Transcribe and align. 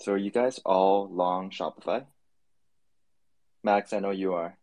So 0.00 0.12
are 0.12 0.16
you 0.16 0.30
guys 0.30 0.60
all 0.64 1.08
long 1.10 1.50
Shopify? 1.50 2.04
Max, 3.64 3.92
I 3.92 3.98
know 3.98 4.10
you 4.12 4.34
are. 4.34 4.56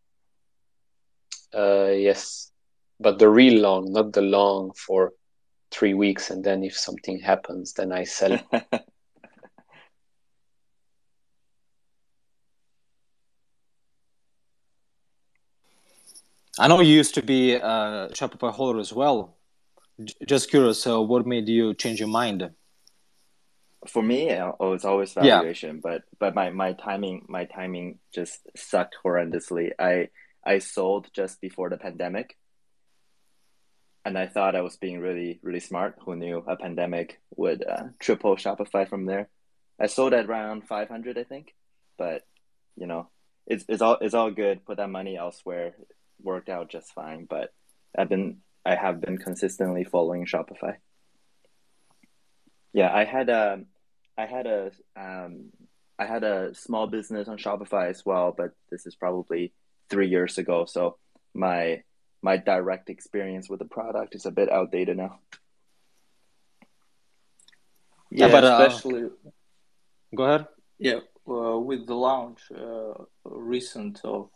Uh, 1.53 1.91
yes, 1.91 2.51
but 2.99 3.19
the 3.19 3.29
real 3.29 3.61
long, 3.61 3.91
not 3.91 4.13
the 4.13 4.21
long 4.21 4.71
for 4.73 5.13
three 5.71 5.93
weeks, 5.93 6.29
and 6.29 6.43
then 6.43 6.63
if 6.63 6.77
something 6.77 7.19
happens, 7.19 7.73
then 7.73 7.91
I 7.91 8.05
sell 8.05 8.33
it. 8.33 8.43
I 16.57 16.69
know 16.69 16.79
you 16.79 16.93
used 16.93 17.15
to 17.15 17.21
be 17.21 17.55
a 17.55 18.09
Shopify 18.13 18.51
holder 18.51 18.79
as 18.79 18.93
well. 18.93 19.35
J- 20.01 20.13
just 20.25 20.49
curious, 20.49 20.87
uh, 20.87 21.01
what 21.01 21.27
made 21.27 21.49
you 21.49 21.73
change 21.73 21.99
your 21.99 22.07
mind? 22.07 22.49
For 23.89 24.01
me, 24.03 24.31
uh, 24.31 24.51
oh, 24.59 24.73
it's 24.73 24.85
always 24.85 25.15
Yeah. 25.15 25.39
valuation, 25.39 25.79
but 25.81 26.03
but 26.19 26.33
my, 26.35 26.49
my 26.49 26.73
timing 26.73 27.25
my 27.27 27.45
timing 27.45 27.99
just 28.13 28.39
sucked 28.55 28.95
horrendously. 29.03 29.71
I 29.79 30.09
I 30.43 30.59
sold 30.59 31.09
just 31.13 31.41
before 31.41 31.69
the 31.69 31.77
pandemic, 31.77 32.37
and 34.03 34.17
I 34.17 34.27
thought 34.27 34.55
I 34.55 34.61
was 34.61 34.77
being 34.77 34.99
really 34.99 35.39
really 35.43 35.59
smart. 35.59 35.97
Who 36.05 36.15
knew 36.15 36.37
a 36.47 36.55
pandemic 36.55 37.19
would 37.35 37.63
uh, 37.67 37.89
triple 37.99 38.35
Shopify 38.35 38.87
from 38.87 39.05
there? 39.05 39.29
I 39.79 39.87
sold 39.87 40.13
at 40.13 40.25
around 40.25 40.67
five 40.67 40.89
hundred, 40.89 41.17
I 41.17 41.23
think, 41.23 41.53
but 41.97 42.23
you 42.75 42.87
know, 42.87 43.09
it's 43.47 43.65
it's 43.67 43.81
all 43.81 43.97
it's 44.01 44.13
all 44.13 44.31
good. 44.31 44.65
Put 44.65 44.77
that 44.77 44.89
money 44.89 45.17
elsewhere. 45.17 45.75
It 45.79 45.87
Worked 46.23 46.47
out 46.47 46.69
just 46.69 46.93
fine. 46.93 47.25
But 47.29 47.53
I've 47.97 48.07
been 48.07 48.37
I 48.65 48.75
have 48.75 49.01
been 49.01 49.17
consistently 49.17 49.83
following 49.83 50.25
Shopify. 50.25 50.77
Yeah, 52.71 52.89
I 52.93 53.03
had 53.03 53.29
a 53.29 53.61
I 54.17 54.25
had 54.25 54.47
a 54.47 54.71
um 54.95 55.51
I 55.97 56.05
had 56.05 56.23
a 56.23 56.53
small 56.55 56.87
business 56.87 57.27
on 57.27 57.37
Shopify 57.37 57.89
as 57.89 58.05
well, 58.05 58.33
but 58.35 58.51
this 58.69 58.85
is 58.85 58.95
probably 58.95 59.53
three 59.89 60.07
years 60.09 60.37
ago. 60.37 60.65
So 60.65 60.97
my 61.33 61.83
my 62.21 62.37
direct 62.37 62.89
experience 62.89 63.49
with 63.49 63.59
the 63.59 63.65
product 63.65 64.15
is 64.15 64.25
a 64.25 64.31
bit 64.31 64.51
outdated 64.51 64.97
now. 64.97 65.19
Yeah, 68.11 68.27
Yeah, 68.27 68.31
but 68.31 68.43
uh, 68.43 68.57
especially 68.67 69.09
go 70.15 70.23
ahead. 70.23 70.47
yeah 70.79 70.99
uh, 71.27 71.57
with 71.59 71.85
the 71.87 71.95
launch 71.95 72.41
uh, 72.51 72.93
recent 73.25 74.01
of 74.03 74.29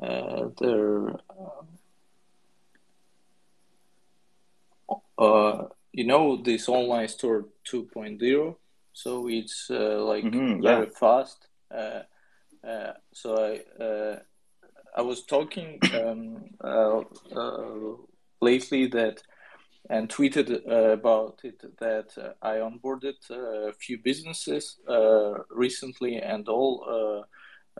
uh, 0.00 0.48
their 0.60 1.16
uh, 5.18 5.64
you 5.92 6.04
know 6.04 6.36
this 6.36 6.68
online 6.68 7.08
store 7.08 7.46
2.0 7.70 8.56
so 9.02 9.28
it's 9.28 9.70
uh, 9.70 10.04
like 10.12 10.24
hmm 10.30 10.60
yeah. 10.62 10.78
very 10.78 10.90
fast 11.02 11.48
uh, 11.70 12.02
uh, 12.66 12.92
so 13.12 13.28
I 13.48 13.82
uh, 13.84 14.16
I 14.96 15.02
was 15.02 15.24
talking 15.24 15.80
um, 15.94 16.50
uh, 16.64 17.00
uh, 17.36 17.96
lately 18.40 18.86
that 18.88 19.22
and 19.90 20.08
tweeted 20.08 20.48
uh, 20.50 20.92
about 21.00 21.40
it 21.44 21.62
that 21.78 22.08
uh, 22.18 22.32
I 22.42 22.54
onboarded 22.68 23.20
uh, 23.30 23.68
a 23.68 23.72
few 23.72 23.98
businesses 23.98 24.76
uh, 24.88 25.34
recently 25.50 26.16
and 26.16 26.48
all 26.48 26.72
uh, 26.88 27.20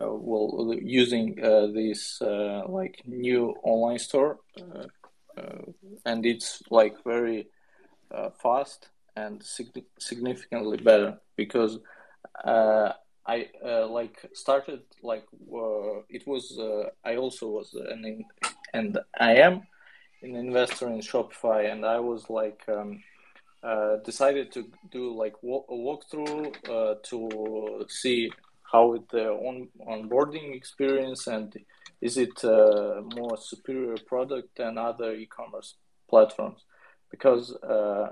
uh, 0.03 0.13
well 0.13 0.73
using 0.81 1.27
uh, 1.43 1.67
this 1.67 2.21
uh, 2.21 2.63
like 2.67 3.03
new 3.05 3.53
online 3.63 3.99
store 3.99 4.39
uh, 4.61 4.87
uh, 5.37 5.61
and 6.05 6.25
it's 6.25 6.63
like 6.71 6.95
very 7.03 7.47
uh, 8.11 8.29
fast 8.41 8.89
and 9.19 9.43
sig- 9.43 9.85
significantly 9.99 10.77
better 10.77 11.11
because 11.35 11.73
uh, 12.45 12.91
I 13.25 13.47
uh, 13.65 13.87
like 13.87 14.17
started 14.33 14.81
like 15.11 15.25
uh, 15.63 16.01
it 16.17 16.23
was 16.25 16.43
uh, 16.59 16.89
I 17.09 17.15
also 17.23 17.45
was 17.57 17.67
an 17.73 18.01
in, 18.11 18.25
and 18.73 18.91
I 19.19 19.33
am 19.47 19.55
an 20.21 20.35
investor 20.35 20.87
in 20.89 20.99
Shopify 20.99 21.71
and 21.71 21.85
I 21.85 21.99
was 21.99 22.21
like 22.29 22.61
um, 22.77 23.03
uh, 23.63 23.97
decided 24.11 24.51
to 24.53 24.61
do 24.91 25.03
like 25.23 25.35
walk, 25.43 25.65
a 25.69 25.77
walkthrough 25.87 26.45
uh, 26.75 26.95
to 27.09 27.85
see 28.01 28.31
how 28.71 28.93
it 28.93 29.05
the 29.09 29.25
on 29.47 29.67
onboarding 29.93 30.55
experience 30.55 31.27
and 31.27 31.47
is 32.01 32.17
it 32.17 32.43
a 32.43 33.03
more 33.15 33.37
superior 33.37 33.97
product 34.11 34.49
than 34.57 34.77
other 34.77 35.13
e-commerce 35.13 35.75
platforms 36.09 36.61
because 37.11 37.55
uh, 37.63 38.07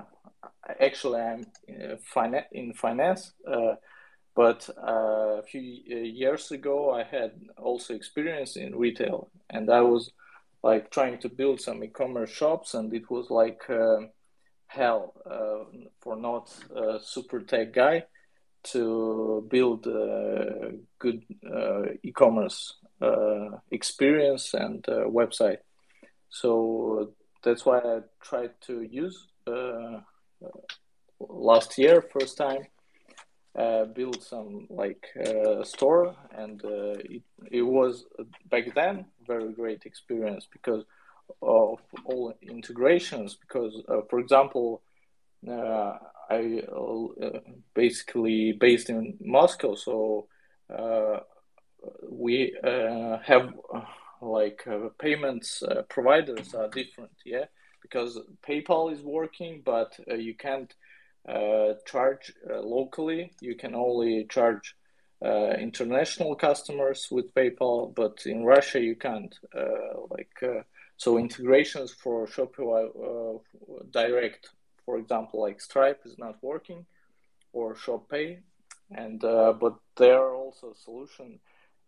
actually 0.79 1.19
I'm 1.21 1.45
in, 1.67 1.97
finan- 2.13 2.51
in 2.51 2.73
finance 2.73 3.33
uh, 3.49 3.75
but 4.35 4.69
uh, 4.77 5.39
a 5.39 5.43
few 5.43 5.61
years 5.61 6.51
ago 6.51 6.91
I 6.91 7.03
had 7.03 7.31
also 7.57 7.93
experience 7.93 8.55
in 8.55 8.75
retail 8.75 9.29
and 9.49 9.69
I 9.69 9.81
was 9.81 10.11
like 10.63 10.91
trying 10.91 11.17
to 11.19 11.29
build 11.29 11.61
some 11.61 11.83
e-commerce 11.83 12.29
shops 12.29 12.73
and 12.73 12.93
it 12.93 13.09
was 13.09 13.29
like 13.29 13.61
uh, 13.69 13.97
hell 14.67 15.13
uh, 15.29 15.63
for 16.01 16.15
not 16.15 16.53
a 16.75 16.99
super 17.01 17.39
tech 17.41 17.73
guy 17.73 18.03
to 18.63 19.47
build 19.49 19.87
a 19.87 20.71
good 20.99 21.23
uh, 21.49 21.83
e-commerce 22.03 22.73
uh, 23.01 23.49
experience 23.71 24.53
and 24.53 24.87
uh, 24.89 25.05
website. 25.05 25.59
So 26.29 27.13
that's 27.43 27.65
why 27.65 27.79
i 27.79 27.99
tried 28.21 28.51
to 28.61 28.81
use 28.81 29.27
uh, 29.47 30.01
last 31.19 31.77
year 31.77 32.01
first 32.01 32.37
time 32.37 32.63
uh, 33.57 33.85
build 33.85 34.21
some 34.21 34.67
like 34.69 35.07
uh, 35.25 35.63
store 35.63 36.15
and 36.35 36.63
uh, 36.63 36.95
it, 37.15 37.23
it 37.51 37.63
was 37.63 38.05
back 38.49 38.73
then 38.75 39.05
very 39.25 39.51
great 39.53 39.83
experience 39.85 40.47
because 40.51 40.83
of 41.41 41.79
all 42.05 42.33
integrations 42.41 43.35
because 43.35 43.81
uh, 43.89 44.01
for 44.09 44.19
example 44.19 44.81
uh, 45.49 45.93
i 46.29 46.61
uh, 46.71 47.39
basically 47.73 48.53
based 48.53 48.89
in 48.89 49.17
moscow 49.19 49.75
so 49.75 50.27
uh, 50.75 51.19
we 52.09 52.55
uh, 52.63 53.17
have 53.19 53.53
uh, 53.73 53.81
like 54.21 54.65
payments 54.99 55.63
providers 55.89 56.53
are 56.53 56.67
different 56.69 57.11
yeah 57.25 57.45
because 57.87 58.19
paypal 58.47 58.91
is 58.91 59.01
working 59.01 59.61
but 59.63 59.97
uh, 60.11 60.15
you 60.15 60.35
can't 60.35 60.73
uh, 61.27 61.73
charge 61.85 62.31
uh, 62.49 62.61
locally. 62.61 63.33
You 63.41 63.55
can 63.55 63.75
only 63.75 64.25
charge 64.29 64.75
uh, 65.21 65.55
international 65.59 66.35
customers 66.35 67.09
with 67.11 67.33
PayPal, 67.33 67.93
but 67.93 68.25
in 68.25 68.45
Russia 68.45 68.79
you 68.79 68.95
can't. 68.95 69.35
Uh, 69.53 70.05
like 70.09 70.31
uh, 70.41 70.61
so, 70.95 71.17
integrations 71.17 71.91
for 71.91 72.27
Shopify 72.27 73.41
direct, 73.91 74.51
for 74.85 74.97
example, 74.97 75.41
like 75.41 75.59
Stripe, 75.59 76.01
is 76.05 76.17
not 76.17 76.41
working, 76.41 76.85
or 77.51 77.75
ShopPay, 77.75 78.37
and 78.91 79.19
but 79.19 79.75
there 79.97 80.19
are 80.19 80.33
also 80.33 80.73
solution 80.73 81.39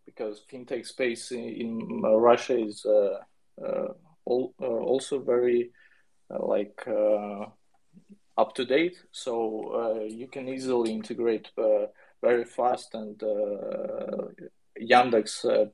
because 0.06 0.42
fintech 0.52 0.86
space 0.86 1.32
in, 1.32 1.46
in 1.64 2.02
Russia 2.02 2.58
is 2.58 2.86
all, 4.26 4.54
also 4.60 5.20
very 5.20 5.72
like 6.38 6.84
uh, 6.88 7.46
up 8.38 8.56
to 8.56 8.66
date, 8.66 8.98
so 9.12 9.74
uh, 9.74 10.04
you 10.04 10.28
can 10.28 10.48
easily 10.48 10.92
integrate 10.92 11.50
uh, 11.58 11.88
very 12.22 12.46
fast 12.46 12.94
and 12.94 13.22
uh, 13.24 14.28
Yandex 14.82 15.46
uh, 15.46 15.70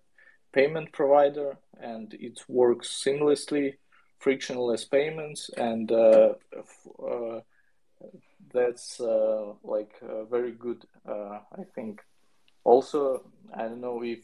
payment 0.54 0.92
provider, 0.92 1.58
and 1.80 2.14
it 2.14 2.42
works 2.48 3.04
seamlessly, 3.06 3.74
frictionless 4.20 4.86
payments, 4.86 5.50
and 5.58 5.92
uh, 5.92 6.34
that's 8.54 9.00
like 9.64 9.94
very 10.30 10.52
good, 10.52 10.86
I 11.08 11.64
think. 11.76 12.02
Also, 12.64 13.24
I 13.54 13.64
don't 13.64 13.82
know 13.82 14.02
if 14.04 14.24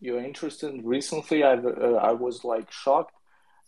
you're 0.00 0.22
interested. 0.22 0.80
Recently, 0.84 1.42
I 1.44 1.52
I 1.52 2.12
was 2.12 2.44
like 2.44 2.70
shocked 2.70 3.14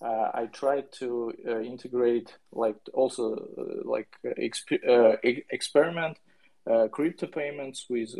uh, 0.02 0.30
I 0.34 0.46
tried 0.46 0.90
to 0.98 1.32
uh, 1.46 1.60
integrate 1.60 2.36
like 2.50 2.76
also 2.92 3.34
uh, 3.34 3.88
like 3.88 4.08
exp- 4.24 5.24
e- 5.24 5.44
experiment 5.50 6.18
crypto 6.92 7.26
payments 7.26 7.86
with 7.90 8.14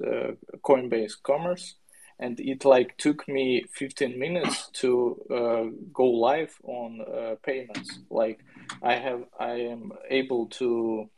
Coinbase 0.65 1.15
Commerce, 1.23 1.77
and 2.19 2.41
it 2.41 2.65
like 2.65 2.97
took 2.99 3.29
me 3.29 3.65
15 3.73 4.19
minutes 4.19 4.69
to 4.75 5.77
go 5.93 6.07
live 6.11 6.53
on 6.65 7.37
payments. 7.45 8.01
Like 8.11 8.41
I 8.83 8.95
have, 8.95 9.23
I 9.39 9.53
am 9.53 9.93
able 10.11 10.47
to. 10.59 11.09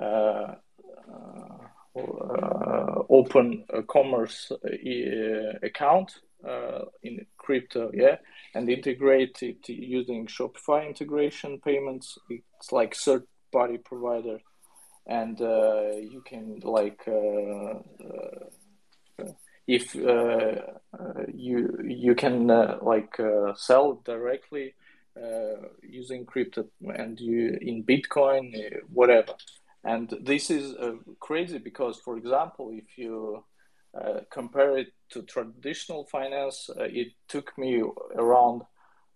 Uh, 0.00 0.54
open 3.10 3.64
a 3.68 3.82
commerce 3.82 4.50
uh, 4.50 5.58
account 5.62 6.20
uh, 6.48 6.86
in 7.02 7.26
crypto, 7.44 7.90
yeah, 7.92 8.16
and 8.54 8.68
integrate 8.68 9.42
it 9.42 9.68
using 9.68 10.26
Shopify 10.26 10.86
integration 10.86 11.60
payments. 11.60 12.18
It's 12.30 12.72
like 12.72 12.94
third 12.94 13.24
party 13.52 13.78
provider, 13.78 14.38
and 15.06 15.40
uh, 15.40 15.96
you 16.12 16.22
can 16.24 16.60
like 16.62 17.02
uh, 17.06 17.74
uh, 18.08 19.32
if 19.66 19.94
you 19.94 21.78
you 21.84 22.14
can 22.14 22.46
like 22.82 23.14
sell 23.56 24.02
directly 24.04 24.74
using 25.82 26.24
crypto 26.24 26.64
and 27.02 27.20
you 27.20 27.58
in 27.60 27.84
Bitcoin 27.84 28.44
whatever. 28.92 29.34
And 29.84 30.08
this 30.22 30.48
is 30.48 30.74
crazy 31.18 31.58
because, 31.58 31.98
for 32.04 32.16
example, 32.16 32.70
if 32.72 32.96
you 32.96 33.44
uh, 34.00 34.20
compare 34.30 34.78
it 34.78 34.92
to 35.12 35.22
traditional 35.22 36.04
finance, 36.04 36.70
uh, 36.70 36.84
it 36.84 37.08
took 37.28 37.56
me 37.56 37.82
around 38.16 38.62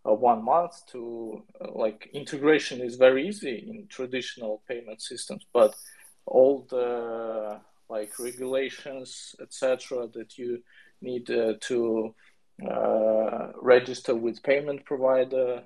uh, 0.07 0.13
one 0.13 0.45
month 0.45 0.87
to 0.93 1.43
like 1.75 2.09
integration 2.13 2.81
is 2.81 2.97
very 2.97 3.27
easy 3.29 3.67
in 3.69 3.87
traditional 3.89 4.63
payment 4.69 5.01
systems, 5.03 5.45
but 5.53 5.75
all 6.27 6.67
the 6.71 7.61
like 7.89 8.19
regulations, 8.19 9.35
etc., 9.41 10.09
that 10.13 10.39
you 10.39 10.63
need 11.01 11.27
to 11.27 12.15
register 13.63 14.15
with 14.15 14.43
payment 14.43 14.85
provider, 14.85 15.63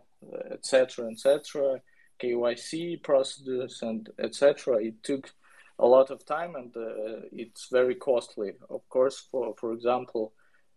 etc., 0.51 1.11
etc., 1.11 1.81
KYC 2.23 3.03
procedures, 3.03 3.81
and 3.83 4.11
etc. 4.19 4.85
It 4.85 5.03
took 5.03 5.33
a 5.81 5.87
lot 5.87 6.11
of 6.11 6.25
time 6.27 6.55
and 6.55 6.77
uh, 6.77 7.27
it's 7.33 7.69
very 7.71 7.95
costly. 7.95 8.53
Of 8.69 8.89
course, 8.89 9.27
for 9.31 9.55
for 9.59 9.73
example, 9.73 10.33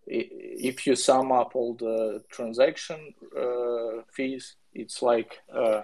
if 0.07 0.87
you 0.87 0.95
sum 0.95 1.31
up 1.31 1.55
all 1.55 1.75
the 1.75 2.23
transaction 2.29 3.13
uh, 3.37 4.01
fees, 4.11 4.55
it's 4.73 5.01
like 5.01 5.39
uh, 5.53 5.81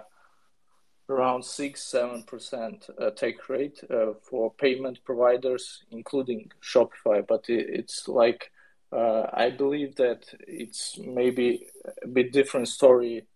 around 1.08 1.44
six 1.44 1.82
seven 1.82 2.22
percent 2.22 2.86
uh, 2.98 3.10
take 3.10 3.48
rate 3.48 3.80
uh, 3.90 4.14
for 4.22 4.52
payment 4.54 4.98
providers, 5.04 5.84
including 5.90 6.50
Shopify. 6.62 7.26
But 7.26 7.48
it, 7.48 7.66
it's 7.68 8.08
like 8.08 8.50
uh, 8.92 9.26
I 9.32 9.50
believe 9.50 9.96
that 9.96 10.24
it's 10.48 10.98
maybe 10.98 11.66
a 12.02 12.08
bit 12.08 12.32
different 12.32 12.68
story 12.68 13.26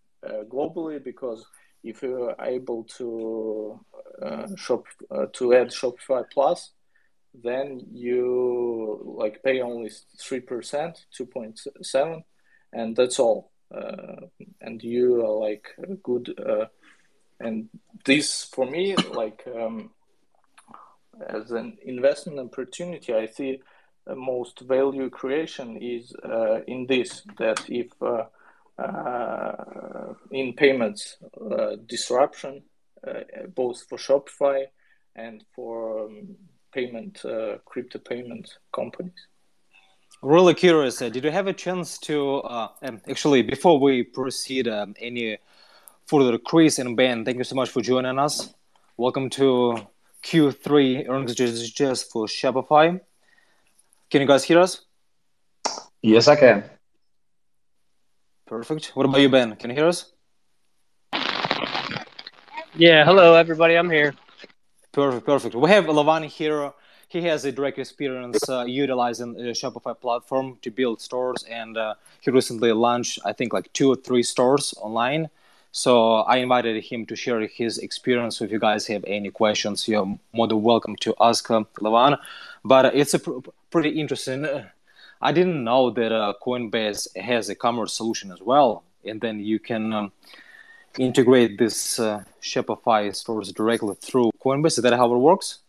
globally 0.50 1.04
because 1.04 1.44
if 1.82 2.02
you 2.02 2.30
are 2.30 2.46
able 2.46 2.84
to 2.84 3.78
shop 4.56 4.84
uh, 5.10 5.26
to 5.32 5.54
add 5.54 5.68
Shopify 5.68 6.24
Plus, 6.32 6.70
then 7.42 7.80
you 7.92 9.16
like 9.18 9.42
pay 9.42 9.60
only 9.60 9.90
three 10.20 10.40
percent, 10.40 11.06
two 11.10 11.26
point 11.26 11.60
seven, 11.82 12.24
and 12.72 12.96
that's 12.96 13.18
all. 13.18 13.50
Uh, 13.74 14.26
and 14.60 14.82
you 14.82 15.24
are 15.24 15.38
like 15.48 15.66
good. 16.02 16.34
Uh, 16.38 16.66
and 17.40 17.68
this 18.04 18.44
for 18.44 18.66
me, 18.66 18.94
like 19.12 19.42
um, 19.54 19.90
as 21.28 21.50
an 21.50 21.76
investment 21.84 22.38
opportunity, 22.38 23.12
I 23.12 23.26
see 23.26 23.60
most 24.14 24.60
value 24.60 25.10
creation 25.10 25.76
is 25.78 26.14
uh, 26.24 26.60
in 26.66 26.86
this 26.86 27.22
that 27.38 27.64
if 27.68 27.90
uh, 28.02 28.24
uh, 28.80 30.14
in 30.30 30.52
payments 30.52 31.16
uh, 31.40 31.76
disruption, 31.86 32.56
uh, 32.56 32.73
both 33.54 33.82
for 33.88 33.98
Shopify 33.98 34.64
and 35.16 35.44
for 35.54 36.06
um, 36.06 36.36
payment 36.72 37.22
crypto 37.64 37.98
payment 37.98 38.58
companies. 38.74 39.28
Really 40.22 40.54
curious. 40.54 40.98
did 40.98 41.22
you 41.22 41.30
have 41.30 41.46
a 41.46 41.52
chance 41.52 41.98
to 41.98 42.42
um, 42.44 43.00
actually 43.08 43.42
before 43.42 43.78
we 43.78 44.02
proceed 44.02 44.68
um, 44.68 44.94
any 44.98 45.38
further, 46.06 46.38
Kris 46.38 46.78
and 46.78 46.96
Ben, 46.96 47.24
thank 47.24 47.38
you 47.38 47.44
so 47.44 47.54
much 47.54 47.70
for 47.70 47.80
joining 47.80 48.18
us. 48.18 48.54
Welcome 48.96 49.30
to 49.30 49.86
Q3 50.22 51.08
earnings 51.08 51.34
digest 51.34 52.10
for 52.10 52.26
Shopify. 52.26 53.00
Can 54.10 54.20
you 54.20 54.26
guys 54.26 54.44
hear 54.44 54.60
us? 54.60 54.82
Yes, 56.02 56.28
I 56.28 56.36
can. 56.36 56.64
Perfect. 58.46 58.92
What 58.94 59.06
about 59.06 59.20
you, 59.20 59.28
Ben? 59.28 59.56
Can 59.56 59.70
you 59.70 59.76
hear 59.76 59.88
us? 59.88 60.13
Yeah. 62.76 63.04
Hello, 63.04 63.34
everybody. 63.34 63.76
I'm 63.76 63.88
here. 63.88 64.14
Perfect. 64.92 65.24
Perfect. 65.24 65.54
We 65.54 65.70
have 65.70 65.84
Lavani 65.84 66.26
here. 66.26 66.72
He 67.08 67.22
has 67.22 67.44
a 67.44 67.52
direct 67.52 67.78
experience 67.78 68.48
uh, 68.48 68.64
utilizing 68.64 69.34
the 69.34 69.52
Shopify 69.52 69.98
platform 69.98 70.58
to 70.62 70.70
build 70.70 71.00
stores, 71.00 71.44
and 71.48 71.76
uh, 71.76 71.94
he 72.20 72.32
recently 72.32 72.72
launched, 72.72 73.20
I 73.24 73.32
think, 73.32 73.52
like 73.52 73.72
two 73.72 73.92
or 73.92 73.96
three 73.96 74.24
stores 74.24 74.74
online. 74.80 75.30
So 75.70 76.16
I 76.16 76.38
invited 76.38 76.82
him 76.82 77.06
to 77.06 77.14
share 77.14 77.46
his 77.46 77.78
experience. 77.78 78.40
If 78.40 78.50
you 78.50 78.58
guys 78.58 78.88
have 78.88 79.04
any 79.06 79.30
questions, 79.30 79.86
you're 79.86 80.18
more 80.32 80.48
than 80.48 80.62
welcome 80.62 80.96
to 80.96 81.14
ask 81.20 81.48
uh, 81.50 81.62
Levan. 81.78 82.18
But 82.64 82.94
it's 82.94 83.14
a 83.14 83.20
pr- 83.20 83.48
pretty 83.70 83.90
interesting 83.90 84.46
I 85.24 85.32
didn't 85.32 85.64
know 85.64 85.90
that 85.90 86.12
uh, 86.12 86.34
Coinbase 86.44 87.16
has 87.16 87.48
a 87.48 87.54
commerce 87.54 87.94
solution 87.94 88.30
as 88.30 88.40
well, 88.42 88.82
and 89.04 89.20
then 89.20 89.38
you 89.38 89.58
can 89.58 89.92
um, 89.92 90.12
integrate 90.98 91.58
this 91.58 91.98
uh, 91.98 92.24
Shopify 92.40 93.14
stores 93.14 93.52
directly 93.52 93.94
through 94.00 94.30
Coinbase. 94.44 94.78
Is 94.78 94.82
that 94.82 94.92
how 94.94 95.12
it 95.14 95.18
works? 95.18 95.60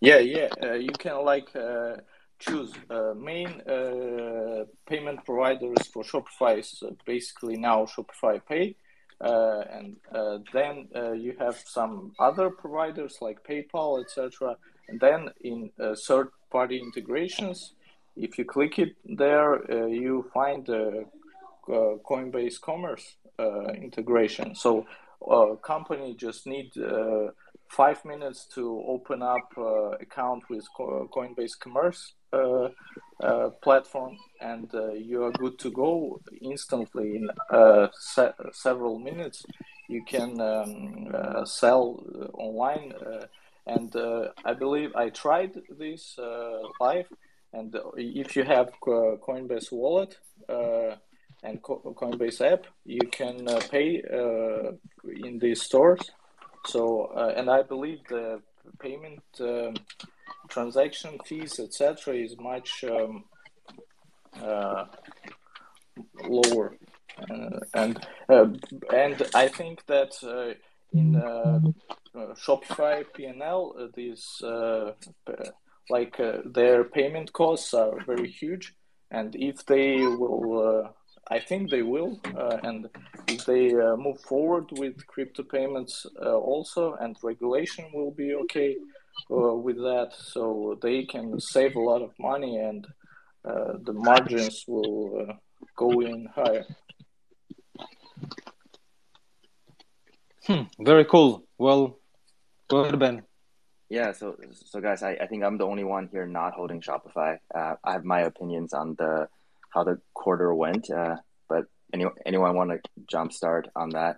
Yeah, 0.00 0.18
yeah. 0.18 0.48
Uh, 0.62 0.74
you 0.74 0.90
can 0.90 1.24
like 1.24 1.54
uh, 1.56 1.96
choose 2.38 2.72
uh, 2.90 3.14
main 3.14 3.60
uh, 3.62 4.64
payment 4.86 5.24
providers 5.24 5.86
for 5.92 6.02
Shopify 6.02 6.58
is 6.58 6.82
basically 7.04 7.56
now 7.56 7.86
Shopify 7.86 8.40
Pay. 8.48 8.76
Uh, 9.18 9.64
and 9.70 9.96
uh, 10.14 10.38
then 10.52 10.88
uh, 10.94 11.12
you 11.12 11.34
have 11.38 11.56
some 11.64 12.12
other 12.18 12.50
providers 12.50 13.16
like 13.22 13.42
PayPal, 13.44 14.02
etc. 14.02 14.56
And 14.88 15.00
then 15.00 15.30
in 15.40 15.70
third 16.06 16.28
party 16.50 16.78
integrations. 16.78 17.72
If 18.16 18.38
you 18.38 18.44
click 18.44 18.78
it 18.78 18.96
there, 19.04 19.70
uh, 19.70 19.86
you 19.86 20.30
find 20.32 20.68
uh, 20.70 21.04
Coinbase 21.68 22.60
Commerce 22.60 23.16
uh, 23.25 23.25
integration. 23.38 24.54
So 24.54 24.86
a 25.28 25.56
company 25.62 26.14
just 26.14 26.46
need 26.46 26.72
five 27.68 28.04
minutes 28.04 28.46
to 28.54 28.82
open 28.86 29.22
up 29.22 29.52
uh, 29.58 29.90
account 30.00 30.44
with 30.48 30.64
Coinbase 30.78 31.58
Commerce 31.58 32.14
uh, 32.32 32.68
uh, 33.22 33.50
platform, 33.62 34.16
and 34.40 34.70
you 34.94 35.24
are 35.24 35.32
good 35.32 35.58
to 35.58 35.70
go 35.70 36.20
instantly 36.40 37.16
in 37.16 37.30
se- 37.92 38.34
several 38.52 38.98
minutes. 38.98 39.44
You 39.88 40.04
can 40.04 40.40
um, 40.40 41.46
sell 41.46 42.04
online 42.34 42.92
and 43.66 43.94
uh, 43.96 44.28
I 44.44 44.54
believe 44.54 44.94
I 44.94 45.10
tried 45.10 45.52
this 45.78 46.18
uh, 46.18 46.60
live. 46.80 47.06
And 47.52 47.74
if 47.96 48.36
you 48.36 48.44
have 48.44 48.70
Coinbase 48.80 49.72
wallet 49.72 50.16
uh, 50.48 50.96
and 51.46 51.62
Coinbase 51.62 52.40
app, 52.52 52.66
you 52.84 53.06
can 53.10 53.48
uh, 53.48 53.60
pay 53.70 54.02
uh, 54.02 54.72
in 55.24 55.38
these 55.38 55.62
stores. 55.62 56.10
So, 56.66 57.12
and 57.36 57.48
I 57.48 57.62
believe 57.62 58.00
the 58.08 58.42
payment 58.80 59.22
um, 59.40 59.74
transaction 60.48 61.18
fees, 61.24 61.60
etc., 61.60 62.14
is 62.14 62.36
much 62.38 62.84
um, 62.84 63.24
lower. 66.24 66.76
and 67.74 68.06
and 68.92 69.22
I 69.34 69.48
think 69.48 69.86
that 69.86 70.12
in 70.92 71.16
uh, 71.16 71.60
uh, 72.14 72.34
Shopify 72.34 73.04
PNL, 73.16 73.62
uh, 73.80 73.88
these 73.94 74.42
like 75.88 76.16
their 76.44 76.82
payment 76.84 77.32
costs 77.32 77.72
are 77.72 78.00
very 78.04 78.28
huge, 78.28 78.74
and 79.10 79.36
if 79.36 79.64
they 79.66 79.98
will, 79.98 80.92
I 81.28 81.40
think 81.40 81.70
they 81.70 81.82
will, 81.82 82.20
uh, 82.36 82.58
and 82.62 82.88
if 83.26 83.44
they 83.46 83.74
uh, 83.74 83.96
move 83.96 84.20
forward 84.20 84.66
with 84.72 85.06
crypto 85.06 85.42
payments 85.42 86.06
uh, 86.22 86.36
also, 86.36 86.94
and 86.94 87.16
regulation 87.22 87.86
will 87.92 88.12
be 88.12 88.34
okay 88.34 88.76
with 89.28 89.76
that, 89.76 90.12
so 90.14 90.78
they 90.80 91.04
can 91.04 91.40
save 91.40 91.74
a 91.74 91.80
lot 91.80 92.00
of 92.00 92.12
money 92.18 92.58
and 92.58 92.86
the 93.42 93.92
margins 93.92 94.64
will 94.68 95.26
go 95.76 96.00
in 96.00 96.26
higher. 96.32 96.64
Hmm, 100.46 100.62
very 100.78 101.04
cool. 101.04 101.44
Well, 101.58 101.98
go 102.68 102.78
ahead, 102.78 102.98
Ben. 103.00 103.22
Yeah, 103.88 104.12
so 104.12 104.36
so 104.52 104.80
guys, 104.80 105.02
I, 105.02 105.12
I 105.14 105.26
think 105.26 105.44
I'm 105.44 105.58
the 105.58 105.66
only 105.66 105.84
one 105.84 106.08
here 106.10 106.26
not 106.26 106.54
holding 106.54 106.80
Shopify. 106.80 107.38
Uh, 107.54 107.74
I 107.84 107.92
have 107.92 108.04
my 108.04 108.20
opinions 108.20 108.72
on 108.72 108.94
the 108.96 109.28
how 109.76 109.84
the 109.84 110.00
quarter 110.14 110.54
went, 110.54 110.90
uh, 110.90 111.16
but 111.48 111.66
anyone 111.92 112.14
anyone 112.24 112.56
want 112.56 112.70
to 112.70 112.80
jumpstart 113.14 113.64
on 113.76 113.90
that? 113.90 114.16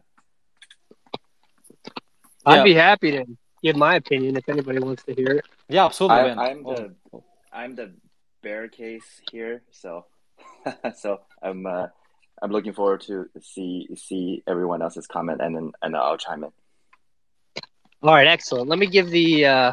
I'd 2.46 2.58
yeah. 2.58 2.64
be 2.64 2.74
happy 2.74 3.10
to 3.10 3.24
give 3.62 3.74
my 3.76 3.96
opinion 3.96 4.36
if 4.36 4.48
anybody 4.48 4.78
wants 4.78 5.02
to 5.04 5.14
hear 5.14 5.32
it. 5.32 5.44
Yeah, 5.68 5.86
absolutely. 5.86 6.30
I, 6.30 6.50
I'm 6.50 6.62
the 6.62 6.94
oh. 7.12 7.24
I'm 7.52 7.74
the 7.74 7.92
bear 8.40 8.68
case 8.68 9.20
here, 9.32 9.62
so 9.72 10.06
so 10.96 11.18
I'm 11.42 11.66
uh, 11.66 11.88
I'm 12.40 12.52
looking 12.52 12.72
forward 12.72 13.00
to 13.02 13.28
see 13.42 13.88
see 13.96 14.44
everyone 14.46 14.80
else's 14.80 15.08
comment 15.08 15.40
and 15.42 15.56
then 15.56 15.72
and 15.82 15.96
I'll 15.96 16.18
chime 16.18 16.44
in. 16.44 16.50
All 18.00 18.14
right, 18.14 18.28
excellent. 18.28 18.68
Let 18.68 18.78
me 18.78 18.86
give 18.86 19.10
the 19.10 19.44
uh, 19.44 19.72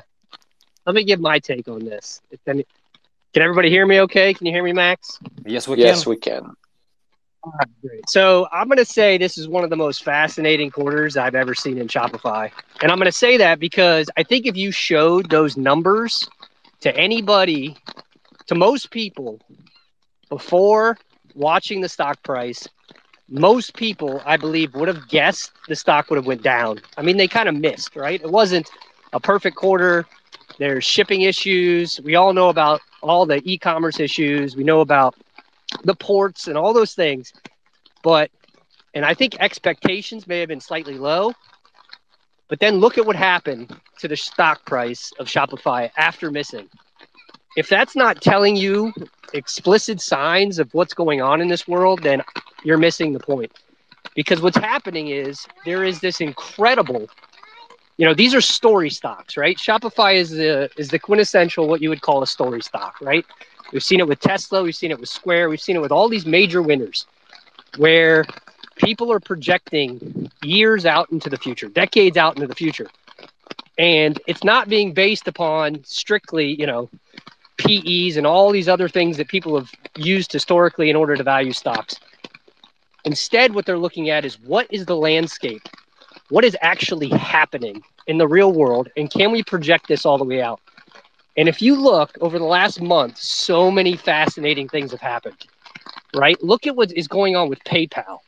let 0.87 0.95
me 0.95 1.03
give 1.03 1.19
my 1.19 1.37
take 1.37 1.67
on 1.67 1.85
this. 1.85 2.21
If 2.31 2.39
any, 2.47 2.65
can 3.35 3.41
everybody 3.41 3.69
hear 3.69 3.85
me? 3.85 3.99
Okay, 3.99 4.33
can 4.33 4.47
you 4.47 4.53
hear 4.53 4.63
me, 4.63 4.71
Max? 4.71 5.19
Yes, 5.45 5.67
we 5.67 5.75
yes, 5.75 6.05
can. 6.05 6.09
we 6.09 6.15
can. 6.15 6.55
All 7.43 7.53
right, 7.59 7.67
great. 7.81 8.09
So 8.09 8.47
I'm 8.49 8.69
going 8.69 8.77
to 8.77 8.85
say 8.85 9.17
this 9.17 9.37
is 9.37 9.49
one 9.49 9.65
of 9.65 9.69
the 9.69 9.75
most 9.75 10.05
fascinating 10.05 10.71
quarters 10.71 11.17
I've 11.17 11.35
ever 11.35 11.53
seen 11.53 11.77
in 11.77 11.89
Shopify, 11.89 12.49
and 12.81 12.93
I'm 12.93 12.97
going 12.97 13.11
to 13.11 13.17
say 13.17 13.35
that 13.35 13.59
because 13.59 14.09
I 14.15 14.23
think 14.23 14.45
if 14.45 14.55
you 14.55 14.71
showed 14.71 15.29
those 15.29 15.57
numbers 15.57 16.29
to 16.79 16.95
anybody, 16.95 17.75
to 18.47 18.55
most 18.55 18.89
people, 18.89 19.41
before 20.29 20.97
watching 21.33 21.81
the 21.81 21.89
stock 21.89 22.23
price, 22.23 22.69
most 23.27 23.75
people, 23.75 24.21
I 24.25 24.37
believe, 24.37 24.73
would 24.75 24.87
have 24.87 25.09
guessed 25.09 25.51
the 25.67 25.75
stock 25.75 26.09
would 26.09 26.15
have 26.15 26.25
went 26.25 26.41
down. 26.41 26.79
I 26.95 27.01
mean, 27.01 27.17
they 27.17 27.27
kind 27.27 27.49
of 27.49 27.55
missed, 27.55 27.97
right? 27.97 28.21
It 28.21 28.31
wasn't 28.31 28.69
a 29.11 29.19
perfect 29.19 29.57
quarter. 29.57 30.05
There's 30.57 30.83
shipping 30.83 31.21
issues. 31.21 31.99
We 32.01 32.15
all 32.15 32.33
know 32.33 32.49
about 32.49 32.81
all 33.01 33.25
the 33.25 33.41
e-commerce 33.43 33.99
issues. 33.99 34.55
We 34.55 34.63
know 34.63 34.81
about 34.81 35.15
the 35.83 35.95
ports 35.95 36.47
and 36.47 36.57
all 36.57 36.73
those 36.73 36.93
things. 36.93 37.33
But 38.03 38.31
and 38.93 39.03
I 39.05 39.13
think 39.13 39.35
expectations 39.39 40.25
may 40.25 40.39
have 40.39 40.47
been 40.47 40.61
slightly 40.61 40.97
low. 40.97 41.33
But 42.47 42.59
then 42.59 42.77
look 42.77 42.97
at 42.97 43.05
what 43.05 43.15
happened 43.15 43.75
to 43.99 44.07
the 44.07 44.15
stock 44.15 44.65
price 44.65 45.11
of 45.19 45.27
Shopify 45.27 45.89
after 45.97 46.31
missing. 46.31 46.69
If 47.57 47.69
that's 47.69 47.95
not 47.95 48.21
telling 48.21 48.55
you 48.55 48.93
explicit 49.33 49.99
signs 49.99 50.59
of 50.59 50.73
what's 50.73 50.93
going 50.93 51.21
on 51.21 51.41
in 51.41 51.47
this 51.47 51.67
world, 51.67 52.03
then 52.03 52.21
you're 52.63 52.77
missing 52.77 53.13
the 53.13 53.19
point. 53.19 53.51
Because 54.15 54.41
what's 54.41 54.57
happening 54.57 55.07
is 55.07 55.45
there 55.65 55.83
is 55.83 55.99
this 55.99 56.21
incredible, 56.21 57.09
you 57.97 58.05
know, 58.05 58.13
these 58.13 58.33
are 58.33 58.41
story 58.41 58.89
stocks, 58.89 59.37
right? 59.37 59.57
Shopify 59.57 60.15
is 60.15 60.31
the 60.31 60.69
is 60.77 60.89
the 60.89 60.99
quintessential 60.99 61.67
what 61.67 61.81
you 61.81 61.89
would 61.89 62.01
call 62.01 62.21
a 62.23 62.27
story 62.27 62.61
stock, 62.61 62.95
right? 63.01 63.25
We've 63.71 63.83
seen 63.83 63.99
it 63.99 64.07
with 64.07 64.19
Tesla, 64.19 64.63
we've 64.63 64.75
seen 64.75 64.91
it 64.91 64.99
with 64.99 65.09
Square, 65.09 65.49
we've 65.49 65.61
seen 65.61 65.75
it 65.75 65.81
with 65.81 65.91
all 65.91 66.09
these 66.09 66.25
major 66.25 66.61
winners 66.61 67.05
where 67.77 68.25
people 68.75 69.11
are 69.11 69.19
projecting 69.19 70.29
years 70.43 70.85
out 70.85 71.11
into 71.11 71.29
the 71.29 71.37
future, 71.37 71.67
decades 71.67 72.17
out 72.17 72.35
into 72.35 72.47
the 72.47 72.55
future. 72.55 72.87
And 73.77 74.21
it's 74.27 74.43
not 74.43 74.69
being 74.69 74.93
based 74.93 75.27
upon 75.27 75.83
strictly, 75.83 76.59
you 76.59 76.67
know, 76.67 76.89
PEs 77.57 78.17
and 78.17 78.25
all 78.25 78.51
these 78.51 78.69
other 78.69 78.87
things 78.87 79.17
that 79.17 79.27
people 79.27 79.57
have 79.57 79.69
used 79.97 80.31
historically 80.31 80.89
in 80.89 80.95
order 80.95 81.15
to 81.15 81.23
value 81.23 81.53
stocks. 81.53 81.99
Instead, 83.05 83.53
what 83.53 83.65
they're 83.65 83.77
looking 83.77 84.09
at 84.09 84.25
is 84.25 84.39
what 84.39 84.67
is 84.69 84.85
the 84.85 84.95
landscape? 84.95 85.61
What 86.29 86.43
is 86.43 86.57
actually 86.61 87.09
happening 87.09 87.83
in 88.07 88.17
the 88.17 88.27
real 88.27 88.51
world? 88.51 88.89
And 88.97 89.11
can 89.11 89.31
we 89.31 89.43
project 89.43 89.87
this 89.87 90.05
all 90.05 90.17
the 90.17 90.23
way 90.23 90.41
out? 90.41 90.59
And 91.37 91.47
if 91.47 91.61
you 91.61 91.75
look 91.75 92.17
over 92.21 92.39
the 92.39 92.45
last 92.45 92.81
month, 92.81 93.17
so 93.17 93.69
many 93.69 93.95
fascinating 93.95 94.67
things 94.67 94.91
have 94.91 95.01
happened, 95.01 95.45
right? 96.15 96.41
Look 96.41 96.65
at 96.65 96.75
what 96.75 96.91
is 96.93 97.07
going 97.07 97.35
on 97.35 97.49
with 97.49 97.63
PayPal. 97.63 98.19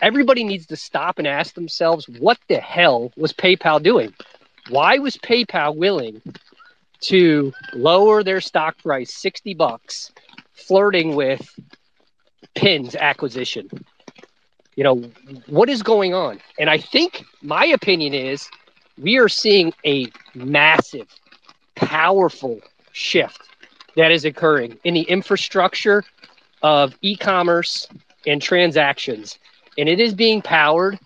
Everybody 0.00 0.44
needs 0.44 0.66
to 0.66 0.76
stop 0.76 1.18
and 1.18 1.26
ask 1.26 1.54
themselves, 1.54 2.08
what 2.08 2.38
the 2.48 2.56
hell 2.56 3.12
was 3.16 3.32
PayPal 3.32 3.82
doing? 3.82 4.14
Why 4.70 4.98
was 4.98 5.16
PayPal 5.18 5.76
willing 5.76 6.22
to 7.02 7.52
lower 7.74 8.22
their 8.22 8.40
stock 8.40 8.78
price 8.78 9.12
60 9.12 9.54
bucks, 9.54 10.10
flirting 10.54 11.16
with 11.16 11.46
Pins 12.54 12.94
acquisition? 12.96 13.68
You 14.76 14.84
know, 14.84 14.94
what 15.46 15.68
is 15.68 15.82
going 15.82 16.14
on? 16.14 16.40
And 16.58 16.70
I 16.70 16.78
think 16.78 17.24
my 17.42 17.66
opinion 17.66 18.14
is 18.14 18.48
we 18.98 19.18
are 19.18 19.28
seeing 19.28 19.72
a 19.84 20.10
massive, 20.34 21.08
powerful 21.74 22.60
shift 22.92 23.42
that 23.96 24.10
is 24.10 24.24
occurring 24.24 24.78
in 24.84 24.94
the 24.94 25.02
infrastructure 25.02 26.04
of 26.62 26.94
e 27.02 27.16
commerce 27.16 27.86
and 28.26 28.40
transactions. 28.40 29.38
And 29.76 29.88
it 29.88 30.00
is 30.00 30.14
being 30.14 30.40
powered 30.40 30.98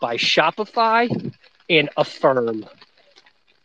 by 0.00 0.16
Shopify 0.16 1.32
and 1.70 1.88
Affirm. 1.96 2.66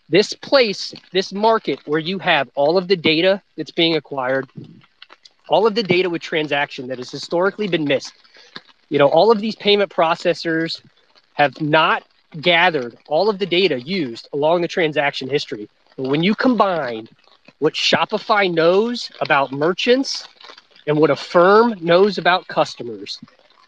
This 0.09 0.33
place, 0.33 0.93
this 1.11 1.31
market 1.33 1.79
where 1.85 1.99
you 1.99 2.17
have 2.19 2.49
all 2.55 2.77
of 2.77 2.87
the 2.87 2.95
data 2.95 3.41
that's 3.57 3.71
being 3.71 3.95
acquired, 3.95 4.47
all 5.49 5.67
of 5.67 5.75
the 5.75 5.83
data 5.83 6.09
with 6.09 6.21
transaction 6.21 6.87
that 6.87 6.97
has 6.97 7.11
historically 7.11 7.67
been 7.67 7.85
missed. 7.85 8.13
You 8.89 8.97
know, 8.97 9.07
all 9.07 9.31
of 9.31 9.39
these 9.39 9.55
payment 9.55 9.91
processors 9.91 10.81
have 11.33 11.59
not 11.61 12.03
gathered 12.41 12.97
all 13.07 13.29
of 13.29 13.39
the 13.39 13.45
data 13.45 13.79
used 13.81 14.27
along 14.33 14.61
the 14.61 14.67
transaction 14.67 15.29
history. 15.29 15.69
But 15.97 16.09
when 16.09 16.23
you 16.23 16.35
combine 16.35 17.07
what 17.59 17.73
Shopify 17.73 18.51
knows 18.51 19.11
about 19.21 19.51
merchants 19.51 20.27
and 20.87 20.97
what 20.97 21.09
Affirm 21.09 21.75
knows 21.81 22.17
about 22.17 22.47
customers, 22.47 23.19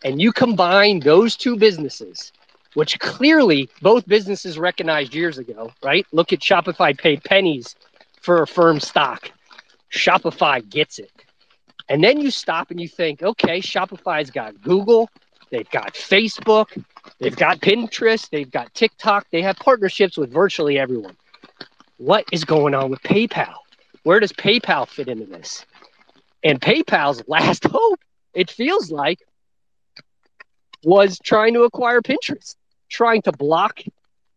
and 0.03 0.21
you 0.21 0.31
combine 0.31 0.99
those 0.99 1.35
two 1.35 1.55
businesses, 1.57 2.31
which 2.73 2.99
clearly 2.99 3.69
both 3.81 4.07
businesses 4.07 4.57
recognized 4.57 5.13
years 5.13 5.37
ago, 5.37 5.71
right? 5.83 6.05
Look 6.11 6.33
at 6.33 6.39
Shopify 6.39 6.97
paid 6.97 7.23
pennies 7.23 7.75
for 8.21 8.41
Affirm 8.41 8.79
stock. 8.79 9.31
Shopify 9.91 10.67
gets 10.67 10.99
it. 10.99 11.11
And 11.91 12.01
then 12.01 12.21
you 12.21 12.31
stop 12.31 12.71
and 12.71 12.79
you 12.79 12.87
think, 12.87 13.21
okay, 13.21 13.59
Shopify's 13.59 14.31
got 14.31 14.61
Google, 14.61 15.09
they've 15.49 15.69
got 15.71 15.93
Facebook, 15.93 16.81
they've 17.19 17.35
got 17.35 17.59
Pinterest, 17.59 18.29
they've 18.29 18.49
got 18.49 18.73
TikTok, 18.73 19.27
they 19.29 19.41
have 19.41 19.57
partnerships 19.57 20.17
with 20.17 20.31
virtually 20.31 20.79
everyone. 20.79 21.17
What 21.97 22.23
is 22.31 22.45
going 22.45 22.73
on 22.75 22.91
with 22.91 23.01
PayPal? 23.01 23.55
Where 24.03 24.21
does 24.21 24.31
PayPal 24.31 24.87
fit 24.87 25.09
into 25.09 25.25
this? 25.25 25.65
And 26.45 26.61
PayPal's 26.61 27.23
last 27.27 27.65
hope, 27.65 27.99
it 28.33 28.49
feels 28.49 28.89
like, 28.89 29.19
was 30.85 31.19
trying 31.21 31.55
to 31.55 31.63
acquire 31.63 31.99
Pinterest, 32.01 32.55
trying 32.87 33.21
to 33.23 33.33
block 33.33 33.81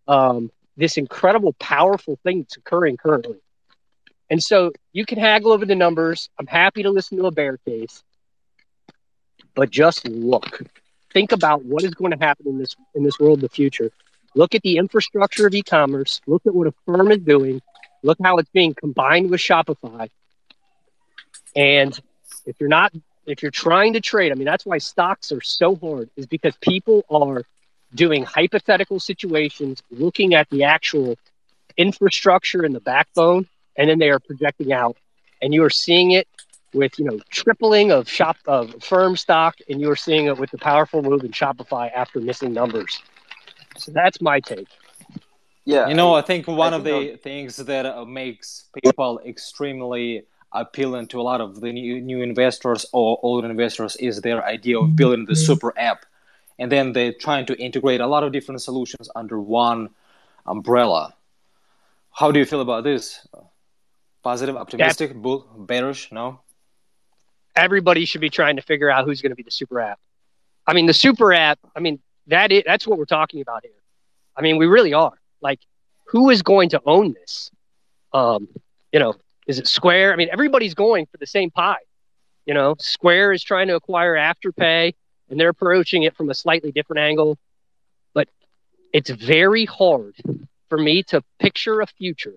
um, 0.09 0.51
this 0.77 0.97
incredible, 0.97 1.53
powerful 1.61 2.19
thing 2.25 2.41
that's 2.41 2.57
occurring 2.57 2.97
currently. 2.97 3.39
And 4.35 4.43
so 4.43 4.73
you 4.93 5.07
can 5.07 5.17
haggle 5.17 5.53
over 5.53 5.65
the 5.65 5.77
numbers. 5.77 6.29
I'm 6.41 6.49
happy 6.49 6.83
to 6.83 6.91
listen 6.91 7.19
to 7.19 7.27
a 7.27 7.31
bear 7.31 7.57
case, 7.59 8.03
but 9.55 9.71
just 9.71 10.09
look. 10.09 10.61
Think 11.13 11.31
about 11.31 11.65
what 11.65 11.85
is 11.85 11.95
going 11.95 12.11
to 12.11 12.19
happen 12.19 12.49
in 12.49 12.59
this 12.59 12.75
in 12.97 13.05
this 13.05 13.21
world 13.21 13.39
in 13.39 13.43
the 13.43 13.49
future. 13.49 13.93
Look 14.35 14.57
at 14.57 14.63
the 14.63 14.79
infrastructure 14.79 15.47
of 15.47 15.55
e-commerce. 15.55 16.21
Look 16.27 16.43
at 16.47 16.53
what 16.53 16.67
a 16.67 16.75
firm 16.85 17.13
is 17.13 17.19
doing. 17.19 17.63
Look 18.03 18.19
how 18.25 18.39
it's 18.39 18.51
being 18.51 18.75
combined 18.75 19.31
with 19.31 19.39
Shopify. 19.39 20.11
And 21.55 21.97
if 22.45 22.57
you're 22.59 22.69
not 22.69 22.93
if 23.27 23.41
you're 23.41 23.53
trying 23.53 23.93
to 23.93 24.01
trade, 24.01 24.33
I 24.33 24.35
mean 24.35 24.47
that's 24.47 24.67
why 24.67 24.79
stocks 24.79 25.31
are 25.31 25.43
so 25.43 25.77
hard 25.77 26.11
is 26.17 26.27
because 26.27 26.57
people 26.57 27.05
are 27.09 27.45
doing 27.95 28.25
hypothetical 28.25 28.99
situations, 28.99 29.81
looking 29.93 30.35
at 30.35 30.51
the 30.51 30.65
actual 30.65 31.15
infrastructure 31.77 32.65
and 32.65 32.75
the 32.75 32.81
backbone, 32.81 33.47
and 33.77 33.89
then 33.89 33.99
they 33.99 34.11
are 34.11 34.19
projecting 34.19 34.73
out. 34.73 34.97
And 35.43 35.53
you 35.53 35.63
are 35.65 35.71
seeing 35.71 36.13
it 36.13 36.29
with 36.73 36.99
you 36.99 37.05
know 37.05 37.21
tripling 37.31 37.93
of 37.93 38.09
shop 38.09 38.37
Affirm 38.47 39.17
stock, 39.17 39.57
and 39.69 39.81
you 39.81 39.91
are 39.91 39.97
seeing 39.97 40.27
it 40.27 40.39
with 40.39 40.51
the 40.51 40.59
powerful 40.59 41.03
move 41.03 41.25
in 41.25 41.31
Shopify 41.31 41.91
after 41.95 42.21
missing 42.21 42.53
numbers. 42.53 43.01
So 43.77 43.93
that's 43.93 44.21
my 44.21 44.41
take. 44.41 44.69
Yeah, 45.65 45.89
You 45.89 45.95
know, 45.95 46.15
I 46.15 46.21
think 46.21 46.47
one 46.47 46.75
I 46.75 46.77
of 46.77 46.85
think 46.85 47.13
the 47.13 47.17
things 47.19 47.57
that 47.57 47.87
uh, 47.87 48.05
makes 48.05 48.69
PayPal 48.77 49.25
extremely 49.25 50.25
appealing 50.53 51.09
to 51.09 51.21
a 51.21 51.23
lot 51.23 51.41
of 51.41 51.61
the 51.61 51.73
new, 51.73 52.01
new 52.01 52.23
investors 52.23 52.87
or 52.93 53.19
old 53.23 53.45
investors 53.45 53.97
is 53.97 54.21
their 54.21 54.45
idea 54.45 54.79
of 54.79 54.95
building 54.95 55.25
the 55.25 55.35
super 55.35 55.73
app. 55.77 56.07
And 56.59 56.71
then 56.71 56.93
they're 56.93 57.13
trying 57.13 57.47
to 57.47 57.55
integrate 57.59 58.01
a 58.01 58.07
lot 58.07 58.23
of 58.23 58.33
different 58.33 58.63
solutions 58.63 59.09
under 59.17 59.41
one 59.41 59.91
umbrella. 60.47 61.15
How 62.13 62.31
do 62.31 62.39
you 62.39 62.45
feel 62.45 62.61
about 62.61 62.85
this? 62.85 63.27
Positive, 64.25 64.57
optimistic, 64.57 65.15
bull, 65.15 65.47
bearish? 65.57 66.11
No? 66.11 66.41
everybody 67.57 68.05
should 68.05 68.21
be 68.21 68.31
trying 68.31 68.57
to 68.57 68.63
figure 68.63 68.91
out 68.91 69.05
who's 69.05 69.23
going 69.23 69.31
to 69.31 69.37
be 69.37 69.43
the 69.43 69.51
super 69.51 69.81
app. 69.81 69.99
I 70.67 70.73
mean, 70.73 70.87
the 70.87 70.95
super 70.95 71.33
app. 71.33 71.59
I 71.77 71.81
mean, 71.81 72.01
that 72.27 72.53
is 72.53 72.63
that's 72.67 72.87
what 72.87 72.99
we're 72.99 73.05
talking 73.05 73.41
about 73.41 73.63
here. 73.63 73.73
I 74.37 74.43
mean, 74.43 74.57
we 74.57 74.67
really 74.67 74.95
are. 74.95 75.19
Like, 75.41 75.61
who 76.07 76.31
is 76.31 76.43
going 76.43 76.71
to 76.71 76.81
own 76.87 77.13
this? 77.13 77.51
Um, 78.13 78.49
you 78.93 78.99
know, 78.99 79.15
is 79.47 79.59
it 79.59 79.69
Square? 79.69 80.13
I 80.13 80.17
mean, 80.17 80.29
everybody's 80.33 80.75
going 80.75 81.07
for 81.07 81.19
the 81.19 81.27
same 81.27 81.51
pie. 81.51 81.83
You 82.47 82.55
know, 82.55 82.77
Square 82.79 83.33
is 83.33 83.43
trying 83.43 83.69
to 83.69 83.75
acquire 83.75 84.15
Afterpay, 84.15 84.95
and 85.29 85.41
they're 85.41 85.51
approaching 85.51 86.03
it 86.05 86.17
from 86.17 86.31
a 86.31 86.35
slightly 86.35 86.73
different 86.73 87.01
angle. 87.01 87.39
But 88.15 88.29
it's 88.93 89.11
very 89.11 89.65
hard 89.65 90.17
for 90.69 90.79
me 90.79 91.03
to 91.05 91.23
picture 91.39 91.81
a 91.81 91.87
future 91.87 92.35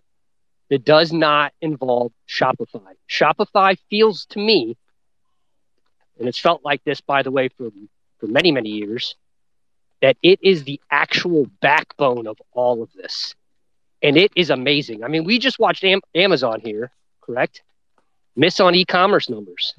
that 0.70 0.86
does 0.86 1.14
not 1.14 1.54
involve 1.62 2.12
Shopify. 2.28 2.94
Shopify 3.10 3.78
feels 3.90 4.26
to 4.28 4.40
me 4.40 4.78
and 6.20 6.28
it's 6.28 6.40
felt 6.40 6.64
like 6.66 6.84
this, 6.84 7.02
by 7.02 7.24
the 7.24 7.32
way, 7.32 7.50
for, 7.50 7.70
for 8.20 8.28
many, 8.28 8.52
many 8.52 8.70
years, 8.70 9.16
that 10.02 10.18
it 10.24 10.40
is 10.44 10.64
the 10.64 10.80
actual 10.92 11.48
backbone 11.62 12.28
of 12.28 12.38
all 12.54 12.84
of 12.84 12.92
this. 12.94 13.36
and 14.02 14.18
it 14.18 14.32
is 14.36 14.50
amazing. 14.50 15.04
I 15.04 15.08
mean, 15.08 15.24
we 15.26 15.40
just 15.40 15.60
watched 15.60 15.84
Am- 15.84 16.02
Amazon 16.16 16.62
here, 16.62 16.92
correct? 17.22 17.64
Miss 18.36 18.60
on 18.60 18.76
e-commerce 18.76 19.30
numbers, 19.30 19.74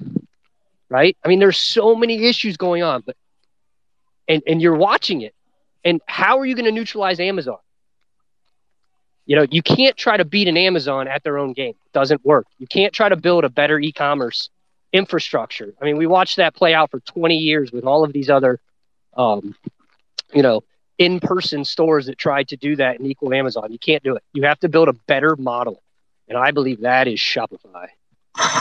right? 0.89 1.17
I 1.23 1.27
mean, 1.29 1.39
there's 1.39 1.57
so 1.57 1.95
many 1.95 2.25
issues 2.27 2.57
going 2.57 2.83
on, 2.83 3.01
but 3.05 3.15
and 4.27 4.43
and 4.47 4.61
you're 4.61 4.75
watching 4.75 5.21
it, 5.21 5.33
and 5.83 6.01
how 6.07 6.39
are 6.39 6.45
you 6.45 6.55
going 6.55 6.65
to 6.65 6.71
neutralize 6.71 7.19
Amazon? 7.19 7.57
You 9.29 9.35
know, 9.35 9.45
you 9.51 9.61
can't 9.61 9.95
try 9.95 10.17
to 10.17 10.25
beat 10.25 10.47
an 10.47 10.57
Amazon 10.57 11.07
at 11.07 11.23
their 11.23 11.37
own 11.37 11.53
game. 11.53 11.75
It 11.85 11.93
doesn't 11.93 12.25
work. 12.25 12.47
You 12.57 12.65
can't 12.65 12.91
try 12.91 13.09
to 13.09 13.15
build 13.15 13.43
a 13.43 13.49
better 13.49 13.79
e-commerce 13.79 14.49
infrastructure. 14.91 15.71
I 15.79 15.85
mean, 15.85 15.97
we 15.97 16.07
watched 16.07 16.37
that 16.37 16.55
play 16.55 16.73
out 16.73 16.89
for 16.89 16.99
20 17.01 17.37
years 17.37 17.71
with 17.71 17.83
all 17.83 18.03
of 18.03 18.11
these 18.11 18.31
other, 18.31 18.59
um, 19.15 19.53
you 20.33 20.41
know, 20.41 20.63
in-person 20.97 21.63
stores 21.63 22.07
that 22.07 22.17
tried 22.17 22.47
to 22.47 22.57
do 22.57 22.75
that 22.77 22.97
and 22.97 23.07
equal 23.07 23.31
Amazon. 23.31 23.71
You 23.71 23.77
can't 23.77 24.01
do 24.01 24.15
it. 24.15 24.23
You 24.33 24.45
have 24.45 24.59
to 24.61 24.67
build 24.67 24.87
a 24.87 24.93
better 24.93 25.35
model, 25.35 25.83
and 26.27 26.35
I 26.35 26.49
believe 26.49 26.81
that 26.81 27.07
is 27.07 27.19
Shopify. 27.19 27.89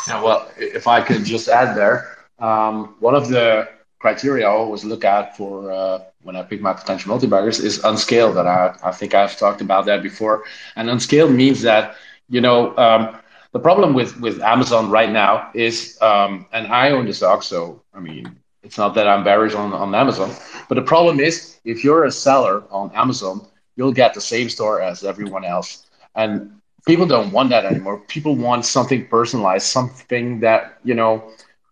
Yeah, 0.06 0.22
well, 0.22 0.50
if 0.58 0.86
I 0.86 1.00
could 1.00 1.24
just 1.24 1.48
add 1.48 1.78
there, 1.78 2.26
um, 2.40 2.94
one 3.00 3.14
of 3.14 3.30
the 3.30 3.70
criteria 4.00 4.46
I 4.46 4.50
always 4.50 4.84
look 4.84 5.06
at 5.06 5.34
for 5.34 5.72
uh, 5.72 6.00
when 6.22 6.36
I 6.36 6.42
pick 6.42 6.60
my 6.60 6.72
potential 6.72 7.10
multi-baggers 7.10 7.60
is 7.60 7.84
unscaled. 7.84 8.36
And 8.36 8.48
I, 8.48 8.76
I 8.82 8.92
think 8.92 9.14
I've 9.14 9.36
talked 9.36 9.60
about 9.60 9.86
that 9.86 10.02
before. 10.02 10.44
And 10.76 10.90
unscaled 10.90 11.32
means 11.32 11.62
that, 11.62 11.96
you 12.28 12.40
know, 12.40 12.76
um, 12.76 13.18
the 13.52 13.60
problem 13.60 13.94
with, 13.94 14.20
with 14.20 14.42
Amazon 14.42 14.90
right 14.90 15.10
now 15.10 15.50
is, 15.54 15.96
um, 16.02 16.46
and 16.52 16.66
I 16.66 16.90
own 16.90 17.06
the 17.06 17.14
stock, 17.14 17.42
so 17.42 17.82
I 17.94 18.00
mean, 18.00 18.36
it's 18.62 18.76
not 18.76 18.94
that 18.94 19.08
I'm 19.08 19.24
bearish 19.24 19.54
on, 19.54 19.72
on 19.72 19.94
Amazon, 19.94 20.34
but 20.68 20.74
the 20.74 20.82
problem 20.82 21.20
is 21.20 21.58
if 21.64 21.82
you're 21.82 22.04
a 22.04 22.10
seller 22.10 22.64
on 22.70 22.90
Amazon, 22.94 23.46
you'll 23.76 23.92
get 23.92 24.12
the 24.12 24.20
same 24.20 24.50
store 24.50 24.82
as 24.82 25.04
everyone 25.04 25.44
else. 25.44 25.86
And 26.14 26.60
people 26.86 27.06
don't 27.06 27.32
want 27.32 27.48
that 27.50 27.64
anymore. 27.64 28.00
People 28.08 28.34
want 28.36 28.66
something 28.66 29.06
personalized, 29.06 29.66
something 29.66 30.40
that, 30.40 30.78
you 30.84 30.94
know, 30.94 31.30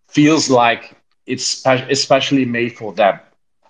feels 0.09 0.49
like 0.49 0.97
it's 1.27 1.67
especially 1.67 2.45
made 2.45 2.77
for 2.77 2.93
them. 2.93 3.19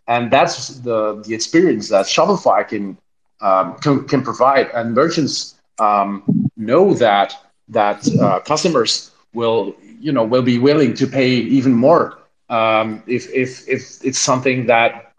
And 0.09 0.31
that's 0.31 0.79
the, 0.81 1.23
the 1.27 1.35
experience 1.35 1.89
that 1.89 2.07
Shopify 2.07 2.67
can, 2.67 2.97
um, 3.41 3.77
can, 3.79 4.07
can 4.07 4.23
provide. 4.23 4.69
And 4.75 4.95
merchants 4.95 5.55
um, 5.79 6.23
know 6.57 6.95
that 6.95 7.35
that 7.69 8.07
uh, 8.21 8.41
customers 8.41 9.11
will 9.33 9.75
you 10.01 10.13
know 10.13 10.25
will 10.25 10.43
be 10.43 10.59
willing 10.59 10.95
to 10.95 11.07
pay 11.07 11.29
even 11.31 11.73
more 11.73 12.19
um, 12.49 13.03
if 13.07 13.29
if 13.33 13.69
if 13.69 14.05
it's 14.05 14.19
something 14.19 14.67
that 14.67 15.13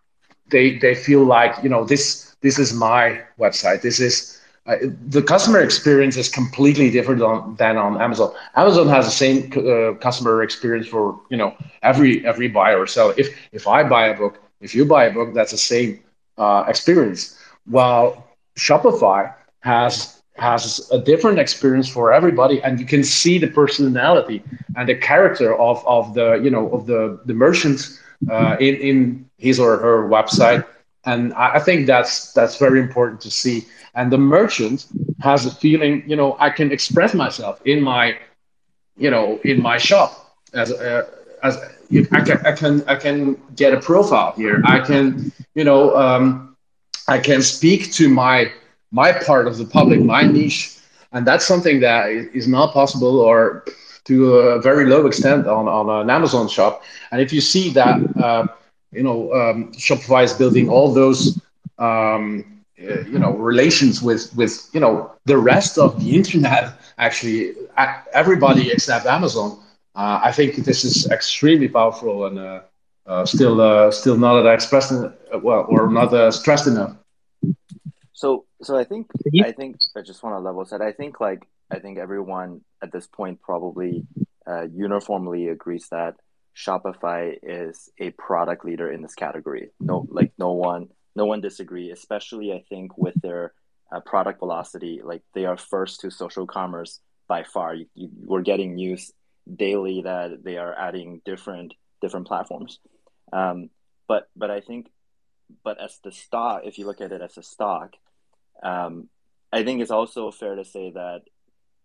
they 0.49 0.77
they 0.77 0.95
feel 0.95 1.23
like 1.23 1.55
you 1.63 1.69
know 1.69 1.83
this 1.83 2.35
this 2.41 2.59
is 2.59 2.73
my 2.73 3.21
website 3.39 3.81
this 3.81 3.99
is 3.99 4.39
uh, 4.67 4.75
the 5.07 5.21
customer 5.21 5.59
experience 5.61 6.17
is 6.17 6.29
completely 6.29 6.89
different 6.91 7.21
on, 7.21 7.55
than 7.55 7.77
on 7.77 7.99
Amazon. 8.01 8.31
Amazon 8.55 8.87
has 8.89 9.05
the 9.05 9.11
same 9.11 9.51
uh, 9.55 9.93
customer 9.99 10.43
experience 10.43 10.87
for 10.87 11.19
you 11.29 11.37
know 11.37 11.55
every 11.83 12.25
every 12.25 12.47
buyer 12.47 12.79
or 12.79 12.87
seller. 12.87 13.13
If 13.17 13.29
if 13.51 13.67
I 13.67 13.83
buy 13.83 14.07
a 14.07 14.17
book, 14.17 14.39
if 14.61 14.73
you 14.75 14.85
buy 14.85 15.05
a 15.05 15.11
book, 15.11 15.33
that's 15.33 15.51
the 15.51 15.57
same 15.57 15.99
uh, 16.37 16.63
experience. 16.67 17.37
While 17.65 18.25
Shopify 18.57 19.33
has 19.61 20.21
has 20.37 20.87
a 20.91 20.99
different 20.99 21.39
experience 21.39 21.87
for 21.89 22.13
everybody, 22.13 22.61
and 22.61 22.79
you 22.79 22.85
can 22.85 23.03
see 23.03 23.37
the 23.39 23.47
personality 23.47 24.43
and 24.75 24.87
the 24.87 24.95
character 24.95 25.55
of 25.57 25.85
of 25.85 26.13
the 26.13 26.35
you 26.43 26.49
know 26.49 26.69
of 26.69 26.85
the 26.85 27.19
the 27.25 27.33
merchant 27.33 27.99
uh, 28.29 28.55
in 28.59 28.75
in 28.75 29.25
his 29.37 29.59
or 29.59 29.77
her 29.77 30.07
website. 30.07 30.63
And 31.05 31.33
I 31.33 31.59
think 31.59 31.87
that's 31.87 32.33
that's 32.33 32.57
very 32.57 32.79
important 32.79 33.21
to 33.21 33.31
see 33.31 33.65
and 33.97 34.11
the 34.11 34.17
merchant 34.17 34.85
has 35.19 35.45
a 35.45 35.51
feeling 35.51 36.03
you 36.07 36.15
know 36.15 36.37
i 36.39 36.49
can 36.49 36.71
express 36.71 37.13
myself 37.13 37.59
in 37.65 37.81
my 37.81 38.15
you 38.97 39.09
know 39.09 39.39
in 39.43 39.61
my 39.61 39.77
shop 39.77 40.35
as 40.53 40.71
uh, 40.71 41.03
as 41.43 41.57
I 42.11 42.21
can, 42.21 42.45
I 42.45 42.51
can 42.51 42.83
I 42.87 42.95
can 42.95 43.35
get 43.55 43.73
a 43.73 43.79
profile 43.79 44.33
here. 44.35 44.61
I 44.65 44.79
can, 44.79 45.31
you 45.55 45.63
know, 45.63 45.95
um, 45.95 46.55
I 47.07 47.19
can 47.19 47.41
speak 47.41 47.91
to 47.93 48.09
my 48.09 48.51
my 48.91 49.11
part 49.11 49.47
of 49.47 49.57
the 49.57 49.65
public, 49.65 50.01
my 50.01 50.23
niche, 50.23 50.77
and 51.11 51.25
that's 51.25 51.45
something 51.45 51.79
that 51.81 52.09
is 52.09 52.47
not 52.47 52.73
possible 52.73 53.19
or 53.19 53.65
to 54.05 54.35
a 54.35 54.61
very 54.61 54.85
low 54.85 55.05
extent 55.05 55.47
on, 55.47 55.67
on 55.67 55.89
an 55.89 56.09
Amazon 56.09 56.47
shop. 56.47 56.83
And 57.11 57.19
if 57.21 57.33
you 57.33 57.41
see 57.41 57.69
that, 57.71 57.99
uh, 58.17 58.47
you 58.91 59.03
know, 59.03 59.33
um, 59.33 59.71
Shopify 59.73 60.23
is 60.23 60.33
building 60.33 60.69
all 60.69 60.93
those 60.93 61.39
um, 61.77 62.57
uh, 62.79 63.01
you 63.01 63.19
know 63.19 63.31
relations 63.31 64.01
with 64.01 64.35
with 64.35 64.69
you 64.73 64.79
know 64.79 65.11
the 65.25 65.37
rest 65.37 65.77
of 65.77 65.99
the 65.99 66.15
internet 66.15 66.73
actually 66.99 67.53
everybody 68.13 68.71
except 68.71 69.07
amazon 69.07 69.57
uh, 69.97 70.19
i 70.23 70.31
think 70.31 70.55
this 70.55 70.83
is 70.83 71.09
extremely 71.11 71.67
powerful 71.67 72.25
and 72.27 72.39
uh, 72.39 72.61
uh 73.05 73.25
still 73.25 73.59
uh, 73.59 73.91
still 73.91 74.17
not 74.17 74.45
expressed 74.45 74.93
well 75.41 75.65
or 75.69 75.89
not 75.89 76.33
stressed 76.33 76.67
enough 76.67 76.95
so 78.13 78.45
so 78.61 78.77
i 78.77 78.83
think 78.83 79.07
i 79.43 79.51
think 79.51 79.75
i 79.97 80.01
just 80.01 80.23
want 80.23 80.33
to 80.33 80.39
level 80.39 80.65
set 80.65 80.81
i 80.81 80.91
think 80.91 81.19
like 81.19 81.41
i 81.71 81.79
think 81.79 81.97
everyone 81.97 82.61
at 82.81 82.91
this 82.91 83.07
point 83.07 83.41
probably 83.41 84.03
uniformly 84.73 85.49
agrees 85.49 85.89
that 85.89 86.15
shopify 86.55 87.37
is 87.43 87.89
a 87.99 88.09
product 88.11 88.63
leader 88.65 88.89
in 88.91 89.01
this 89.01 89.13
category 89.13 89.69
no 89.79 90.07
like 90.09 90.31
no 90.39 90.53
one 90.53 90.87
no 91.17 91.25
one 91.25 91.41
disagree, 91.41 91.91
especially 91.91 92.53
I 92.53 92.63
think 92.69 92.97
with 92.97 93.15
their 93.21 93.53
uh, 93.91 93.99
product 94.01 94.39
velocity. 94.39 95.01
Like 95.03 95.23
they 95.33 95.45
are 95.45 95.57
first 95.57 95.99
to 96.01 96.11
social 96.11 96.45
commerce 96.45 96.99
by 97.27 97.43
far. 97.43 97.73
You, 97.73 97.87
you, 97.95 98.09
we're 98.23 98.43
getting 98.43 98.75
news 98.75 99.11
daily 99.55 100.01
that 100.01 100.43
they 100.43 100.57
are 100.57 100.73
adding 100.77 101.21
different 101.25 101.73
different 102.01 102.27
platforms. 102.27 102.79
Um, 103.31 103.69
but 104.07 104.29
but 104.35 104.51
I 104.51 104.61
think, 104.61 104.87
but 105.63 105.81
as 105.81 105.99
the 106.03 106.11
stock, 106.11 106.61
if 106.65 106.77
you 106.77 106.85
look 106.85 107.01
at 107.01 107.11
it 107.11 107.21
as 107.21 107.37
a 107.37 107.43
stock, 107.43 107.93
um, 108.63 109.09
I 109.51 109.63
think 109.63 109.81
it's 109.81 109.91
also 109.91 110.31
fair 110.31 110.55
to 110.55 110.65
say 110.65 110.91
that 110.91 111.21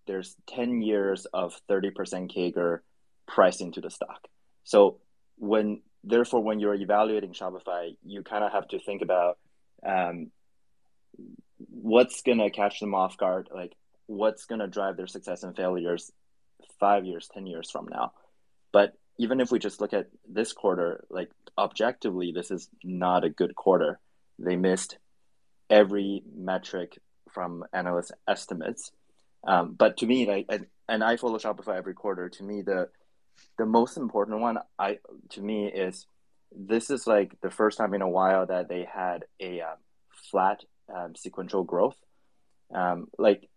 there's 0.06 0.34
10 0.48 0.82
years 0.82 1.26
of 1.26 1.54
30% 1.70 1.94
CAGR 2.34 2.80
priced 3.26 3.60
into 3.60 3.80
the 3.80 3.90
stock. 3.90 4.26
So 4.64 4.98
when 5.36 5.82
therefore, 6.04 6.42
when 6.42 6.60
you're 6.60 6.74
evaluating 6.74 7.32
Shopify, 7.32 7.96
you 8.04 8.22
kind 8.22 8.44
of 8.44 8.52
have 8.52 8.68
to 8.68 8.78
think 8.80 9.02
about 9.02 9.38
um, 9.86 10.30
what's 11.58 12.22
to 12.40 12.50
catch 12.50 12.80
them 12.80 12.94
off 12.94 13.16
guard, 13.16 13.48
like 13.54 13.72
what's 14.06 14.46
to 14.60 14.66
drive 14.66 14.96
their 14.96 15.06
success 15.06 15.42
and 15.42 15.56
failures 15.56 16.10
five 16.82 17.06
years, 17.06 17.30
10 17.32 17.46
years 17.46 17.70
from 17.70 17.86
now. 17.88 18.12
But 18.72 18.94
even 19.16 19.40
if 19.40 19.52
we 19.52 19.60
just 19.60 19.80
look 19.80 19.92
at 19.92 20.08
this 20.28 20.52
quarter, 20.52 21.04
like 21.10 21.30
objectively, 21.56 22.32
this 22.32 22.50
is 22.50 22.68
not 22.82 23.22
a 23.22 23.30
good 23.30 23.54
quarter. 23.54 24.00
They 24.40 24.56
missed 24.56 24.98
every 25.70 26.24
metric 26.34 26.98
from 27.30 27.64
analyst 27.72 28.10
estimates. 28.26 28.90
Um, 29.46 29.74
but 29.78 29.98
to 29.98 30.06
me, 30.06 30.26
like, 30.26 30.46
and, 30.48 30.66
and 30.88 31.04
I 31.04 31.16
follow 31.18 31.38
Shopify 31.38 31.76
every 31.76 31.94
quarter. 31.94 32.28
To 32.28 32.42
me, 32.42 32.62
the 32.62 32.88
the 33.58 33.66
most 33.66 33.96
important 33.96 34.40
one 34.40 34.58
I 34.78 34.98
to 35.30 35.40
me 35.40 35.66
is 35.66 36.06
this 36.50 36.90
is 36.90 37.06
like 37.06 37.40
the 37.42 37.50
first 37.50 37.78
time 37.78 37.94
in 37.94 38.02
a 38.02 38.08
while 38.08 38.46
that 38.46 38.68
they 38.68 38.86
had 38.92 39.24
a 39.40 39.60
um, 39.60 39.78
flat 40.30 40.64
um, 40.94 41.14
sequential 41.14 41.62
growth. 41.62 41.96
Um, 42.74 43.06
like 43.18 43.48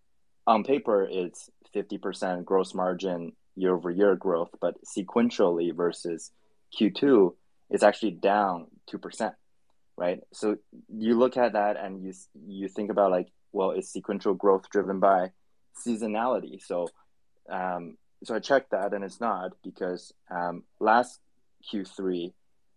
on 0.48 0.64
paper, 0.64 1.08
it's 1.10 1.50
fifty 1.74 1.98
percent 1.98 2.46
gross 2.46 2.74
margin 2.74 3.34
year 3.56 3.76
over 3.76 3.90
year 3.90 4.16
growth, 4.16 4.50
but 4.60 4.76
sequentially 4.84 5.76
versus 5.76 6.32
Q2, 6.78 7.34
it's 7.70 7.84
actually 7.84 8.12
down 8.12 8.68
two 8.88 8.98
percent, 8.98 9.34
right? 9.98 10.20
So 10.34 10.58
you 10.90 11.18
look 11.18 11.38
at 11.38 11.54
that 11.54 11.78
and 11.78 12.04
you 12.04 12.14
you 12.48 12.68
think 12.68 12.92
about 12.92 13.12
like, 13.12 13.28
well, 13.52 13.72
is 13.72 13.92
sequential 13.92 14.34
growth 14.34 14.70
driven 14.70 15.00
by 15.00 15.32
seasonality? 15.86 16.62
So 16.62 16.88
um, 17.50 17.98
so 18.24 18.36
I 18.36 18.40
checked 18.40 18.72
that 18.72 18.94
and 18.94 19.04
it's 19.04 19.22
not 19.22 19.52
because 19.64 20.14
um, 20.32 20.64
last 20.80 21.20
Q3 21.72 22.34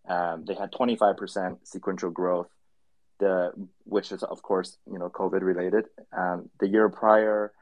um, 0.09 0.45
they 0.47 0.55
had 0.55 0.73
25% 0.73 1.59
sequential 1.65 2.11
growth, 2.11 2.49
the 3.19 3.53
which 3.85 4.13
is 4.13 4.23
of 4.23 4.43
course 4.43 4.77
you 4.91 4.99
know 4.99 5.11
COVID 5.11 5.43
related. 5.43 5.87
Um, 6.17 6.51
the 6.61 6.69
year 6.69 6.89
prior, 6.89 7.53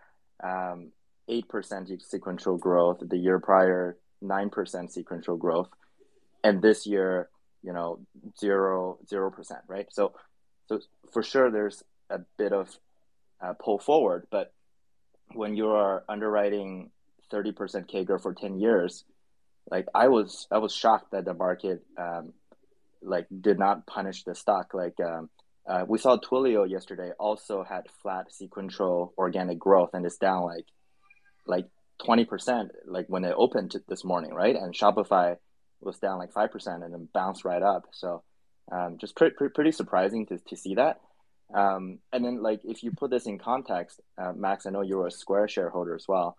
um, 0.42 0.92
eight 1.29 1.49
percent 1.49 1.90
sequential 2.03 2.57
growth. 2.59 2.99
The 3.01 3.18
year 3.18 3.38
prior, 3.38 3.96
nine 4.20 4.51
percent 4.51 4.92
sequential 4.92 5.37
growth, 5.37 5.68
and 6.42 6.62
this 6.62 6.87
year 6.87 7.29
you 7.62 7.72
know 7.72 8.01
zero 8.38 8.99
zero 9.09 9.31
percent 9.31 9.61
right. 9.68 9.87
So 9.90 10.12
so 10.66 10.81
for 11.12 11.22
sure 11.22 11.51
there's 11.51 11.83
a 12.11 12.20
bit 12.37 12.53
of 12.53 12.77
pull 13.62 13.79
forward, 13.79 14.27
but 14.31 14.53
when 15.33 15.57
you 15.57 15.70
are 15.70 16.05
underwriting 16.09 16.90
30% 17.33 17.55
CAGR 17.90 18.20
for 18.20 18.35
10 18.35 18.59
years, 18.59 19.05
like 19.70 19.87
I 19.94 20.09
was, 20.09 20.46
I 20.51 20.59
was 20.59 20.72
shocked 20.72 21.12
that 21.12 21.25
the 21.25 21.35
market, 21.35 21.85
um, 21.99 22.33
like 23.03 23.27
did 23.40 23.59
not 23.59 23.87
punish 23.87 24.25
the 24.25 24.35
stock. 24.35 24.72
Like, 24.75 24.99
um, 25.01 25.29
uh, 25.68 25.85
we 25.87 25.98
saw 25.98 26.16
Twilio 26.16 26.68
yesterday 26.68 27.11
also 27.18 27.64
had 27.64 27.85
flat 28.02 28.33
sequential 28.33 29.12
organic 29.18 29.59
growth 29.59 29.90
and 29.94 30.07
it's 30.07 30.16
down 30.16 30.44
like 30.44 30.66
like 31.46 31.66
20% 32.07 32.68
like 32.87 33.07
when 33.09 33.24
it 33.24 33.35
opened 33.37 33.74
this 33.88 34.05
morning, 34.05 34.33
right? 34.33 34.55
And 34.55 34.74
Shopify 34.74 35.37
was 35.81 35.98
down 35.98 36.18
like 36.18 36.33
5% 36.33 36.85
and 36.85 36.92
then 36.92 37.09
bounced 37.12 37.44
right 37.44 37.62
up. 37.62 37.87
So 37.92 38.22
um, 38.70 38.98
just 38.98 39.16
pre- 39.16 39.31
pre- 39.31 39.48
pretty 39.48 39.72
surprising 39.72 40.26
to, 40.26 40.38
to 40.38 40.57
see 40.57 40.74
that. 40.74 41.00
Um, 41.55 41.98
and 42.12 42.24
then 42.24 42.42
like 42.42 42.61
if 42.64 42.83
you 42.83 42.90
put 42.90 43.11
this 43.11 43.26
in 43.26 43.38
context, 43.38 44.00
uh, 44.18 44.33
Max, 44.33 44.66
I 44.66 44.70
know 44.70 44.83
you're 44.83 45.07
a 45.07 45.11
Square 45.12 45.48
shareholder 45.48 45.94
as 45.94 46.07
well. 46.09 46.37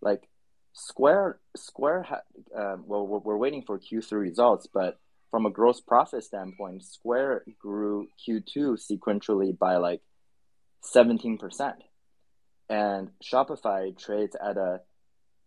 Like 0.00 0.28
Square, 0.72 1.38
Square, 1.56 2.02
ha- 2.02 2.56
uh, 2.56 2.76
well, 2.84 3.06
we're, 3.06 3.18
we're 3.18 3.36
waiting 3.36 3.62
for 3.62 3.78
Q3 3.78 4.12
results, 4.12 4.66
but 4.72 4.98
from 5.30 5.46
a 5.46 5.50
gross 5.50 5.80
profit 5.80 6.24
standpoint, 6.24 6.84
Square 6.84 7.44
grew 7.58 8.08
Q2 8.26 8.78
sequentially 8.78 9.56
by 9.56 9.76
like 9.76 10.02
17%. 10.94 11.72
And 12.68 13.10
Shopify 13.22 13.96
trades 13.96 14.36
at 14.40 14.56
a 14.56 14.80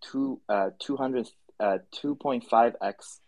two, 0.01 0.41
uh, 0.49 0.69
200, 0.79 1.29
uh, 1.59 1.77
2.5x 1.95 3.19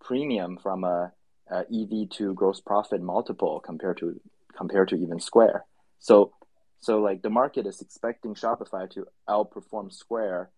premium 0.00 0.58
from 0.62 0.84
a, 0.84 1.12
a 1.50 1.58
EV 1.60 2.08
to 2.10 2.34
gross 2.34 2.60
profit 2.60 3.00
multiple 3.00 3.60
compared 3.64 3.98
to 3.98 4.20
compared 4.56 4.88
to 4.88 4.96
even 4.96 5.20
Square. 5.20 5.64
So 5.98 6.32
so 6.80 6.98
like 6.98 7.22
the 7.22 7.30
market 7.30 7.66
is 7.66 7.80
expecting 7.80 8.34
Shopify 8.34 8.90
to 8.90 9.06
outperform 9.28 9.92
Square 9.92 10.50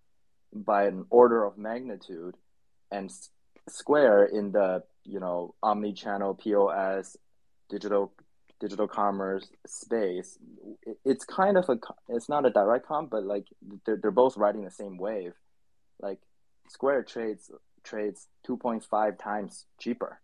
by 0.52 0.84
an 0.84 1.06
order 1.10 1.44
of 1.44 1.58
magnitude 1.58 2.36
and 2.90 3.10
Square 3.68 4.26
in 4.26 4.52
the 4.52 4.82
you 5.04 5.20
know 5.20 5.54
omni-channel 5.62 6.34
POS 6.34 7.16
digital 7.68 8.12
digital 8.60 8.86
commerce 8.86 9.48
space 9.66 10.38
it's 11.04 11.24
kind 11.24 11.56
of 11.56 11.68
a 11.68 11.78
it's 12.08 12.28
not 12.28 12.46
a 12.46 12.50
direct 12.50 12.86
comp 12.86 13.10
but 13.10 13.24
like 13.24 13.46
they're, 13.84 13.96
they're 13.96 14.10
both 14.10 14.36
riding 14.36 14.64
the 14.64 14.70
same 14.70 14.96
wave. 14.96 15.32
Like 16.00 16.20
square 16.68 17.02
trades 17.02 17.50
trades 17.82 18.28
2.5 18.48 19.18
times 19.18 19.64
cheaper 19.80 20.20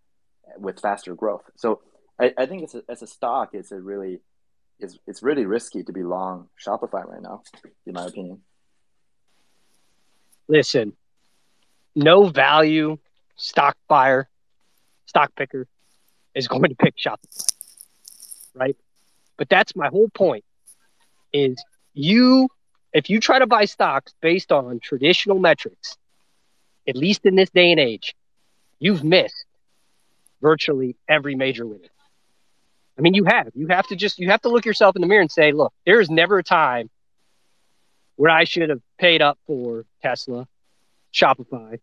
with 0.56 0.80
faster 0.80 1.14
growth. 1.14 1.50
So 1.56 1.80
i, 2.20 2.32
I 2.38 2.46
think 2.46 2.62
it's 2.62 2.74
a, 2.74 2.82
as 2.88 3.02
a 3.02 3.06
stock 3.06 3.50
it's 3.52 3.72
a 3.72 3.80
really 3.80 4.20
it's, 4.78 4.96
it's 5.08 5.22
really 5.24 5.44
risky 5.44 5.82
to 5.82 5.92
be 5.92 6.04
long 6.04 6.48
shopify 6.64 7.04
right 7.04 7.22
now 7.22 7.42
in 7.86 7.94
my 7.94 8.06
opinion. 8.06 8.42
Listen 10.46 10.92
no 11.96 12.28
value 12.28 12.98
stock 13.34 13.76
buyer 13.88 14.28
stock 15.08 15.34
picker 15.34 15.66
is 16.34 16.46
going 16.52 16.62
to 16.62 16.76
pick 16.76 16.96
Shopify, 16.96 17.52
right? 18.54 18.76
But 19.36 19.48
that's 19.48 19.74
my 19.74 19.88
whole 19.88 20.08
point 20.08 20.44
is 21.32 21.62
you 21.94 22.48
if 22.92 23.10
you 23.10 23.20
try 23.20 23.38
to 23.38 23.46
buy 23.46 23.64
stocks 23.66 24.14
based 24.20 24.50
on 24.50 24.80
traditional 24.80 25.38
metrics, 25.38 25.96
at 26.86 26.96
least 26.96 27.26
in 27.26 27.34
this 27.34 27.50
day 27.50 27.70
and 27.70 27.78
age, 27.78 28.14
you've 28.78 29.04
missed 29.04 29.44
virtually 30.40 30.96
every 31.08 31.34
major 31.34 31.66
winner. 31.66 31.88
I 32.96 33.00
mean, 33.00 33.14
you 33.14 33.24
have. 33.24 33.50
You 33.54 33.68
have 33.68 33.86
to 33.88 33.96
just 33.96 34.18
you 34.18 34.30
have 34.30 34.40
to 34.42 34.48
look 34.48 34.64
yourself 34.64 34.96
in 34.96 35.02
the 35.02 35.08
mirror 35.08 35.20
and 35.20 35.30
say, 35.30 35.52
look, 35.52 35.72
there 35.86 36.00
is 36.00 36.10
never 36.10 36.38
a 36.38 36.42
time 36.42 36.90
where 38.16 38.30
I 38.30 38.44
should 38.44 38.70
have 38.70 38.80
paid 38.98 39.22
up 39.22 39.38
for 39.46 39.84
Tesla, 40.02 40.48
Shopify, 41.14 41.78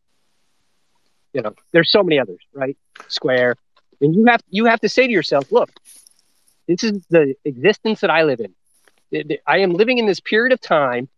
you 1.36 1.42
know, 1.42 1.54
there's 1.74 1.92
so 1.92 2.02
many 2.02 2.18
others, 2.18 2.40
right? 2.54 2.78
Square. 3.10 3.58
And 4.00 4.16
you 4.16 4.26
have 4.26 4.42
you 4.50 4.66
have 4.66 4.80
to 4.80 4.90
say 4.90 5.06
to 5.06 5.12
yourself, 5.12 5.52
look, 5.52 5.70
this 6.66 6.84
is 6.84 7.06
the 7.10 7.36
existence 7.44 8.00
that 8.02 8.10
I 8.10 8.24
live 8.24 8.40
in. 8.40 9.38
I 9.46 9.60
am 9.60 9.74
living 9.74 9.98
in 9.98 10.06
this 10.06 10.22
period 10.22 10.54
of 10.54 10.62
time 10.62 11.10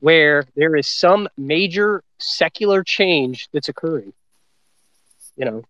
where 0.00 0.44
there 0.56 0.74
is 0.74 0.88
some 0.88 1.28
major 1.36 2.02
secular 2.18 2.82
change 2.82 3.48
that's 3.52 3.68
occurring. 3.68 4.14
You 5.36 5.44
know, 5.44 5.62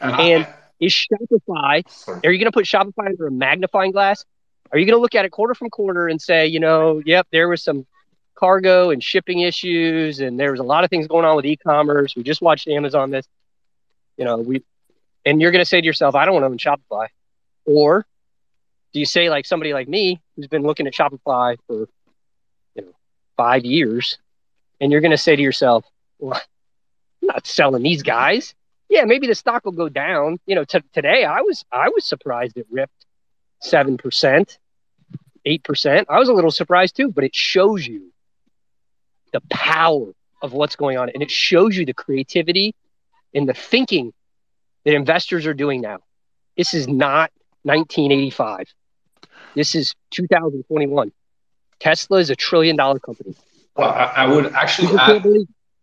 and, 0.00 0.20
and 0.20 0.46
is 0.80 0.92
Shopify? 0.92 1.84
Are 2.24 2.32
you 2.32 2.38
going 2.38 2.50
to 2.50 2.52
put 2.52 2.66
Shopify 2.66 3.06
under 3.06 3.28
a 3.28 3.30
magnifying 3.30 3.92
glass? 3.92 4.24
Are 4.72 4.78
you 4.78 4.84
going 4.84 4.98
to 4.98 5.00
look 5.00 5.14
at 5.14 5.24
it 5.24 5.30
quarter 5.30 5.54
from 5.54 5.70
quarter 5.70 6.08
and 6.08 6.20
say, 6.20 6.48
you 6.48 6.58
know, 6.58 7.00
yep, 7.04 7.28
there 7.30 7.48
was 7.48 7.62
some 7.62 7.86
cargo 8.36 8.90
and 8.90 9.02
shipping 9.02 9.40
issues, 9.40 10.20
and 10.20 10.38
there 10.38 10.50
was 10.50 10.60
a 10.60 10.64
lot 10.64 10.84
of 10.84 10.90
things 10.90 11.06
going 11.06 11.24
on 11.24 11.36
with 11.36 11.46
e-commerce. 11.46 12.14
We 12.14 12.22
just 12.22 12.42
watched 12.42 12.68
Amazon 12.68 13.10
this, 13.10 13.26
you 14.16 14.24
know, 14.24 14.36
we, 14.36 14.62
and 15.24 15.40
you're 15.40 15.50
going 15.50 15.64
to 15.64 15.68
say 15.68 15.80
to 15.80 15.86
yourself, 15.86 16.14
I 16.14 16.24
don't 16.24 16.34
want 16.34 16.44
to 16.58 16.70
own 16.70 16.78
Shopify, 16.78 17.08
or 17.64 18.06
do 18.92 19.00
you 19.00 19.06
say 19.06 19.28
like 19.28 19.46
somebody 19.46 19.72
like 19.72 19.88
me 19.88 20.20
who's 20.36 20.46
been 20.46 20.62
looking 20.62 20.86
at 20.86 20.94
Shopify 20.94 21.56
for, 21.66 21.88
you 22.74 22.82
know, 22.82 22.92
five 23.36 23.64
years, 23.64 24.18
and 24.80 24.92
you're 24.92 25.00
going 25.00 25.10
to 25.10 25.18
say 25.18 25.34
to 25.34 25.42
yourself, 25.42 25.84
well, 26.18 26.40
I'm 27.22 27.26
not 27.26 27.46
selling 27.46 27.82
these 27.82 28.02
guys. 28.02 28.54
Yeah, 28.88 29.04
maybe 29.04 29.26
the 29.26 29.34
stock 29.34 29.64
will 29.64 29.72
go 29.72 29.88
down. 29.88 30.38
You 30.46 30.54
know, 30.54 30.64
t- 30.64 30.78
today 30.92 31.24
I 31.24 31.40
was 31.40 31.64
I 31.72 31.88
was 31.88 32.04
surprised 32.04 32.56
it 32.56 32.66
ripped 32.70 33.04
seven 33.60 33.96
percent, 33.96 34.58
eight 35.44 35.64
percent. 35.64 36.06
I 36.08 36.18
was 36.18 36.28
a 36.28 36.32
little 36.32 36.52
surprised 36.52 36.96
too, 36.96 37.10
but 37.10 37.24
it 37.24 37.34
shows 37.34 37.86
you 37.86 38.12
the 39.32 39.40
power 39.50 40.12
of 40.42 40.52
what's 40.52 40.76
going 40.76 40.98
on. 40.98 41.08
And 41.10 41.22
it 41.22 41.30
shows 41.30 41.76
you 41.76 41.84
the 41.84 41.94
creativity 41.94 42.74
and 43.34 43.48
the 43.48 43.54
thinking 43.54 44.12
that 44.84 44.94
investors 44.94 45.46
are 45.46 45.54
doing 45.54 45.80
now. 45.80 45.98
This 46.56 46.74
is 46.74 46.88
not 46.88 47.30
1985. 47.64 48.72
This 49.54 49.74
is 49.74 49.94
2021. 50.10 51.12
Tesla 51.80 52.18
is 52.18 52.30
a 52.30 52.36
trillion 52.36 52.76
dollar 52.76 52.98
company. 52.98 53.34
Well, 53.76 53.90
I, 53.90 54.12
I 54.16 54.26
would 54.26 54.52
actually 54.54 54.96
add, 54.98 55.26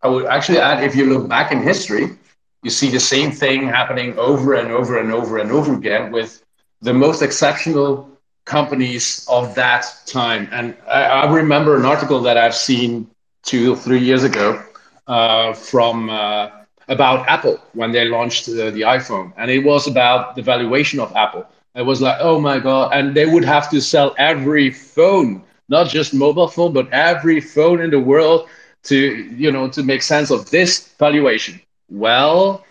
I 0.02 0.08
would 0.08 0.26
actually 0.26 0.58
add 0.58 0.82
if 0.82 0.96
you 0.96 1.06
look 1.06 1.28
back 1.28 1.52
in 1.52 1.62
history, 1.62 2.18
you 2.62 2.70
see 2.70 2.90
the 2.90 3.00
same 3.00 3.30
thing 3.30 3.68
happening 3.68 4.18
over 4.18 4.54
and 4.54 4.70
over 4.72 4.98
and 4.98 5.12
over 5.12 5.38
and 5.38 5.52
over 5.52 5.74
again 5.74 6.10
with 6.10 6.42
the 6.80 6.92
most 6.92 7.22
exceptional 7.22 8.10
companies 8.44 9.26
of 9.28 9.54
that 9.54 9.86
time. 10.06 10.48
And 10.50 10.76
I, 10.88 11.02
I 11.02 11.32
remember 11.32 11.76
an 11.76 11.84
article 11.84 12.20
that 12.22 12.36
I've 12.36 12.54
seen 12.54 13.10
two 13.44 13.72
or 13.72 13.76
three 13.76 14.00
years 14.00 14.24
ago 14.24 14.60
uh, 15.06 15.52
from 15.54 16.10
uh, 16.10 16.48
about 16.88 17.28
Apple 17.28 17.60
when 17.74 17.92
they 17.92 18.04
launched 18.06 18.46
the, 18.46 18.70
the 18.70 18.82
iPhone, 18.82 19.32
and 19.36 19.50
it 19.50 19.64
was 19.64 19.86
about 19.86 20.34
the 20.36 20.42
valuation 20.42 21.00
of 21.00 21.14
Apple. 21.16 21.46
It 21.74 21.82
was 21.82 22.00
like, 22.02 22.18
oh 22.20 22.40
my 22.40 22.58
god, 22.58 22.92
and 22.94 23.14
they 23.14 23.26
would 23.26 23.44
have 23.44 23.70
to 23.70 23.80
sell 23.80 24.14
every 24.18 24.70
phone, 24.70 25.42
not 25.68 25.88
just 25.88 26.14
mobile 26.14 26.48
phone, 26.48 26.72
but 26.72 26.88
every 26.92 27.40
phone 27.40 27.80
in 27.80 27.90
the 27.90 28.00
world 28.00 28.48
to 28.84 28.96
you 28.96 29.50
know 29.52 29.68
to 29.68 29.82
make 29.82 30.02
sense 30.02 30.30
of 30.30 30.50
this 30.50 30.94
valuation. 30.98 31.60
Well, 31.90 32.64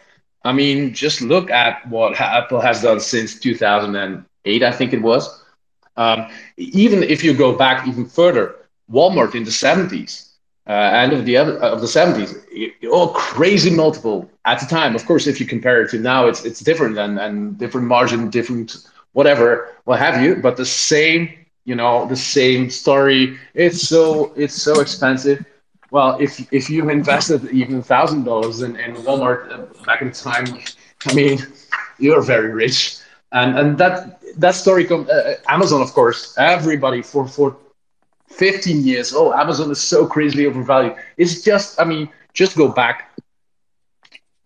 I 0.43 0.51
mean, 0.53 0.93
just 0.93 1.21
look 1.21 1.49
at 1.51 1.87
what 1.89 2.19
Apple 2.19 2.61
has 2.61 2.81
done 2.81 2.99
since 2.99 3.39
2008, 3.39 4.63
I 4.63 4.71
think 4.71 4.93
it 4.93 5.01
was. 5.01 5.43
Um, 5.97 6.27
even 6.57 7.03
if 7.03 7.23
you 7.23 7.33
go 7.33 7.53
back 7.53 7.87
even 7.87 8.05
further, 8.05 8.55
Walmart 8.91 9.35
in 9.35 9.43
the 9.43 9.51
70s 9.51 10.32
uh, 10.67 10.71
end 10.71 11.13
of 11.13 11.25
the 11.25 11.37
of 11.37 11.81
the 11.81 11.87
70s 11.87 12.33
all 12.91 13.09
crazy 13.09 13.69
multiple 13.69 14.29
at 14.45 14.59
the 14.59 14.65
time. 14.65 14.95
Of 14.95 15.05
course 15.05 15.27
if 15.27 15.39
you 15.39 15.45
compare 15.45 15.81
it 15.81 15.89
to 15.91 15.99
now 15.99 16.27
it's 16.27 16.45
it's 16.45 16.59
different 16.59 16.97
and 16.97 17.19
and 17.19 17.57
different 17.57 17.87
margin 17.87 18.29
different 18.29 18.77
whatever 19.13 19.69
what 19.85 19.99
have 19.99 20.21
you. 20.21 20.35
But 20.35 20.57
the 20.57 20.65
same 20.65 21.29
you 21.65 21.75
know 21.75 22.05
the 22.07 22.15
same 22.15 22.69
story. 22.69 23.37
It's 23.53 23.87
so 23.87 24.33
it's 24.35 24.61
so 24.61 24.79
expensive. 24.79 25.45
Well 25.91 26.17
if 26.19 26.31
if 26.51 26.69
you 26.69 26.89
invested 26.89 27.49
even 27.51 27.81
thousand 27.81 28.23
dollars 28.23 28.61
in, 28.61 28.75
in 28.77 28.95
walmart 28.95 29.51
uh, 29.51 29.65
back 29.85 30.01
in 30.01 30.11
time 30.11 30.45
i 31.07 31.13
mean 31.13 31.39
you're 31.99 32.21
very 32.21 32.51
rich. 32.51 32.97
And 33.31 33.57
and 33.57 33.77
that 33.77 34.19
that 34.39 34.55
story 34.55 34.85
come 34.85 35.07
uh, 35.11 35.33
amazon 35.47 35.81
of 35.81 35.91
course 35.93 36.35
everybody 36.37 37.01
for 37.01 37.27
for 37.27 37.55
15 38.33 38.83
years, 38.83 39.13
oh, 39.13 39.33
Amazon 39.33 39.71
is 39.71 39.81
so 39.81 40.05
crazily 40.05 40.45
overvalued. 40.45 40.95
It's 41.17 41.41
just, 41.43 41.79
I 41.79 41.85
mean, 41.85 42.09
just 42.33 42.55
go 42.57 42.67
back 42.69 43.11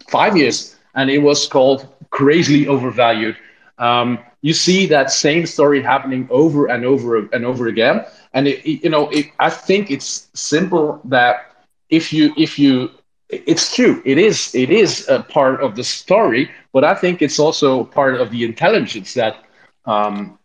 five 0.10 0.38
years 0.38 0.76
and 0.96 1.10
it 1.10 1.20
was 1.20 1.48
called 1.48 1.88
crazily 2.10 2.68
overvalued. 2.68 3.36
Um, 3.78 4.20
you 4.42 4.54
see 4.54 4.86
that 4.88 5.12
same 5.12 5.46
story 5.46 5.82
happening 5.82 6.28
over 6.32 6.68
and 6.68 6.86
over 6.86 7.18
and 7.32 7.46
over 7.46 7.68
again. 7.68 8.06
And 8.34 8.48
it, 8.48 8.66
it, 8.66 8.84
you 8.84 8.90
know, 8.90 9.10
it, 9.10 9.28
I 9.40 9.50
think 9.50 9.92
it's 9.92 10.30
simple 10.34 11.02
that 11.06 11.52
if 11.90 12.12
you 12.14 12.34
if 12.38 12.58
you 12.60 12.90
it's 13.30 13.76
true 13.76 14.02
it 14.06 14.18
is 14.18 14.54
it 14.56 14.70
is 14.70 15.08
a 15.10 15.22
part 15.24 15.62
of 15.62 15.76
the 15.76 15.84
story 15.84 16.50
but 16.74 16.84
i 16.84 16.94
think 16.94 17.22
it's 17.22 17.40
also 17.40 17.84
part 17.84 18.16
of 18.20 18.32
the 18.32 18.44
intelligence 18.44 19.14
that 19.14 19.44
um, 19.86 20.38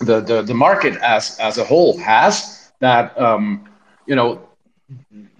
the, 0.00 0.20
the 0.20 0.42
the 0.42 0.54
market 0.54 0.96
as 1.02 1.38
as 1.40 1.58
a 1.58 1.64
whole 1.64 1.96
has 1.98 2.57
that 2.80 3.18
um, 3.20 3.68
you 4.06 4.14
know 4.14 4.40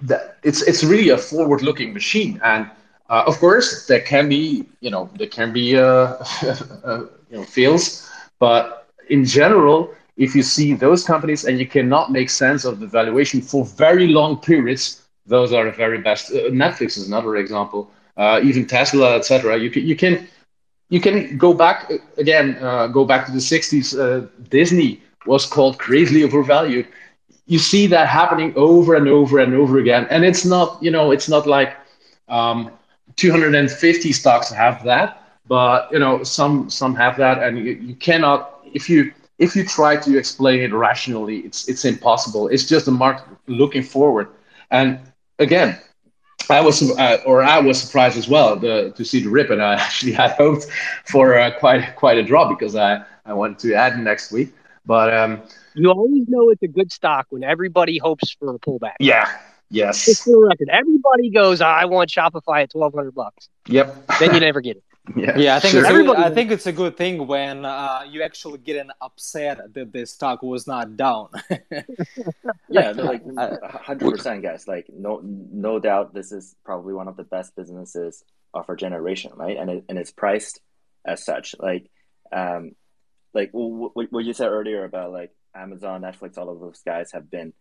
that 0.03 0.37
it's 0.43 0.63
it's 0.63 0.85
really 0.85 1.11
a 1.11 1.17
forward 1.19 1.63
looking 1.63 1.93
machine 1.93 2.41
and 2.45 2.67
uh, 3.09 3.25
of 3.27 3.39
course 3.39 3.87
there 3.87 4.01
can 4.01 4.29
be 4.29 4.65
you 4.81 4.91
know 4.91 5.09
there 5.17 5.27
can 5.27 5.53
be 5.53 5.77
uh, 5.77 5.83
uh, 6.85 7.01
you 7.31 7.37
know 7.39 7.45
fails 7.45 8.09
but 8.39 8.87
in 9.09 9.25
general, 9.25 9.95
if 10.17 10.35
you 10.35 10.43
see 10.43 10.75
those 10.75 11.05
companies 11.05 11.45
and 11.45 11.59
you 11.59 11.67
cannot 11.67 12.11
make 12.13 12.31
sense 12.31 12.65
of 12.65 12.81
the 12.81 12.87
valuation 12.87 13.41
for 13.41 13.65
very 13.65 14.09
long 14.09 14.39
periods, 14.39 15.03
those 15.27 15.53
are 15.53 15.65
the 15.65 15.71
very 15.73 15.99
best. 15.99 16.31
Uh, 16.31 16.51
Netflix 16.51 16.97
is 16.97 17.07
another 17.09 17.37
example. 17.37 17.91
Uh, 18.17 18.41
even 18.43 18.67
Tesla, 18.67 19.17
etc. 19.17 19.57
You 19.59 19.71
can 19.71 19.85
you 19.87 19.97
can 19.97 20.27
you 20.91 21.01
can 21.01 21.37
go 21.37 21.55
back 21.55 21.91
uh, 21.91 21.97
again. 22.19 22.59
Go 22.93 23.05
back 23.05 23.27
to 23.27 23.33
the 23.33 23.41
'60s. 23.41 23.95
Uh, 23.95 24.27
Disney 24.51 25.01
was 25.27 25.47
called 25.47 25.79
crazily 25.79 26.23
overvalued. 26.25 26.87
You 27.49 27.59
see 27.59 27.89
that 27.89 28.09
happening 28.09 28.55
over 28.57 28.95
and 28.97 29.09
over 29.09 29.41
and 29.41 29.55
over 29.55 29.79
again, 29.79 30.07
and 30.11 30.25
it's 30.25 30.45
not 30.47 30.83
you 30.83 30.91
know 30.91 31.13
it's 31.13 31.29
not 31.29 31.47
like 31.47 31.77
um, 32.29 32.71
250 33.17 34.13
stocks 34.13 34.51
have 34.51 34.85
that, 34.85 35.23
but 35.49 35.91
you 35.93 35.99
know 35.99 36.23
some 36.25 36.71
some 36.71 36.95
have 36.97 37.17
that, 37.19 37.43
and 37.43 37.59
you, 37.59 37.73
you 37.73 37.95
cannot 37.97 38.61
if 38.75 38.89
you 38.91 39.13
if 39.39 39.57
you 39.57 39.65
try 39.65 39.97
to 39.97 40.19
explain 40.19 40.61
it 40.61 40.73
rationally, 40.75 41.39
it's 41.39 41.69
it's 41.69 41.85
impossible. 41.85 42.49
It's 42.49 42.67
just 42.67 42.89
a 42.89 42.93
market 42.93 43.27
looking 43.49 43.83
forward, 43.83 44.29
and 44.71 44.99
again, 45.39 45.79
I 46.51 46.61
was 46.61 46.83
uh, 46.99 47.19
or 47.27 47.43
I 47.43 47.59
was 47.61 47.81
surprised 47.81 48.19
as 48.19 48.29
well 48.29 48.57
the, 48.57 48.93
to 48.97 49.05
see 49.05 49.23
the 49.23 49.31
rip, 49.31 49.51
and 49.51 49.63
I 49.63 49.75
actually 49.87 50.13
had 50.13 50.33
hoped 50.33 50.67
for 51.05 51.39
uh, 51.39 51.51
quite 51.59 51.97
quite 51.97 52.19
a 52.19 52.23
drop 52.23 52.49
because 52.49 52.77
I 52.77 53.03
I 53.27 53.35
wanted 53.35 53.59
to 53.61 53.75
add 53.75 53.99
next 53.99 54.33
week, 54.33 54.55
but 54.87 55.13
um, 55.15 55.43
you 55.79 55.91
always 55.91 56.29
know 56.29 56.51
it's 56.51 56.63
a 56.63 56.69
good 56.69 56.93
stock 56.93 57.27
when 57.31 57.43
everybody 57.45 57.99
hopes 57.99 58.37
for 58.39 58.55
a 58.55 58.59
pullback. 58.59 58.95
Yeah. 59.01 59.31
Yes. 59.71 60.07
Just 60.07 60.25
for 60.25 60.31
the 60.31 60.47
record, 60.49 60.69
everybody 60.71 61.31
goes, 61.31 61.61
"I 61.61 61.85
want 61.85 62.11
Shopify 62.11 62.63
at 62.63 62.71
twelve 62.71 62.95
hundred 62.95 63.15
bucks." 63.15 63.49
Yep. 63.67 64.07
Then 64.19 64.35
you 64.35 64.41
never 64.41 64.61
get 64.61 64.79
it. 64.79 64.85
yeah. 65.17 65.39
Yeah, 65.39 65.57
I 65.57 65.61
think 65.61 65.73
sure. 65.73 65.85
it's 65.85 66.09
a, 66.09 66.19
I 66.19 66.31
think 66.31 66.51
it's 66.51 66.67
a 66.67 66.73
good 66.73 66.97
thing 66.97 67.27
when 67.27 67.65
uh, 67.65 68.01
you 68.09 68.23
actually 68.23 68.59
get 68.59 68.77
an 68.77 68.91
upset 69.01 69.73
that 69.75 69.93
the 69.93 70.07
stock 70.07 70.43
was 70.43 70.67
not 70.67 70.97
down. 70.97 71.29
Yeah, 72.71 72.93
no, 72.93 73.05
like 73.05 73.23
hundred 73.65 74.11
percent, 74.11 74.43
guys. 74.43 74.69
Like 74.69 74.87
no, 74.93 75.21
no 75.23 75.79
doubt, 75.79 76.13
this 76.13 76.33
is 76.33 76.55
probably 76.65 76.93
one 76.93 77.09
of 77.09 77.17
the 77.17 77.25
best 77.25 77.57
businesses 77.57 78.23
of 78.53 78.67
our 78.69 78.77
generation, 78.77 79.33
right? 79.35 79.57
And 79.57 79.71
it, 79.71 79.85
and 79.89 79.99
it's 79.99 80.11
priced 80.11 80.61
as 81.07 81.25
such. 81.25 81.55
Like, 81.59 81.91
um, 82.31 82.73
like 83.33 83.53
w- 83.53 83.89
w- 83.89 84.09
what 84.11 84.25
you 84.25 84.35
said 84.35 84.49
earlier 84.49 84.85
about 84.85 85.13
like 85.13 85.31
Amazon, 85.59 86.03
Netflix, 86.03 86.39
all 86.39 86.51
of 86.51 86.61
those 86.61 86.83
guys 86.85 87.13
have 87.13 87.31
been 87.31 87.53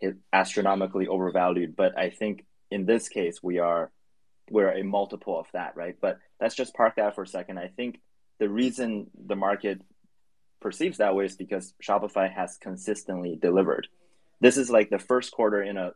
hit 0.00 0.16
astronomically 0.32 1.06
overvalued. 1.06 1.76
But 1.76 1.96
I 1.98 2.10
think 2.10 2.44
in 2.70 2.86
this 2.86 3.08
case, 3.08 3.42
we 3.42 3.58
are 3.58 3.90
we're 4.50 4.72
a 4.72 4.82
multiple 4.82 5.38
of 5.38 5.46
that, 5.52 5.76
right? 5.76 5.96
But 6.00 6.18
let's 6.40 6.54
just 6.54 6.74
park 6.74 6.96
that 6.96 7.14
for 7.14 7.22
a 7.22 7.26
second. 7.26 7.58
I 7.58 7.68
think 7.68 8.00
the 8.38 8.48
reason 8.48 9.06
the 9.26 9.36
market 9.36 9.80
perceives 10.60 10.98
that 10.98 11.14
way 11.14 11.26
is 11.26 11.36
because 11.36 11.74
Shopify 11.82 12.32
has 12.32 12.58
consistently 12.60 13.38
delivered. 13.40 13.88
This 14.40 14.56
is 14.56 14.70
like 14.70 14.90
the 14.90 14.98
first 14.98 15.32
quarter 15.32 15.62
in 15.62 15.76
a 15.76 15.92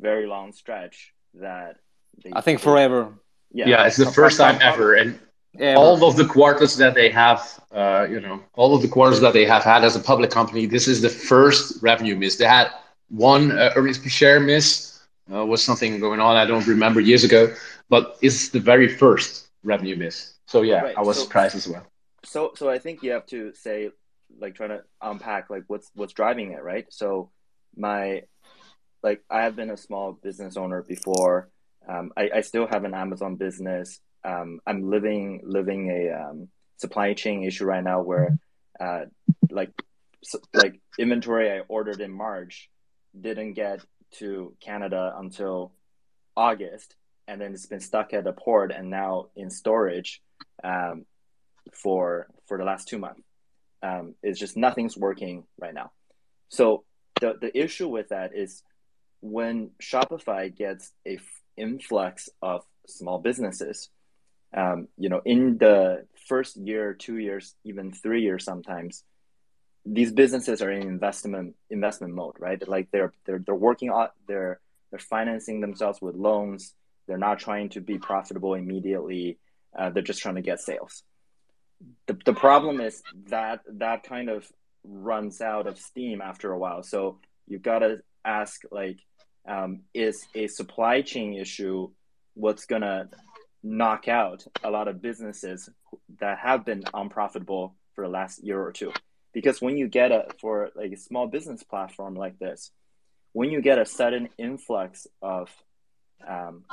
very 0.00 0.26
long 0.26 0.52
stretch 0.52 1.12
that 1.34 1.76
they, 2.22 2.32
I 2.32 2.42
think 2.42 2.60
forever. 2.60 3.14
Yeah, 3.52 3.68
Yeah, 3.68 3.86
it's 3.86 3.96
the 3.96 4.10
first 4.10 4.38
time 4.38 4.58
ever, 4.60 4.94
and 4.94 5.18
All 5.60 6.02
of 6.04 6.16
the 6.16 6.24
quarters 6.26 6.76
that 6.76 6.94
they 6.94 7.10
have, 7.10 7.40
uh, 7.72 8.06
you 8.10 8.20
know, 8.20 8.42
all 8.54 8.74
of 8.74 8.82
the 8.82 8.88
quarters 8.88 9.20
that 9.20 9.32
they 9.32 9.44
have 9.44 9.62
had 9.64 9.84
as 9.84 9.96
a 9.96 10.00
public 10.00 10.30
company, 10.30 10.66
this 10.66 10.86
is 10.88 11.00
the 11.00 11.08
first 11.08 11.82
revenue 11.82 12.16
miss. 12.16 12.36
They 12.36 12.46
had 12.46 12.68
one 13.08 13.52
uh, 13.52 13.72
earnings 13.76 13.98
per 13.98 14.08
share 14.08 14.40
miss, 14.40 15.00
uh, 15.32 15.44
was 15.46 15.62
something 15.62 15.98
going 16.00 16.20
on. 16.20 16.36
I 16.36 16.44
don't 16.46 16.66
remember 16.66 17.00
years 17.00 17.24
ago, 17.24 17.54
but 17.88 18.16
it's 18.22 18.48
the 18.50 18.60
very 18.60 18.88
first 18.88 19.48
revenue 19.62 19.96
miss. 19.96 20.34
So 20.46 20.62
yeah, 20.62 20.82
Right, 20.82 20.96
I 20.96 21.02
was 21.02 21.16
so- 21.16 21.24
surprised 21.24 21.56
as 21.56 21.66
well. 21.68 21.84
so 22.24 22.52
so 22.56 22.68
I 22.68 22.78
think 22.78 23.02
you 23.02 23.12
have 23.12 23.26
to 23.26 23.52
say 23.54 23.90
like 24.38 24.54
trying 24.56 24.70
to 24.70 24.82
unpack 25.00 25.48
like 25.50 25.64
what's 25.68 25.90
what's 25.94 26.12
driving 26.12 26.52
it, 26.52 26.62
right? 26.62 26.86
So 26.90 27.30
my 27.76 28.22
like 29.02 29.22
I 29.30 29.42
have 29.44 29.54
been 29.56 29.70
a 29.70 29.76
small 29.76 30.12
business 30.12 30.56
owner 30.56 30.82
before. 30.82 31.48
Um, 31.88 32.10
I, 32.16 32.30
I 32.36 32.40
still 32.40 32.66
have 32.66 32.82
an 32.84 32.94
Amazon 32.94 33.36
business. 33.36 34.00
Um, 34.26 34.60
I'm 34.66 34.90
living 34.90 35.42
living 35.44 35.90
a 35.90 36.12
um, 36.12 36.48
supply 36.76 37.14
chain 37.14 37.44
issue 37.44 37.64
right 37.64 37.84
now 37.84 38.02
where 38.02 38.38
uh, 38.80 39.04
like 39.50 39.70
like 40.52 40.80
inventory 40.98 41.50
I 41.50 41.60
ordered 41.68 42.00
in 42.00 42.12
March 42.12 42.68
didn't 43.18 43.54
get 43.54 43.80
to 44.18 44.54
Canada 44.60 45.14
until 45.16 45.72
August, 46.36 46.96
and 47.28 47.40
then 47.40 47.52
it's 47.54 47.66
been 47.66 47.80
stuck 47.80 48.12
at 48.12 48.24
the 48.24 48.32
port 48.32 48.72
and 48.72 48.90
now 48.90 49.28
in 49.36 49.50
storage. 49.50 50.20
Um, 50.64 51.06
for 51.72 52.28
for 52.46 52.58
the 52.58 52.64
last 52.64 52.88
two 52.88 52.98
months. 52.98 53.22
Um, 53.82 54.14
it's 54.22 54.38
just 54.38 54.56
nothing's 54.56 54.96
working 54.96 55.44
right 55.58 55.74
now. 55.74 55.92
So 56.48 56.84
the 57.20 57.34
the 57.40 57.56
issue 57.56 57.88
with 57.88 58.08
that 58.10 58.34
is 58.34 58.62
when 59.20 59.70
Shopify 59.82 60.54
gets 60.54 60.92
a 61.06 61.16
f- 61.16 61.42
influx 61.56 62.28
of 62.42 62.64
small 62.86 63.18
businesses, 63.18 63.90
um, 64.54 64.88
you 64.96 65.08
know, 65.08 65.20
in 65.24 65.58
the 65.58 66.06
first 66.28 66.56
year, 66.56 66.94
two 66.94 67.18
years, 67.18 67.54
even 67.64 67.92
three 67.92 68.22
years, 68.22 68.44
sometimes 68.44 69.04
these 69.84 70.10
businesses 70.12 70.62
are 70.62 70.70
in 70.70 70.82
investment 70.82 71.54
investment 71.70 72.14
mode, 72.14 72.36
right? 72.38 72.66
Like 72.66 72.90
they're 72.90 73.12
they're 73.24 73.38
they're 73.38 73.54
working 73.54 73.90
on 73.90 74.08
they're 74.26 74.60
they're 74.90 74.98
financing 74.98 75.60
themselves 75.60 76.00
with 76.00 76.14
loans. 76.16 76.74
They're 77.06 77.18
not 77.18 77.38
trying 77.38 77.68
to 77.70 77.80
be 77.80 77.98
profitable 77.98 78.54
immediately. 78.54 79.38
Uh, 79.76 79.90
they're 79.90 80.02
just 80.02 80.20
trying 80.20 80.36
to 80.36 80.42
get 80.42 80.60
sales 80.60 81.02
the, 82.06 82.18
the 82.24 82.32
problem 82.32 82.80
is 82.80 83.02
that 83.28 83.60
that 83.66 84.04
kind 84.04 84.28
of 84.28 84.46
runs 84.84 85.40
out 85.40 85.66
of 85.66 85.78
steam 85.78 86.20
after 86.20 86.52
a 86.52 86.58
while 86.58 86.82
so 86.82 87.18
you've 87.46 87.62
got 87.62 87.80
to 87.80 88.00
ask 88.24 88.62
like 88.70 88.98
um, 89.48 89.82
is 89.94 90.26
a 90.34 90.46
supply 90.46 91.02
chain 91.02 91.34
issue 91.34 91.88
what's 92.34 92.66
gonna 92.66 93.08
knock 93.66 94.08
out 94.08 94.46
a 94.62 94.70
lot 94.70 94.88
of 94.88 95.02
businesses 95.02 95.68
that 96.20 96.38
have 96.38 96.64
been 96.64 96.84
unprofitable 96.94 97.74
for 97.94 98.04
the 98.04 98.10
last 98.10 98.42
year 98.44 98.60
or 98.60 98.72
two 98.72 98.92
because 99.32 99.60
when 99.60 99.76
you 99.76 99.88
get 99.88 100.12
a 100.12 100.26
for 100.40 100.70
like 100.76 100.92
a 100.92 100.96
small 100.96 101.26
business 101.26 101.62
platform 101.62 102.14
like 102.14 102.38
this 102.38 102.70
when 103.32 103.50
you 103.50 103.60
get 103.60 103.78
a 103.78 103.84
sudden 103.84 104.28
influx 104.38 105.06
of 105.20 105.50
um, 106.26 106.64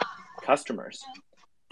customers 0.41 1.03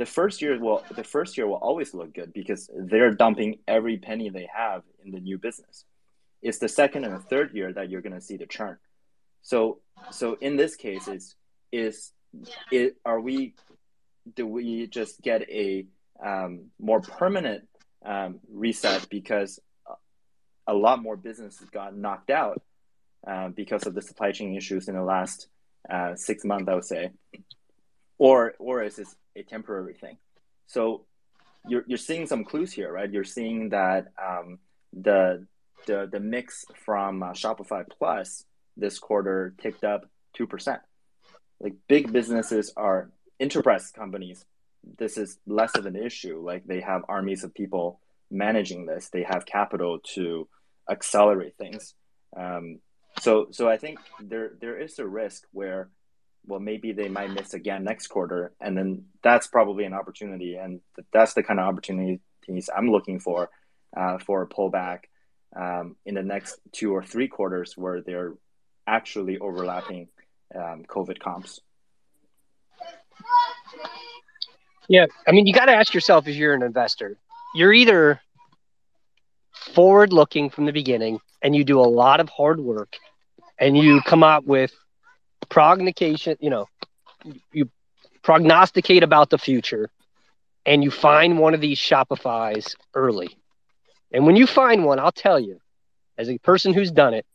the 0.02 0.06
first 0.08 0.42
year 0.42 0.60
will 0.60 0.84
the 0.96 1.04
first 1.04 1.38
year 1.38 1.46
will 1.48 1.64
always 1.70 1.94
look 1.94 2.12
good 2.12 2.34
because 2.34 2.68
they're 2.76 3.14
dumping 3.14 3.60
every 3.68 3.98
penny 3.98 4.30
they 4.30 4.50
have 4.52 4.82
in 5.06 5.12
the 5.12 5.20
new 5.20 5.38
business. 5.38 5.86
It's 6.42 6.58
the 6.58 6.68
second 6.68 7.06
and 7.06 7.14
the 7.14 7.20
third 7.20 7.54
year 7.54 7.72
that 7.72 7.92
you're 7.92 8.02
going 8.02 8.16
to 8.16 8.28
see 8.30 8.36
the 8.36 8.48
churn. 8.48 8.78
So 9.44 9.78
so 10.10 10.38
in 10.42 10.56
this 10.58 10.76
case, 10.76 11.08
is 11.08 11.36
is 11.72 12.14
it 12.72 12.96
are 13.06 13.22
we 13.22 13.54
do 14.36 14.46
we 14.48 14.88
just 14.88 15.22
get 15.22 15.42
a 15.50 15.86
um, 16.24 16.66
more 16.80 17.02
permanent 17.02 17.68
um, 18.06 18.40
reset 18.50 19.08
because 19.10 19.60
a 20.68 20.74
lot 20.74 21.02
more 21.02 21.18
businesses 21.18 21.70
got 21.70 21.96
knocked 21.96 22.30
out 22.30 22.62
uh, 23.28 23.50
because 23.50 23.86
of 23.86 23.94
the 23.94 24.02
supply 24.02 24.32
chain 24.32 24.56
issues 24.56 24.88
in 24.88 24.96
the 24.96 25.04
last 25.04 25.48
uh, 25.90 26.16
six 26.16 26.46
months, 26.46 26.70
I 26.70 26.76
would 26.76 26.86
say, 26.86 27.12
or 28.18 28.54
or 28.60 28.84
is 28.84 28.96
this 28.96 29.16
a 29.36 29.44
temporary 29.44 29.94
thing? 29.94 30.18
So 30.68 31.06
you're 31.68 31.84
you're 31.88 31.98
seeing 31.98 32.28
some 32.28 32.44
clues 32.44 32.72
here, 32.72 32.92
right? 32.92 33.12
You're 33.12 33.24
seeing 33.24 33.70
that 33.70 34.08
um, 34.22 34.60
the 34.94 35.46
the 35.88 36.08
the 36.12 36.20
mix 36.20 36.66
from 36.86 37.24
uh, 37.24 37.32
Shopify 37.32 37.84
Plus 37.90 38.46
this 38.78 39.00
quarter 39.00 39.54
ticked 39.62 39.84
up 39.84 40.06
two 40.34 40.48
percent. 40.48 40.82
Like 41.60 41.74
big 41.88 42.12
businesses 42.12 42.74
are 42.76 43.12
enterprise 43.42 43.92
companies. 43.92 44.46
This 44.98 45.18
is 45.18 45.38
less 45.46 45.76
of 45.76 45.86
an 45.86 45.96
issue. 45.96 46.42
Like 46.44 46.66
they 46.66 46.82
have 46.82 47.02
armies 47.10 47.44
of 47.44 47.54
people 47.54 48.00
managing 48.30 48.86
this. 48.86 49.10
They 49.10 49.24
have 49.24 49.46
capital 49.46 50.00
to 50.16 50.48
accelerate 50.90 51.58
things. 51.58 51.94
Um, 52.36 52.80
so 53.20 53.48
so 53.52 53.68
I 53.68 53.78
think 53.78 54.00
there 54.22 54.54
there 54.62 54.80
is 54.80 54.98
a 55.00 55.06
risk 55.06 55.44
where 55.52 55.90
well 56.46 56.60
maybe 56.60 56.92
they 56.92 57.10
might 57.10 57.32
miss 57.32 57.54
again 57.54 57.84
next 57.84 58.08
quarter 58.08 58.54
and 58.60 58.78
then 58.78 59.06
that's 59.24 59.48
probably 59.48 59.86
an 59.86 59.94
opportunity 59.94 60.56
and 60.56 60.82
that's 61.14 61.34
the 61.34 61.44
kind 61.44 61.60
of 61.60 61.68
opportunities 61.68 62.20
i'm 62.76 62.90
looking 62.90 63.20
for 63.20 63.50
uh, 63.96 64.18
for 64.18 64.42
a 64.42 64.48
pullback 64.48 65.02
um, 65.56 65.96
in 66.06 66.16
the 66.16 66.24
next 66.24 66.60
two 66.72 66.94
or 66.94 67.04
three 67.04 67.28
quarters 67.28 67.74
where 67.76 68.02
they're 68.02 68.34
actually 68.88 69.38
overlapping 69.38 70.08
um, 70.56 70.84
covid 70.88 71.20
comps 71.20 71.60
Yeah, 74.88 75.06
I 75.28 75.32
mean, 75.32 75.48
you 75.48 75.54
got 75.54 75.66
to 75.66 75.74
ask 75.74 75.94
yourself 75.94 76.28
if 76.28 76.36
you're 76.36 76.54
an 76.54 76.64
investor, 76.64 77.16
you're 77.56 77.74
either 77.74 78.20
forward 79.54 80.12
looking 80.12 80.50
from 80.50 80.66
the 80.66 80.74
beginning 80.74 81.20
and 81.42 81.56
you 81.56 81.64
do 81.64 81.80
a 81.80 81.84
lot 81.84 82.20
of 82.20 82.30
hard 82.30 82.60
work 82.60 82.98
and 83.58 83.78
you 83.78 84.02
come 84.02 84.24
up 84.24 84.44
with 84.44 84.74
prognostication, 85.50 86.38
you 86.40 86.50
know, 86.50 86.68
you 87.54 87.70
prognosticate 88.24 89.04
about 89.04 89.30
the 89.30 89.38
future 89.38 89.90
and 90.66 90.84
you 90.84 90.92
find 90.92 91.40
one 91.40 91.54
of 91.54 91.62
these 91.62 91.80
Shopify's 91.80 92.76
early. 92.94 93.38
And 94.12 94.26
when 94.26 94.36
you 94.36 94.46
find 94.46 94.84
one, 94.84 95.00
I'll 95.00 95.12
tell 95.12 95.40
you, 95.40 95.60
as 96.18 96.30
a 96.30 96.38
person 96.40 96.74
who's 96.74 96.92
done 96.92 97.14
it, 97.14 97.26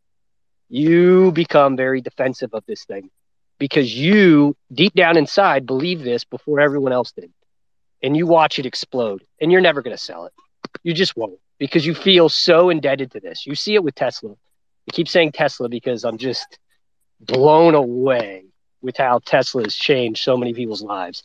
you 0.68 1.32
become 1.32 1.76
very 1.76 2.00
defensive 2.00 2.50
of 2.52 2.64
this 2.66 2.84
thing 2.84 3.10
because 3.58 3.94
you 3.94 4.56
deep 4.72 4.94
down 4.94 5.16
inside 5.16 5.66
believe 5.66 6.02
this 6.02 6.24
before 6.24 6.60
everyone 6.60 6.92
else 6.92 7.12
did. 7.12 7.32
And 8.02 8.16
you 8.16 8.26
watch 8.26 8.58
it 8.58 8.66
explode 8.66 9.24
and 9.40 9.50
you're 9.50 9.60
never 9.60 9.82
going 9.82 9.96
to 9.96 10.02
sell 10.02 10.26
it. 10.26 10.32
You 10.82 10.92
just 10.92 11.16
won't 11.16 11.38
because 11.58 11.86
you 11.86 11.94
feel 11.94 12.28
so 12.28 12.70
indebted 12.70 13.12
to 13.12 13.20
this. 13.20 13.46
You 13.46 13.54
see 13.54 13.74
it 13.74 13.82
with 13.82 13.94
Tesla. 13.94 14.32
I 14.32 14.92
keep 14.92 15.08
saying 15.08 15.32
Tesla 15.32 15.68
because 15.68 16.04
I'm 16.04 16.18
just 16.18 16.58
blown 17.20 17.74
away 17.74 18.44
with 18.82 18.96
how 18.96 19.20
Tesla 19.24 19.62
has 19.62 19.74
changed 19.74 20.22
so 20.22 20.36
many 20.36 20.52
people's 20.52 20.82
lives. 20.82 21.22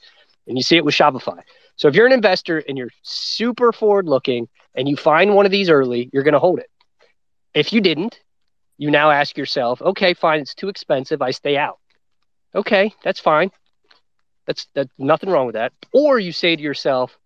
And 0.48 0.58
you 0.58 0.64
see 0.64 0.78
it 0.78 0.86
with 0.86 0.96
Shopify. 0.96 1.42
So 1.76 1.88
if 1.88 1.96
you're 1.96 2.08
an 2.08 2.14
investor 2.14 2.60
and 2.60 2.78
you're 2.78 2.90
super 3.04 3.72
forward 3.72 4.08
looking 4.08 4.48
and 4.74 4.88
you 4.88 4.96
find 4.96 5.36
one 5.36 5.46
of 5.46 5.52
these 5.52 5.70
early, 5.70 6.10
you're 6.14 6.24
going 6.24 6.34
to 6.34 6.40
hold 6.40 6.60
it. 6.60 6.70
If 7.54 7.74
you 7.74 7.82
didn't, 7.82 8.20
you 8.78 8.90
now 8.90 9.12
ask 9.12 9.38
yourself, 9.38 9.82
okay, 9.82 10.14
fine, 10.14 10.40
it's 10.40 10.56
too 10.56 10.70
expensive, 10.70 11.22
I 11.22 11.32
stay 11.32 11.58
out. 11.58 11.80
Okay, 12.54 12.94
that's 13.04 13.20
fine. 13.20 13.52
That's 14.46 14.68
that's 14.74 14.92
nothing 14.98 15.30
wrong 15.30 15.46
with 15.46 15.56
that. 15.56 15.74
Or 15.94 16.20
you 16.20 16.32
say 16.32 16.56
to 16.56 16.62
yourself, 16.62 17.18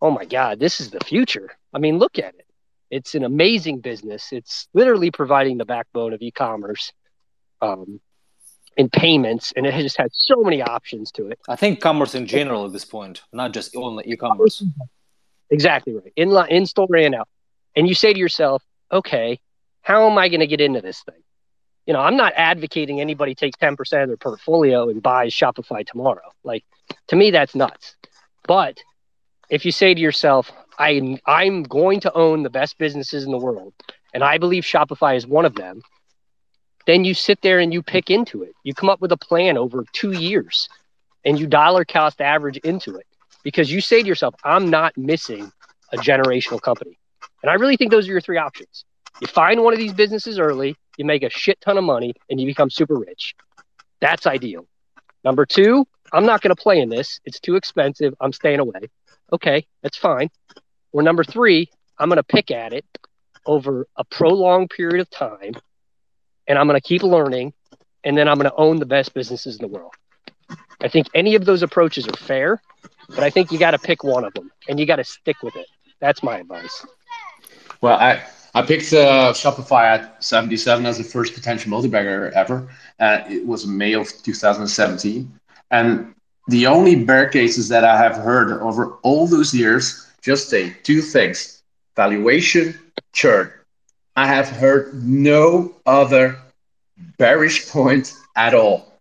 "Oh 0.00 0.10
my 0.10 0.24
god, 0.24 0.58
this 0.58 0.80
is 0.80 0.90
the 0.90 1.00
future." 1.00 1.50
I 1.72 1.78
mean, 1.78 1.98
look 1.98 2.18
at 2.18 2.34
it. 2.34 2.46
It's 2.90 3.14
an 3.14 3.24
amazing 3.24 3.80
business. 3.80 4.32
It's 4.32 4.68
literally 4.72 5.10
providing 5.10 5.58
the 5.58 5.66
backbone 5.66 6.14
of 6.14 6.22
e-commerce 6.22 6.92
um, 7.60 8.00
in 8.76 8.88
payments, 8.88 9.52
and 9.54 9.66
it 9.66 9.74
has 9.74 9.84
just 9.84 9.98
had 9.98 10.10
so 10.12 10.42
many 10.42 10.62
options 10.62 11.12
to 11.12 11.28
it. 11.28 11.38
I 11.48 11.56
think 11.56 11.80
commerce 11.80 12.14
in 12.14 12.26
general 12.26 12.64
at 12.64 12.72
this 12.72 12.84
point, 12.84 13.22
not 13.32 13.52
just 13.52 13.76
only 13.76 14.04
e-commerce. 14.06 14.64
Exactly 15.50 15.94
right. 15.94 16.12
In 16.16 16.36
in 16.48 16.66
store 16.66 16.96
and 16.96 17.14
out. 17.14 17.28
And 17.76 17.86
you 17.86 17.94
say 17.94 18.12
to 18.12 18.18
yourself, 18.18 18.64
"Okay, 18.90 19.38
how 19.82 20.10
am 20.10 20.18
I 20.18 20.28
going 20.28 20.40
to 20.40 20.46
get 20.46 20.60
into 20.60 20.80
this 20.80 21.02
thing?" 21.02 21.22
You 21.88 21.94
know, 21.94 22.00
I'm 22.00 22.18
not 22.18 22.34
advocating 22.36 23.00
anybody 23.00 23.34
takes 23.34 23.56
10% 23.56 23.80
of 24.02 24.08
their 24.08 24.18
portfolio 24.18 24.90
and 24.90 25.02
buys 25.02 25.32
Shopify 25.32 25.86
tomorrow. 25.86 26.30
Like 26.44 26.62
to 27.06 27.16
me, 27.16 27.30
that's 27.30 27.54
nuts. 27.54 27.96
But 28.46 28.78
if 29.48 29.64
you 29.64 29.72
say 29.72 29.94
to 29.94 30.00
yourself, 30.00 30.52
I, 30.78 31.18
I'm 31.24 31.62
going 31.62 32.00
to 32.00 32.12
own 32.12 32.42
the 32.42 32.50
best 32.50 32.76
businesses 32.76 33.24
in 33.24 33.32
the 33.32 33.38
world, 33.38 33.72
and 34.12 34.22
I 34.22 34.36
believe 34.36 34.64
Shopify 34.64 35.16
is 35.16 35.26
one 35.26 35.46
of 35.46 35.54
them, 35.54 35.80
then 36.86 37.04
you 37.04 37.14
sit 37.14 37.40
there 37.40 37.58
and 37.58 37.72
you 37.72 37.82
pick 37.82 38.10
into 38.10 38.42
it. 38.42 38.52
You 38.64 38.74
come 38.74 38.90
up 38.90 39.00
with 39.00 39.12
a 39.12 39.16
plan 39.16 39.56
over 39.56 39.84
two 39.92 40.12
years 40.12 40.68
and 41.24 41.40
you 41.40 41.46
dollar 41.46 41.86
cost 41.86 42.20
average 42.20 42.58
into 42.58 42.96
it 42.96 43.06
because 43.42 43.72
you 43.72 43.80
say 43.80 44.02
to 44.02 44.08
yourself, 44.08 44.34
I'm 44.44 44.68
not 44.68 44.96
missing 44.98 45.50
a 45.90 45.96
generational 45.96 46.60
company. 46.60 46.98
And 47.42 47.50
I 47.50 47.54
really 47.54 47.78
think 47.78 47.90
those 47.90 48.06
are 48.08 48.12
your 48.12 48.20
three 48.20 48.38
options. 48.38 48.84
You 49.20 49.26
find 49.26 49.62
one 49.62 49.72
of 49.72 49.78
these 49.78 49.92
businesses 49.92 50.38
early, 50.38 50.76
you 50.96 51.04
make 51.04 51.22
a 51.22 51.30
shit 51.30 51.60
ton 51.60 51.78
of 51.78 51.84
money, 51.84 52.14
and 52.30 52.40
you 52.40 52.46
become 52.46 52.70
super 52.70 52.96
rich. 52.96 53.34
That's 54.00 54.26
ideal. 54.26 54.66
Number 55.24 55.44
two, 55.44 55.86
I'm 56.12 56.26
not 56.26 56.40
going 56.40 56.54
to 56.54 56.62
play 56.62 56.80
in 56.80 56.88
this. 56.88 57.20
It's 57.24 57.40
too 57.40 57.56
expensive. 57.56 58.14
I'm 58.20 58.32
staying 58.32 58.60
away. 58.60 58.90
Okay, 59.32 59.66
that's 59.82 59.96
fine. 59.96 60.30
Or 60.92 61.02
number 61.02 61.24
three, 61.24 61.68
I'm 61.98 62.08
going 62.08 62.16
to 62.16 62.22
pick 62.22 62.50
at 62.50 62.72
it 62.72 62.86
over 63.44 63.86
a 63.96 64.04
prolonged 64.04 64.70
period 64.70 65.00
of 65.00 65.10
time, 65.10 65.54
and 66.46 66.58
I'm 66.58 66.66
going 66.66 66.80
to 66.80 66.86
keep 66.86 67.02
learning, 67.02 67.52
and 68.04 68.16
then 68.16 68.28
I'm 68.28 68.36
going 68.36 68.50
to 68.50 68.56
own 68.56 68.78
the 68.78 68.86
best 68.86 69.14
businesses 69.14 69.56
in 69.56 69.62
the 69.62 69.68
world. 69.68 69.92
I 70.80 70.88
think 70.88 71.08
any 71.14 71.34
of 71.34 71.44
those 71.44 71.62
approaches 71.62 72.06
are 72.06 72.16
fair, 72.16 72.62
but 73.08 73.20
I 73.20 73.30
think 73.30 73.50
you 73.50 73.58
got 73.58 73.72
to 73.72 73.78
pick 73.78 74.04
one 74.04 74.24
of 74.24 74.32
them 74.34 74.50
and 74.68 74.78
you 74.78 74.86
got 74.86 74.96
to 74.96 75.04
stick 75.04 75.42
with 75.42 75.56
it. 75.56 75.66
That's 76.00 76.22
my 76.22 76.38
advice. 76.38 76.86
Well, 77.80 77.98
I 77.98 78.22
I 78.54 78.62
picked 78.62 78.92
uh, 78.92 79.32
Shopify 79.32 79.84
at 79.84 80.24
77 80.24 80.86
as 80.86 80.98
the 80.98 81.04
first 81.04 81.34
potential 81.34 81.70
multi-bagger 81.70 82.30
ever. 82.34 82.68
Uh, 82.98 83.20
it 83.28 83.46
was 83.46 83.66
May 83.66 83.92
of 83.94 84.08
2017. 84.22 85.30
And 85.70 86.14
the 86.48 86.66
only 86.66 87.04
bear 87.04 87.28
cases 87.28 87.68
that 87.68 87.84
I 87.84 87.96
have 87.96 88.16
heard 88.16 88.50
over 88.62 88.94
all 89.02 89.26
those 89.26 89.54
years 89.54 90.06
just 90.22 90.48
say 90.48 90.74
two 90.82 91.00
things 91.00 91.62
valuation, 91.94 92.78
churn. 93.12 93.50
I 94.16 94.26
have 94.26 94.48
heard 94.48 94.94
no 95.04 95.74
other 95.86 96.38
bearish 97.18 97.68
point 97.70 98.14
at 98.36 98.54
all. 98.54 98.92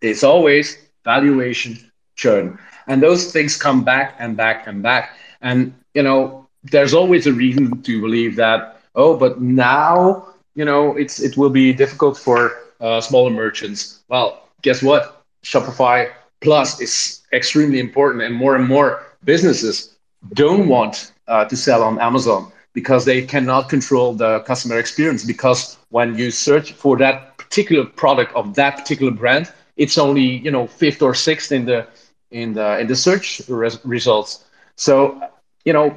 It's 0.00 0.22
always 0.22 0.78
valuation, 1.04 1.90
churn. 2.16 2.58
And 2.86 3.02
those 3.02 3.32
things 3.32 3.56
come 3.56 3.84
back 3.84 4.16
and 4.18 4.36
back 4.36 4.66
and 4.66 4.82
back. 4.82 5.16
And, 5.40 5.74
you 5.94 6.02
know, 6.02 6.46
there's 6.64 6.94
always 6.94 7.26
a 7.26 7.32
reason 7.32 7.82
to 7.82 8.00
believe 8.00 8.36
that 8.36 8.73
oh, 8.94 9.16
but 9.16 9.40
now 9.40 10.26
you 10.54 10.64
know 10.64 10.96
it's 10.96 11.20
it 11.20 11.36
will 11.36 11.50
be 11.50 11.72
difficult 11.72 12.16
for 12.16 12.52
uh, 12.80 13.00
smaller 13.00 13.30
merchants. 13.30 14.00
Well, 14.08 14.48
guess 14.62 14.82
what? 14.82 15.22
Shopify 15.44 16.10
Plus 16.40 16.80
is 16.80 17.22
extremely 17.32 17.80
important, 17.80 18.22
and 18.22 18.34
more 18.34 18.56
and 18.56 18.66
more 18.66 19.02
businesses 19.24 19.94
don't 20.34 20.68
want 20.68 21.12
uh, 21.28 21.44
to 21.46 21.56
sell 21.56 21.82
on 21.82 21.98
Amazon 22.00 22.50
because 22.72 23.04
they 23.04 23.22
cannot 23.22 23.68
control 23.68 24.12
the 24.14 24.40
customer 24.40 24.78
experience. 24.78 25.24
Because 25.24 25.78
when 25.90 26.16
you 26.18 26.30
search 26.30 26.72
for 26.72 26.96
that 26.98 27.36
particular 27.38 27.84
product 27.84 28.34
of 28.34 28.54
that 28.54 28.76
particular 28.76 29.12
brand, 29.12 29.52
it's 29.76 29.98
only 29.98 30.38
you 30.38 30.50
know 30.50 30.66
fifth 30.66 31.02
or 31.02 31.14
sixth 31.14 31.52
in 31.52 31.64
the 31.64 31.86
in 32.30 32.52
the 32.54 32.78
in 32.78 32.86
the 32.86 32.96
search 32.96 33.42
res- 33.48 33.84
results. 33.84 34.44
So 34.76 35.20
you 35.64 35.72
know 35.72 35.96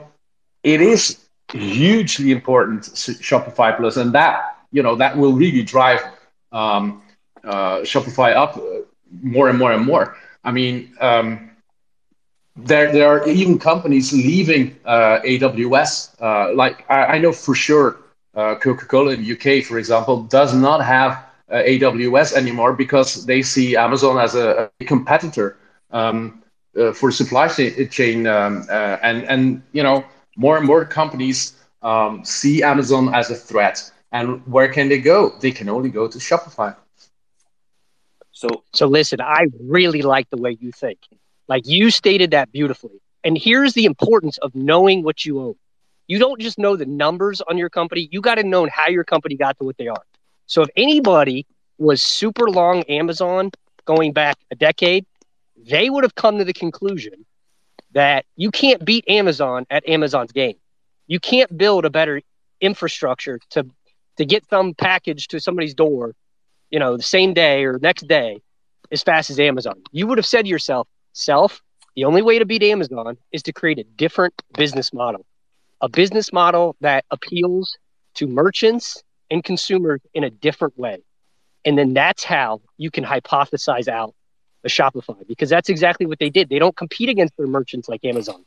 it 0.64 0.82
is 0.82 1.27
hugely 1.54 2.32
important 2.32 2.84
Shopify 2.84 3.76
Plus, 3.76 3.98
and 3.98 4.14
that 4.14 4.58
you 4.72 4.84
know 4.84 4.96
that 4.96 5.18
will 5.18 5.34
really 5.34 5.64
drive 5.64 6.02
um, 6.52 7.02
uh, 7.44 7.80
Shopify 7.80 8.36
up 8.36 8.60
more 9.22 9.50
and 9.50 9.58
more 9.58 9.72
and 9.72 9.86
more. 9.86 10.18
I 10.44 10.52
mean, 10.52 10.94
um, 11.00 11.52
there 12.56 12.92
there 12.92 13.08
are 13.08 13.28
even 13.28 13.60
companies 13.60 14.12
leaving 14.14 14.78
uh, 14.86 15.20
AWS. 15.26 16.22
Uh, 16.22 16.54
like 16.54 16.86
I, 16.90 17.16
I, 17.16 17.18
know 17.20 17.32
for 17.32 17.56
sure, 17.56 17.98
uh, 18.36 18.56
Coca-Cola 18.56 19.14
in 19.14 19.24
the 19.24 19.34
UK, 19.34 19.64
for 19.64 19.78
example, 19.78 20.24
does 20.24 20.54
not 20.54 20.84
have 20.84 21.26
uh, 21.50 21.56
AWS 21.58 22.34
anymore 22.34 22.74
because 22.74 23.26
they 23.26 23.42
see 23.42 23.76
Amazon 23.78 24.18
as 24.18 24.36
a, 24.36 24.70
a 24.80 24.86
competitor 24.86 25.58
um, 25.92 26.44
uh, 26.78 26.92
for 26.92 27.12
supply 27.12 27.48
chain, 27.48 28.28
um, 28.28 28.66
and 28.70 29.24
and 29.24 29.64
you 29.72 29.84
know 29.84 30.04
more 30.38 30.58
and 30.58 30.66
more 30.66 30.86
companies 30.86 31.54
um, 31.82 32.24
see 32.24 32.64
Amazon 32.64 33.14
as 33.14 33.30
a 33.30 33.36
threat. 33.36 33.92
And 34.12 34.46
where 34.48 34.72
can 34.72 34.88
they 34.88 35.00
go? 35.00 35.34
They 35.42 35.52
can 35.52 35.68
only 35.68 35.90
go 35.90 36.08
to 36.08 36.18
Shopify. 36.18 36.76
So, 38.32 38.48
so 38.74 38.88
listen, 38.88 39.20
I 39.20 39.48
really 39.60 40.04
like 40.04 40.30
the 40.30 40.38
way 40.38 40.56
you 40.60 40.72
think. 40.72 41.00
Like 41.48 41.68
you 41.68 41.90
stated 41.90 42.32
that 42.32 42.52
beautifully. 42.52 43.02
And 43.24 43.38
here's 43.38 43.74
the 43.74 43.86
importance 43.86 44.38
of 44.38 44.56
knowing 44.56 45.04
what 45.04 45.26
you 45.26 45.42
own. 45.42 45.56
You 46.08 46.20
don't 46.20 46.40
just 46.40 46.58
know 46.58 46.78
the 46.78 46.86
numbers 46.86 47.42
on 47.42 47.58
your 47.58 47.70
company, 47.70 48.08
you 48.12 48.22
got 48.22 48.36
to 48.36 48.44
know 48.44 48.68
how 48.72 48.88
your 48.88 49.04
company 49.04 49.36
got 49.36 49.58
to 49.58 49.66
what 49.66 49.78
they 49.78 49.88
are. 49.88 50.04
So 50.46 50.62
if 50.62 50.70
anybody 50.78 51.46
was 51.78 52.02
super 52.02 52.50
long 52.50 52.84
Amazon 52.84 53.52
going 53.86 54.14
back 54.14 54.38
a 54.52 54.56
decade, 54.56 55.06
they 55.58 55.90
would 55.90 56.04
have 56.04 56.16
come 56.16 56.38
to 56.38 56.46
the 56.46 56.54
conclusion 56.54 57.26
that 57.98 58.26
you 58.36 58.52
can't 58.52 58.86
beat 58.86 59.04
Amazon 59.08 59.66
at 59.72 59.90
Amazon's 59.90 60.32
game. 60.32 60.54
You 61.08 61.20
can't 61.20 61.58
build 61.58 61.84
a 61.84 61.90
better 61.90 62.22
infrastructure 62.62 63.40
to 63.50 63.66
to 64.18 64.26
get 64.26 64.48
some 64.52 64.76
package 64.76 65.28
to 65.30 65.40
somebody's 65.40 65.74
door, 65.74 66.14
you 66.70 66.78
know, 66.78 66.96
the 66.96 67.02
same 67.02 67.34
day 67.34 67.66
or 67.66 67.80
next 67.80 68.08
day 68.08 68.40
as 68.92 69.02
fast 69.02 69.32
as 69.32 69.40
Amazon. 69.40 69.82
You 69.92 70.06
would 70.06 70.20
have 70.20 70.28
said 70.28 70.44
to 70.44 70.48
yourself, 70.48 70.88
self, 71.14 71.60
the 71.96 72.06
only 72.06 72.22
way 72.22 72.38
to 72.38 72.46
beat 72.46 72.62
Amazon 72.62 73.18
is 73.32 73.42
to 73.44 73.52
create 73.52 73.80
a 73.80 73.84
different 73.84 74.36
business 74.56 74.94
model. 74.94 75.26
A 75.82 75.90
business 75.90 76.32
model 76.32 76.76
that 76.82 77.04
appeals 77.10 77.78
to 78.16 78.28
merchants 78.28 79.02
and 79.32 79.44
consumers 79.44 80.02
in 80.14 80.24
a 80.24 80.30
different 80.30 80.78
way. 80.78 81.00
And 81.66 81.76
then 81.76 81.96
that's 81.96 82.24
how 82.24 82.62
you 82.78 82.92
can 82.92 83.04
hypothesize 83.04 83.88
out 83.88 84.14
a 84.64 84.68
Shopify 84.68 85.26
because 85.28 85.50
that's 85.50 85.70
exactly 85.70 86.06
what 86.06 86.20
they 86.20 86.30
did. 86.30 86.50
They 86.50 86.60
don't 86.60 86.76
compete 86.76 87.10
against 87.10 87.36
their 87.38 87.48
merchants 87.48 87.88
like 87.88 88.04
Amazon. 88.04 88.44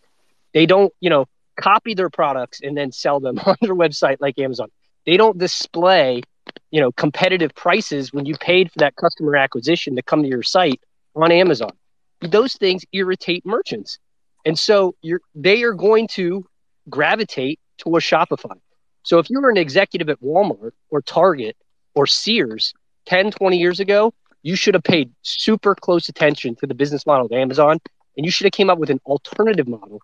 They 0.52 0.66
don't, 0.66 0.92
you 1.00 1.10
know, 1.10 1.26
copy 1.56 1.94
their 1.94 2.10
products 2.10 2.60
and 2.62 2.76
then 2.76 2.92
sell 2.92 3.20
them 3.20 3.38
on 3.46 3.56
their 3.60 3.74
website 3.74 4.16
like 4.20 4.38
Amazon. 4.38 4.68
They 5.06 5.16
don't 5.16 5.38
display, 5.38 6.22
you 6.70 6.80
know, 6.80 6.92
competitive 6.92 7.54
prices 7.54 8.12
when 8.12 8.26
you 8.26 8.36
paid 8.36 8.70
for 8.72 8.78
that 8.80 8.96
customer 8.96 9.36
acquisition 9.36 9.96
to 9.96 10.02
come 10.02 10.22
to 10.22 10.28
your 10.28 10.42
site 10.42 10.80
on 11.14 11.32
Amazon. 11.32 11.72
Those 12.20 12.54
things 12.54 12.84
irritate 12.92 13.46
merchants. 13.46 13.98
And 14.44 14.58
so 14.58 14.94
you're 15.02 15.20
they 15.34 15.62
are 15.62 15.72
going 15.72 16.08
to 16.08 16.46
gravitate 16.88 17.60
to 17.78 17.96
a 17.96 18.00
Shopify. 18.00 18.58
So 19.02 19.18
if 19.18 19.30
you 19.30 19.40
were 19.40 19.50
an 19.50 19.56
executive 19.56 20.08
at 20.08 20.20
Walmart 20.20 20.72
or 20.90 21.00
Target 21.02 21.56
or 21.94 22.06
Sears 22.06 22.74
10, 23.06 23.30
20 23.30 23.56
years 23.56 23.80
ago, 23.80 24.12
you 24.42 24.56
should 24.56 24.74
have 24.74 24.82
paid 24.82 25.12
super 25.22 25.74
close 25.74 26.08
attention 26.08 26.56
to 26.56 26.66
the 26.66 26.74
business 26.74 27.06
model 27.06 27.26
of 27.26 27.32
Amazon 27.32 27.78
and 28.16 28.24
you 28.24 28.30
should 28.30 28.44
have 28.44 28.52
came 28.52 28.70
up 28.70 28.78
with 28.78 28.90
an 28.90 29.00
alternative 29.06 29.68
model, 29.68 30.02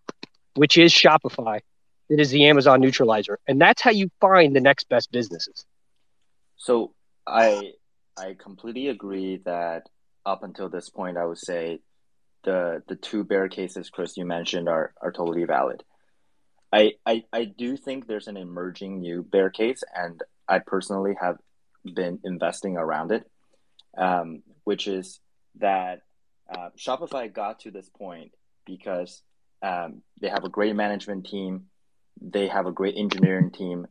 which 0.54 0.78
is 0.78 0.92
Shopify. 0.92 1.60
that 2.08 2.20
is 2.20 2.30
the 2.30 2.46
Amazon 2.46 2.80
neutralizer. 2.80 3.38
And 3.46 3.60
that's 3.60 3.82
how 3.82 3.90
you 3.90 4.10
find 4.20 4.54
the 4.54 4.60
next 4.60 4.88
best 4.88 5.10
businesses. 5.10 5.64
So 6.56 6.94
I 7.26 7.72
I 8.16 8.34
completely 8.38 8.88
agree 8.88 9.42
that 9.44 9.88
up 10.24 10.42
until 10.42 10.68
this 10.68 10.88
point, 10.88 11.16
I 11.18 11.24
would 11.26 11.38
say 11.38 11.80
the 12.44 12.82
the 12.88 12.96
two 12.96 13.24
bear 13.24 13.48
cases, 13.48 13.90
Kris, 13.90 14.16
you 14.16 14.24
mentioned 14.24 14.68
are 14.68 14.94
are 15.02 15.12
totally 15.12 15.44
valid. 15.44 15.82
I, 16.72 16.92
I 17.04 17.24
I 17.32 17.44
do 17.44 17.76
think 17.76 18.06
there's 18.06 18.28
an 18.28 18.36
emerging 18.36 19.00
new 19.00 19.22
bear 19.22 19.50
case, 19.50 19.82
and 19.94 20.20
I 20.48 20.60
personally 20.60 21.14
have 21.20 21.36
been 21.84 22.20
investing 22.24 22.76
around 22.76 23.12
it, 23.12 23.30
um, 23.96 24.42
which 24.64 24.86
is 24.86 25.20
that 25.58 26.02
uh, 26.54 26.70
Shopify 26.78 27.32
got 27.32 27.60
to 27.60 27.70
this 27.70 27.88
point 27.88 28.32
because 28.64 29.22
um, 29.62 30.02
they 30.20 30.28
have 30.28 30.44
a 30.44 30.48
great 30.48 30.74
management 30.76 31.26
team, 31.26 31.66
they 32.20 32.48
have 32.48 32.66
a 32.66 32.72
great 32.72 32.96
engineering 32.96 33.50
team, 33.50 33.86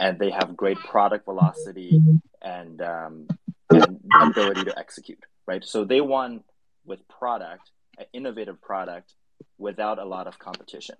and 0.00 0.18
they 0.18 0.30
have 0.30 0.56
great 0.56 0.78
product 0.78 1.24
velocity 1.24 2.00
and, 2.42 2.80
um, 2.82 3.28
and 3.70 4.00
ability 4.20 4.64
to 4.64 4.78
execute. 4.78 5.18
Right, 5.46 5.64
so 5.64 5.84
they 5.84 6.00
won 6.00 6.44
with 6.84 7.08
product, 7.08 7.70
an 7.98 8.04
innovative 8.12 8.60
product, 8.60 9.14
without 9.56 9.98
a 9.98 10.04
lot 10.04 10.26
of 10.26 10.38
competition. 10.38 10.96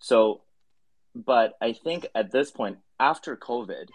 So, 0.00 0.42
but 1.14 1.54
I 1.60 1.72
think 1.72 2.06
at 2.14 2.32
this 2.32 2.50
point, 2.50 2.78
after 2.98 3.36
COVID, 3.36 3.88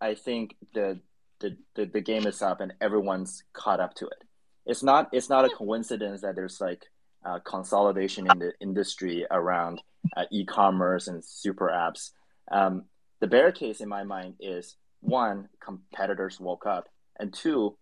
I 0.00 0.14
think 0.14 0.56
the 0.74 1.00
the, 1.42 1.56
the, 1.74 1.84
the 1.84 2.00
game 2.00 2.26
is 2.26 2.40
up 2.40 2.60
and 2.60 2.72
everyone's 2.80 3.44
caught 3.52 3.80
up 3.80 3.94
to 3.96 4.06
it. 4.06 4.24
It's 4.64 4.82
not 4.82 5.10
it's 5.12 5.28
not 5.28 5.44
a 5.44 5.50
coincidence 5.50 6.22
that 6.22 6.36
there's 6.36 6.60
like 6.60 6.86
uh, 7.24 7.40
consolidation 7.40 8.30
in 8.30 8.38
the 8.38 8.52
industry 8.60 9.26
around 9.30 9.82
uh, 10.16 10.24
e-commerce 10.30 11.08
and 11.08 11.24
super 11.24 11.68
apps. 11.68 12.10
Um, 12.50 12.84
the 13.20 13.26
bear 13.26 13.52
case 13.52 13.80
in 13.80 13.88
my 13.88 14.04
mind 14.04 14.34
is 14.40 14.76
one, 15.00 15.48
competitors 15.60 16.40
woke 16.40 16.66
up, 16.66 16.88
and 17.18 17.34
two, 17.34 17.76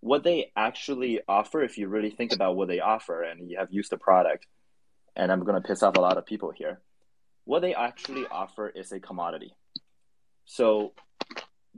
what 0.00 0.24
they 0.24 0.52
actually 0.56 1.20
offer. 1.28 1.62
If 1.62 1.78
you 1.78 1.88
really 1.88 2.10
think 2.10 2.32
about 2.32 2.56
what 2.56 2.68
they 2.68 2.80
offer, 2.80 3.22
and 3.22 3.48
you 3.48 3.58
have 3.58 3.72
used 3.72 3.90
the 3.90 3.96
product, 3.96 4.46
and 5.14 5.30
I'm 5.30 5.44
going 5.44 5.60
to 5.60 5.66
piss 5.66 5.82
off 5.82 5.96
a 5.96 6.00
lot 6.00 6.18
of 6.18 6.26
people 6.26 6.52
here, 6.54 6.80
what 7.44 7.62
they 7.62 7.74
actually 7.74 8.26
offer 8.26 8.68
is 8.68 8.92
a 8.92 9.00
commodity. 9.00 9.54
So 10.44 10.92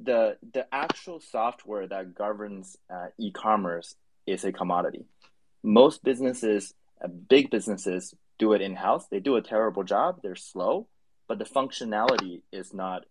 the 0.03 0.37
the 0.53 0.67
actual 0.73 1.21
software 1.21 1.87
that 1.87 2.15
governs 2.15 2.77
uh, 2.93 3.09
e-commerce 3.19 3.95
is 4.27 4.45
a 4.45 4.53
commodity. 4.53 5.05
Most 5.63 6.05
businesses, 6.05 6.75
uh, 7.03 7.09
big 7.09 7.51
businesses, 7.51 8.15
do 8.39 8.53
it 8.53 8.61
in 8.61 8.77
house. 8.77 9.07
They 9.11 9.21
do 9.21 9.37
a 9.37 9.43
terrible 9.43 9.83
job. 9.83 10.21
They're 10.23 10.37
slow, 10.37 10.87
but 11.27 11.39
the 11.39 11.45
functionality 11.45 12.43
is 12.53 12.73
not 12.73 13.05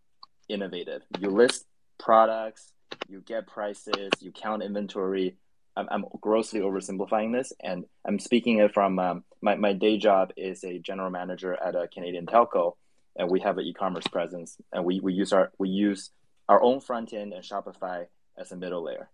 innovative. 0.47 1.03
You 1.19 1.29
list 1.29 1.65
products, 1.97 2.71
you 3.09 3.21
get 3.21 3.47
prices, 3.47 4.11
you 4.19 4.31
count 4.31 4.63
inventory. 4.63 5.35
I'm, 5.75 5.88
I'm 5.91 6.05
grossly 6.21 6.61
oversimplifying 6.61 7.33
this, 7.33 7.53
and 7.61 7.85
I'm 8.05 8.19
speaking 8.19 8.59
it 8.59 8.73
from 8.73 8.97
um, 8.97 9.23
my, 9.41 9.55
my 9.55 9.73
day 9.73 9.97
job 9.97 10.31
is 10.35 10.63
a 10.63 10.79
general 10.79 11.11
manager 11.11 11.53
at 11.53 11.75
a 11.75 11.88
Canadian 11.88 12.25
telco, 12.25 12.75
and 13.15 13.29
we 13.29 13.41
have 13.41 13.57
an 13.57 13.65
e-commerce 13.65 14.07
presence, 14.07 14.57
and 14.71 14.85
we, 14.85 14.99
we 14.99 15.13
use 15.13 15.33
our 15.33 15.51
we 15.59 15.69
use 15.69 16.09
our 16.49 16.61
own 16.61 16.79
front 16.79 17.13
end 17.13 17.33
and 17.33 17.43
Shopify 17.43 18.05
as 18.37 18.51
a 18.51 18.55
middle 18.55 18.83
layer. 18.83 19.09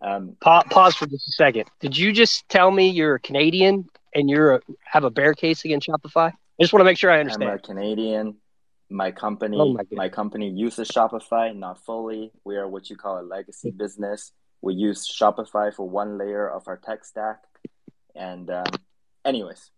Um, 0.00 0.36
pa- 0.40 0.62
pause 0.70 0.94
for 0.94 1.06
just 1.06 1.28
a 1.28 1.32
second. 1.32 1.64
Did 1.80 1.96
you 1.96 2.12
just 2.12 2.48
tell 2.48 2.70
me 2.70 2.90
you're 2.90 3.16
a 3.16 3.20
Canadian 3.20 3.88
and 4.14 4.30
you're 4.30 4.56
a, 4.56 4.60
have 4.84 5.04
a 5.04 5.10
bear 5.10 5.34
case 5.34 5.64
against 5.64 5.88
Shopify? 5.88 6.30
I 6.30 6.62
just 6.62 6.72
want 6.72 6.80
to 6.80 6.84
make 6.84 6.98
sure 6.98 7.10
I 7.10 7.20
understand. 7.20 7.50
I'm 7.50 7.56
a 7.56 7.58
Canadian. 7.58 8.36
My 8.90 9.10
company, 9.10 9.56
oh 9.58 9.72
my, 9.72 9.82
my, 9.90 10.08
company 10.08 10.50
uses 10.50 10.88
Shopify, 10.88 11.56
not 11.56 11.84
fully. 11.84 12.30
We 12.44 12.56
are 12.56 12.68
what 12.68 12.90
you 12.90 12.96
call 12.96 13.18
a 13.20 13.22
legacy 13.22 13.70
business. 13.70 14.32
We 14.60 14.74
use 14.74 15.08
Shopify 15.08 15.74
for 15.74 15.88
one 15.88 16.18
layer 16.18 16.48
of 16.48 16.68
our 16.68 16.76
tech 16.76 17.04
stack. 17.04 17.42
And, 18.14 18.50
um, 18.50 18.66
anyways, 19.24 19.70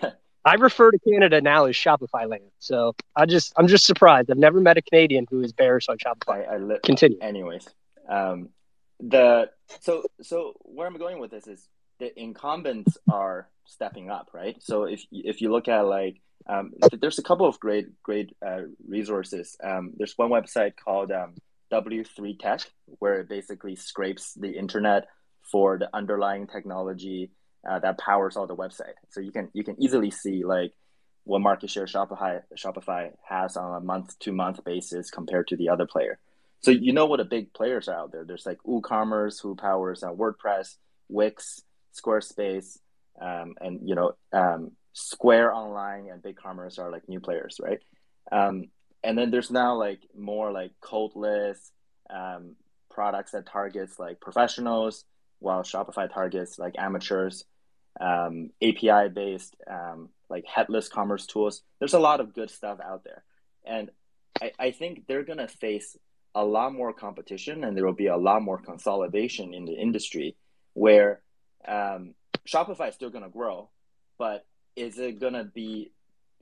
I 0.44 0.54
refer 0.54 0.90
to 0.90 0.98
Canada 0.98 1.40
now 1.40 1.66
as 1.66 1.76
Shopify 1.76 2.28
land. 2.28 2.50
So 2.58 2.94
I 3.14 3.26
just 3.26 3.52
I'm 3.56 3.66
just 3.66 3.84
surprised. 3.86 4.30
I've 4.30 4.38
never 4.38 4.60
met 4.60 4.76
a 4.76 4.82
Canadian 4.82 5.26
who 5.30 5.42
is 5.42 5.52
bearish 5.52 5.88
on 5.88 5.98
Shopify. 5.98 6.48
I, 6.48 6.54
I 6.54 6.56
li- 6.58 6.78
Continue. 6.82 7.18
Anyways, 7.20 7.68
um, 8.08 8.48
the 9.00 9.50
so 9.80 10.04
so 10.22 10.54
where 10.60 10.86
I'm 10.86 10.96
going 10.98 11.18
with 11.20 11.30
this 11.30 11.46
is 11.46 11.68
the 11.98 12.18
incumbents 12.18 12.96
are 13.10 13.48
stepping 13.66 14.10
up, 14.10 14.30
right? 14.32 14.56
So 14.62 14.84
if 14.84 15.04
if 15.12 15.40
you 15.42 15.52
look 15.52 15.68
at 15.68 15.82
like 15.82 16.20
um, 16.46 16.72
there's 17.00 17.18
a 17.18 17.22
couple 17.22 17.46
of 17.46 17.60
great 17.60 18.02
great 18.02 18.34
uh, 18.44 18.62
resources. 18.86 19.56
Um, 19.62 19.92
there's 19.96 20.16
one 20.16 20.30
website 20.30 20.72
called 20.82 21.12
um, 21.12 21.34
W3 21.72 22.38
Tech 22.38 22.62
where 22.98 23.20
it 23.20 23.28
basically 23.28 23.76
scrapes 23.76 24.34
the 24.34 24.50
internet 24.50 25.08
for 25.42 25.78
the 25.78 25.88
underlying 25.94 26.46
technology 26.46 27.30
uh, 27.68 27.78
that 27.80 27.98
powers 27.98 28.36
all 28.36 28.46
the 28.46 28.56
website. 28.56 28.94
So 29.10 29.20
you 29.20 29.32
can 29.32 29.48
you 29.52 29.64
can 29.64 29.80
easily 29.82 30.10
see 30.10 30.44
like 30.44 30.72
what 31.24 31.40
market 31.40 31.70
share 31.70 31.86
Shopify 31.86 32.40
Shopify 32.56 33.10
has 33.28 33.56
on 33.56 33.76
a 33.76 33.84
month 33.84 34.18
to 34.20 34.32
month 34.32 34.64
basis 34.64 35.10
compared 35.10 35.48
to 35.48 35.56
the 35.56 35.68
other 35.68 35.86
player. 35.86 36.18
So 36.60 36.70
you 36.70 36.92
know 36.92 37.06
what 37.06 37.18
the 37.18 37.24
big 37.24 37.52
players 37.52 37.88
are 37.88 37.96
out 37.96 38.12
there. 38.12 38.24
There's 38.24 38.46
like 38.46 38.58
WooCommerce 38.66 39.40
who 39.42 39.54
powers 39.54 40.02
uh, 40.02 40.10
WordPress, 40.10 40.76
Wix, 41.08 41.62
Squarespace, 41.94 42.78
um, 43.20 43.54
and 43.60 43.88
you 43.88 43.94
know 43.94 44.12
um, 44.32 44.72
Square 44.92 45.54
Online 45.54 46.08
and 46.10 46.22
BigCommerce 46.22 46.78
are 46.78 46.90
like 46.90 47.08
new 47.08 47.20
players, 47.20 47.60
right? 47.62 47.80
Um, 48.32 48.68
and 49.02 49.16
then 49.16 49.30
there's 49.30 49.50
now 49.50 49.76
like 49.76 50.00
more 50.16 50.52
like 50.52 50.72
codeless 50.82 51.56
um, 52.10 52.56
products 52.90 53.32
that 53.32 53.46
targets 53.46 53.98
like 53.98 54.20
professionals, 54.20 55.04
while 55.40 55.62
Shopify 55.62 56.12
targets 56.12 56.58
like 56.58 56.74
amateurs 56.78 57.44
um, 58.00 58.50
API 58.62 59.08
based, 59.12 59.56
um, 59.68 60.10
like 60.28 60.44
headless 60.46 60.88
commerce 60.88 61.26
tools. 61.26 61.62
There's 61.78 61.94
a 61.94 61.98
lot 61.98 62.20
of 62.20 62.34
good 62.34 62.50
stuff 62.50 62.78
out 62.84 63.04
there. 63.04 63.24
And 63.64 63.90
I, 64.40 64.52
I 64.58 64.70
think 64.70 65.06
they're 65.06 65.24
going 65.24 65.38
to 65.38 65.48
face 65.48 65.96
a 66.34 66.44
lot 66.44 66.72
more 66.72 66.92
competition 66.92 67.64
and 67.64 67.76
there 67.76 67.84
will 67.84 67.92
be 67.92 68.06
a 68.06 68.16
lot 68.16 68.42
more 68.42 68.58
consolidation 68.58 69.52
in 69.52 69.64
the 69.64 69.72
industry 69.72 70.36
where 70.74 71.20
um, 71.66 72.14
Shopify 72.46 72.88
is 72.88 72.94
still 72.94 73.10
going 73.10 73.24
to 73.24 73.30
grow, 73.30 73.68
but 74.18 74.46
is 74.76 74.98
it 74.98 75.18
going 75.18 75.32
to 75.32 75.44
be, 75.44 75.90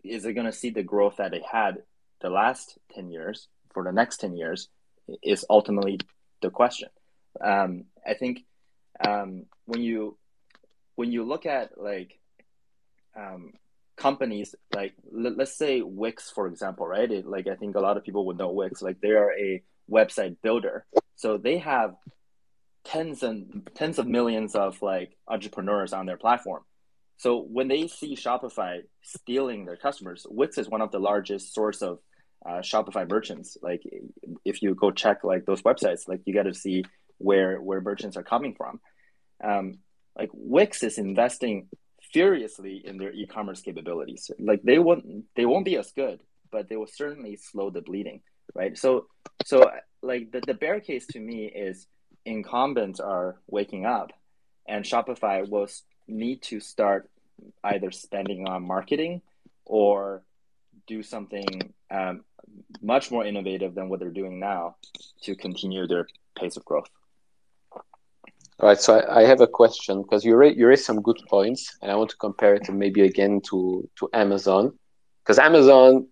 is 0.05 0.27
it 0.27 0.35
going 0.35 0.47
to 0.47 0.53
see 0.53 0.71
the 0.71 0.83
growth 0.83 1.17
that 1.17 1.33
it 1.33 1.43
had 1.51 1.83
the 2.21 2.29
last 2.29 2.79
10 2.95 3.11
years 3.11 3.49
for 3.73 3.85
the 3.85 3.93
next 3.93 4.19
10 4.19 4.37
years 4.37 4.69
is 5.23 5.45
ultimately 5.49 5.99
the 6.43 6.51
question. 6.51 6.89
Um, 7.41 7.85
I 8.07 8.15
think 8.15 8.45
um, 9.07 9.45
when 9.67 9.83
you 9.83 10.17
when 10.97 11.13
you 11.13 11.25
look 11.25 11.47
at 11.47 11.81
like 11.81 12.19
um, 13.17 13.53
companies 13.97 14.55
like 14.75 14.95
let, 15.11 15.39
us 15.39 15.57
say 15.57 15.83
Wix 15.83 16.31
for 16.31 16.47
example, 16.47 16.87
right? 16.87 17.11
It, 17.11 17.27
like 17.27 17.47
I 17.47 17.57
think 17.57 17.77
a 17.77 17.81
lot 17.81 17.97
of 17.97 18.05
people 18.05 18.27
would 18.27 18.39
know 18.39 18.51
Wix. 18.51 18.83
Like 18.83 19.01
they 19.01 19.11
are 19.11 19.33
a 19.33 19.63
website 19.91 20.37
builder, 20.43 20.87
so 21.17 21.37
they 21.37 21.59
have 21.59 21.95
tens 22.85 23.23
and 23.23 23.69
tens 23.75 23.99
of 23.99 24.07
millions 24.07 24.55
of 24.55 24.81
like 24.83 25.17
entrepreneurs 25.27 25.93
on 25.93 26.07
their 26.07 26.17
platform. 26.17 26.63
So 27.19 27.41
when 27.41 27.69
they 27.69 27.89
see 27.89 28.15
Shopify 28.15 28.83
stealing 29.03 29.65
their 29.65 29.77
customers, 29.77 30.25
Wix 30.31 30.57
is 30.57 30.69
one 30.69 30.81
of 30.81 30.93
the 30.93 31.01
largest 31.01 31.53
source 31.53 31.83
of 31.83 31.99
uh, 32.47 32.61
Shopify 32.61 33.09
merchants. 33.09 33.59
Like 33.61 33.83
if 34.45 34.63
you 34.63 34.75
go 34.75 34.93
check 34.93 35.25
like 35.25 35.45
those 35.45 35.63
websites, 35.63 36.07
like 36.07 36.21
you 36.25 36.33
got 36.33 36.45
to 36.45 36.55
see 36.55 36.85
where 37.19 37.61
where 37.61 37.81
merchants 37.81 38.17
are 38.17 38.23
coming 38.23 38.55
from. 38.55 38.81
Um, 39.43 39.79
like 40.17 40.31
Wix 40.33 40.83
is 40.83 40.99
investing 40.99 41.69
furiously 42.13 42.83
in 42.85 42.97
their 42.97 43.13
e-commerce 43.13 43.61
capabilities. 43.61 44.31
Like 44.39 44.63
they 44.63 44.79
won't 44.79 45.25
they 45.37 45.47
won't 45.47 45.65
be 45.65 45.77
as 45.77 45.93
good, 45.93 46.21
but 46.51 46.69
they 46.69 46.77
will 46.77 46.87
certainly 46.87 47.37
slow 47.37 47.71
the 47.71 47.83
bleeding, 47.83 48.23
right? 48.55 48.77
So 48.77 49.07
so 49.45 49.71
like 50.03 50.33
the, 50.33 50.41
the 50.47 50.55
bear 50.55 50.81
case 50.81 51.07
to 51.09 51.21
me 51.21 51.47
is 51.47 51.87
incumbents 52.25 53.01
are 53.01 53.37
waking 53.47 53.87
up 53.87 54.13
and 54.67 54.85
Shopify 54.85 55.49
will 55.49 55.69
need 56.07 56.43
to 56.43 56.61
start 56.61 57.11
either 57.65 57.91
spending 57.91 58.47
on 58.47 58.67
marketing 58.67 59.23
or 59.65 60.23
do 60.87 61.03
something 61.03 61.73
um, 61.91 62.25
much 62.81 63.11
more 63.11 63.25
innovative 63.25 63.75
than 63.75 63.89
what 63.89 64.01
they're 64.01 64.11
doing 64.11 64.41
now 64.41 64.77
to 65.23 65.35
continue 65.37 65.87
their 65.87 66.07
pace 66.37 66.57
of 66.57 66.65
growth. 66.65 66.89
All 68.61 68.69
right, 68.69 68.81
so 68.81 68.99
I, 68.99 69.21
I 69.21 69.23
have 69.25 69.41
a 69.41 69.47
question 69.47 70.03
because 70.03 70.25
you 70.25 70.35
raised, 70.35 70.59
you 70.59 70.67
raised 70.67 70.85
some 70.85 71.01
good 71.01 71.21
points, 71.29 71.77
and 71.81 71.93
I 71.93 71.95
want 71.95 72.11
to 72.11 72.17
compare 72.17 72.55
it 72.55 72.65
to 72.65 72.73
maybe 72.73 73.03
again 73.03 73.41
to 73.51 73.89
to 73.97 74.09
Amazon, 74.13 74.77
because 75.23 75.39
Amazon 75.39 76.09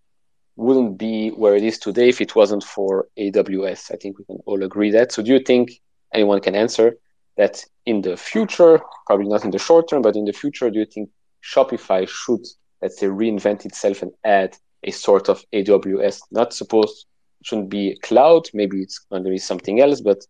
wouldn't 0.54 0.96
be 0.96 1.30
where 1.30 1.56
it 1.56 1.64
is 1.64 1.78
today 1.78 2.08
if 2.08 2.20
it 2.20 2.36
wasn't 2.36 2.62
for 2.62 3.08
AWS. 3.18 3.90
I 3.92 3.96
think 3.96 4.18
we 4.18 4.24
can 4.24 4.38
all 4.46 4.62
agree 4.62 4.92
that. 4.92 5.10
So, 5.10 5.22
do 5.22 5.32
you 5.32 5.40
think 5.40 5.70
anyone 6.14 6.40
can 6.40 6.54
answer 6.54 6.96
that 7.36 7.64
in 7.84 8.02
the 8.02 8.16
future, 8.16 8.80
probably 9.06 9.28
not 9.28 9.44
in 9.44 9.50
the 9.50 9.58
short 9.58 9.88
term, 9.88 10.02
but 10.02 10.16
in 10.16 10.24
the 10.24 10.32
future, 10.32 10.70
do 10.70 10.78
you 10.78 10.86
think 10.86 11.10
Shopify 11.42 12.08
should, 12.08 12.44
let's 12.80 12.98
say, 12.98 13.08
reinvent 13.08 13.66
itself 13.66 14.02
and 14.02 14.12
add 14.24 14.56
a 14.84 14.90
sort 14.92 15.28
of 15.28 15.44
AWS. 15.52 16.20
Not 16.30 16.52
supposed 16.52 17.06
shouldn't 17.42 17.70
be 17.70 17.98
cloud. 18.02 18.48
Maybe 18.54 18.82
it's 18.82 19.00
going 19.10 19.24
to 19.24 19.30
be 19.30 19.38
something 19.38 19.80
else. 19.80 20.00
But 20.00 20.24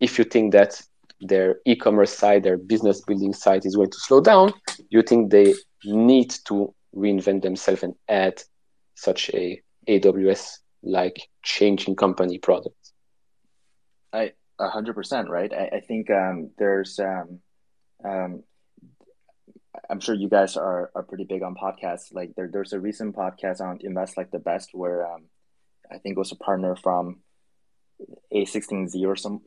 if 0.00 0.18
you 0.18 0.24
think 0.24 0.52
that 0.52 0.80
their 1.20 1.56
e-commerce 1.66 2.16
side, 2.16 2.42
their 2.42 2.56
business 2.56 3.02
building 3.02 3.32
side 3.32 3.66
is 3.66 3.76
going 3.76 3.90
to 3.90 4.00
slow 4.00 4.20
down, 4.20 4.52
you 4.88 5.02
think 5.02 5.30
they 5.30 5.54
need 5.84 6.30
to 6.46 6.74
reinvent 6.94 7.42
themselves 7.42 7.82
and 7.82 7.94
add 8.08 8.42
such 8.94 9.30
a 9.30 9.60
AWS 9.88 10.58
like 10.82 11.28
changing 11.42 11.96
company 11.96 12.38
product. 12.38 12.76
I 14.12 14.32
a 14.58 14.68
hundred 14.68 14.94
percent 14.94 15.28
right. 15.30 15.52
I, 15.52 15.76
I 15.76 15.80
think 15.80 16.10
um, 16.10 16.50
there's 16.58 16.98
um, 16.98 17.40
um, 18.04 18.42
I'm 19.88 20.00
sure 20.00 20.14
you 20.14 20.28
guys 20.28 20.56
are, 20.56 20.90
are 20.94 21.02
pretty 21.02 21.24
big 21.24 21.42
on 21.42 21.54
podcasts. 21.54 22.12
Like 22.12 22.34
there, 22.36 22.48
there's 22.52 22.72
a 22.72 22.80
recent 22.80 23.14
podcast 23.14 23.60
on 23.60 23.78
Invest 23.82 24.16
Like 24.16 24.30
the 24.30 24.38
Best 24.38 24.70
where 24.72 25.06
um, 25.06 25.24
I 25.90 25.98
think 25.98 26.16
it 26.16 26.18
was 26.18 26.32
a 26.32 26.36
partner 26.36 26.76
from 26.76 27.20
A16Z 28.34 29.06
or 29.06 29.16
some 29.16 29.42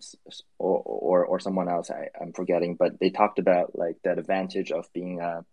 or, 0.59 0.79
or, 0.79 1.25
or 1.25 1.39
someone 1.39 1.69
else. 1.69 1.89
I, 1.89 2.09
I'm 2.19 2.34
forgetting, 2.34 2.75
but 2.75 2.99
they 2.99 3.09
talked 3.09 3.39
about 3.39 3.77
like 3.77 3.97
that 4.03 4.19
advantage 4.19 4.71
of 4.71 4.86
being 4.93 5.19
a 5.21 5.45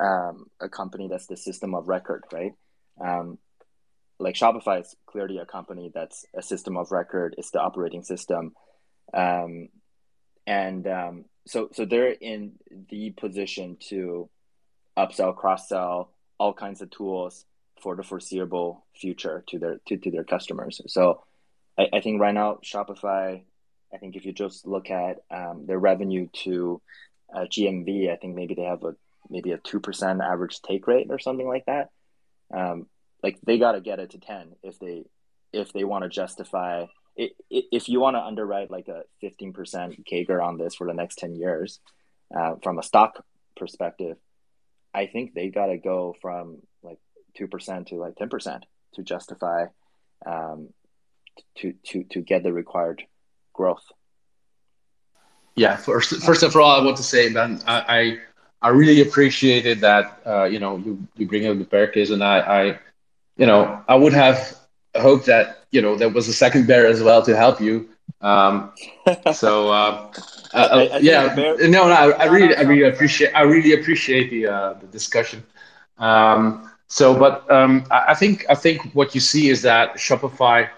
um, 0.00 0.46
a 0.60 0.68
company 0.68 1.08
that's 1.08 1.26
the 1.26 1.36
system 1.36 1.74
of 1.74 1.88
record, 1.88 2.24
right? 2.32 2.52
Um, 3.04 3.38
like 4.20 4.34
Shopify 4.34 4.80
is 4.80 4.94
clearly 5.06 5.38
a 5.38 5.46
company 5.46 5.90
that's 5.94 6.24
a 6.36 6.42
system 6.42 6.76
of 6.76 6.90
record. 6.90 7.34
It's 7.38 7.50
the 7.50 7.60
operating 7.60 8.02
system, 8.02 8.52
um, 9.14 9.68
and 10.46 10.86
um, 10.86 11.24
so 11.46 11.68
so 11.72 11.84
they're 11.84 12.10
in 12.10 12.54
the 12.90 13.10
position 13.10 13.76
to 13.88 14.28
upsell, 14.96 15.36
cross 15.36 15.68
sell, 15.68 16.12
all 16.38 16.52
kinds 16.52 16.82
of 16.82 16.90
tools 16.90 17.44
for 17.80 17.94
the 17.94 18.02
foreseeable 18.02 18.84
future 18.96 19.44
to 19.48 19.58
their 19.58 19.80
to, 19.86 19.96
to 19.96 20.10
their 20.10 20.24
customers. 20.24 20.80
So 20.88 21.22
I, 21.78 21.88
I 21.94 22.00
think 22.00 22.20
right 22.20 22.34
now 22.34 22.58
Shopify, 22.64 23.42
I 23.92 23.96
think 23.98 24.16
if 24.16 24.24
you 24.24 24.32
just 24.32 24.66
look 24.66 24.90
at 24.90 25.18
um, 25.30 25.64
their 25.66 25.78
revenue 25.78 26.28
to 26.44 26.82
uh, 27.34 27.40
GMV, 27.40 28.10
I 28.10 28.16
think 28.16 28.34
maybe 28.34 28.54
they 28.54 28.64
have 28.64 28.84
a 28.84 28.94
maybe 29.30 29.52
a 29.52 29.58
two 29.58 29.80
percent 29.80 30.20
average 30.20 30.60
take 30.62 30.86
rate 30.86 31.08
or 31.10 31.18
something 31.18 31.46
like 31.46 31.66
that. 31.66 31.90
Um, 32.54 32.86
like 33.22 33.38
they 33.44 33.58
got 33.58 33.72
to 33.72 33.80
get 33.80 33.98
it 33.98 34.10
to 34.10 34.18
ten 34.18 34.54
if 34.62 34.78
they 34.78 35.04
if 35.52 35.72
they 35.72 35.84
want 35.84 36.04
to 36.04 36.10
justify 36.10 36.86
it, 37.18 37.32
if 37.50 37.88
you 37.88 38.00
want 38.00 38.16
to 38.16 38.22
underwrite 38.22 38.70
like 38.70 38.88
a 38.88 39.02
15% 39.22 39.52
CAGR 40.06 40.42
on 40.42 40.56
this 40.56 40.76
for 40.76 40.86
the 40.86 40.94
next 40.94 41.16
10 41.18 41.34
years, 41.34 41.80
uh, 42.34 42.54
from 42.62 42.78
a 42.78 42.82
stock 42.82 43.24
perspective, 43.56 44.16
I 44.94 45.06
think 45.06 45.34
they 45.34 45.48
got 45.48 45.66
to 45.66 45.78
go 45.78 46.14
from 46.22 46.58
like 46.82 46.98
2% 47.38 47.86
to 47.88 47.96
like 47.96 48.14
10% 48.14 48.60
to 48.94 49.02
justify, 49.02 49.66
um, 50.24 50.68
to, 51.58 51.72
to, 51.84 52.04
to 52.04 52.20
get 52.20 52.42
the 52.42 52.52
required 52.52 53.02
growth. 53.52 53.84
Yeah, 55.54 55.76
first, 55.76 56.22
first 56.22 56.42
of 56.42 56.54
all, 56.54 56.80
I 56.80 56.84
want 56.84 56.96
to 56.98 57.02
say, 57.02 57.32
Ben, 57.32 57.60
I, 57.66 58.18
I, 58.62 58.68
I 58.68 58.68
really 58.70 59.00
appreciated 59.00 59.80
that, 59.80 60.20
uh, 60.24 60.44
you 60.44 60.60
know, 60.60 60.78
you, 60.78 61.06
you 61.16 61.26
bring 61.26 61.46
up 61.46 61.58
the 61.58 61.64
bear 61.64 61.88
case 61.88 62.10
and 62.10 62.22
I, 62.22 62.38
I, 62.38 62.78
you 63.36 63.46
know, 63.46 63.82
I 63.88 63.96
would 63.96 64.12
have 64.12 64.58
hoped 64.96 65.26
that 65.26 65.58
you 65.70 65.82
know 65.82 65.96
there 65.96 66.08
was 66.08 66.28
a 66.28 66.32
second 66.32 66.66
bear 66.66 66.86
as 66.86 67.02
well 67.02 67.22
to 67.22 67.36
help 67.36 67.60
you. 67.60 67.88
Um, 68.20 68.72
so 69.32 69.70
uh, 69.70 70.12
uh, 70.52 70.68
I, 70.72 70.88
uh, 70.88 70.98
yeah, 70.98 71.34
bear, 71.34 71.56
no, 71.68 71.88
no, 71.88 71.92
I, 71.92 72.10
I 72.10 72.24
really, 72.24 72.54
I 72.56 72.62
really 72.62 72.88
appreciate, 72.88 73.32
I 73.32 73.42
really 73.42 73.80
appreciate 73.80 74.30
the 74.30 74.46
uh, 74.46 74.74
the 74.74 74.86
discussion. 74.86 75.44
Um, 75.98 76.70
so, 76.86 77.18
but 77.18 77.50
um, 77.50 77.84
I 77.90 78.14
think 78.14 78.46
I 78.48 78.54
think 78.54 78.92
what 78.94 79.14
you 79.14 79.20
see 79.20 79.48
is 79.48 79.62
that 79.62 79.94
Shopify, 79.96 80.68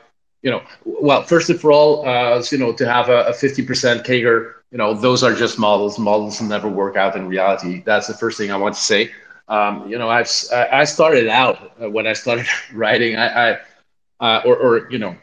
you 0.42 0.50
know, 0.50 0.62
well, 0.84 1.22
first 1.22 1.50
of 1.50 1.64
all, 1.64 2.06
uh, 2.06 2.42
you 2.50 2.58
know, 2.58 2.72
to 2.72 2.86
have 2.86 3.08
a 3.08 3.32
fifty 3.32 3.62
percent 3.62 4.04
CAGR, 4.04 4.54
you 4.70 4.78
know, 4.78 4.94
those 4.94 5.22
are 5.22 5.34
just 5.34 5.58
models. 5.58 5.98
Models 5.98 6.40
never 6.40 6.68
work 6.68 6.96
out 6.96 7.16
in 7.16 7.26
reality. 7.28 7.82
That's 7.84 8.06
the 8.06 8.14
first 8.14 8.38
thing 8.38 8.50
I 8.50 8.56
want 8.56 8.74
to 8.74 8.80
say. 8.80 9.10
Um, 9.48 9.88
you 9.88 9.98
know, 9.98 10.08
I've 10.08 10.30
I 10.52 10.84
started 10.84 11.28
out 11.28 11.72
uh, 11.82 11.90
when 11.90 12.06
I 12.06 12.12
started 12.14 12.46
writing. 12.72 13.16
I, 13.16 13.50
I 13.52 13.58
uh, 14.20 14.42
or, 14.44 14.56
or 14.56 14.90
you 14.90 14.98
know 14.98 15.16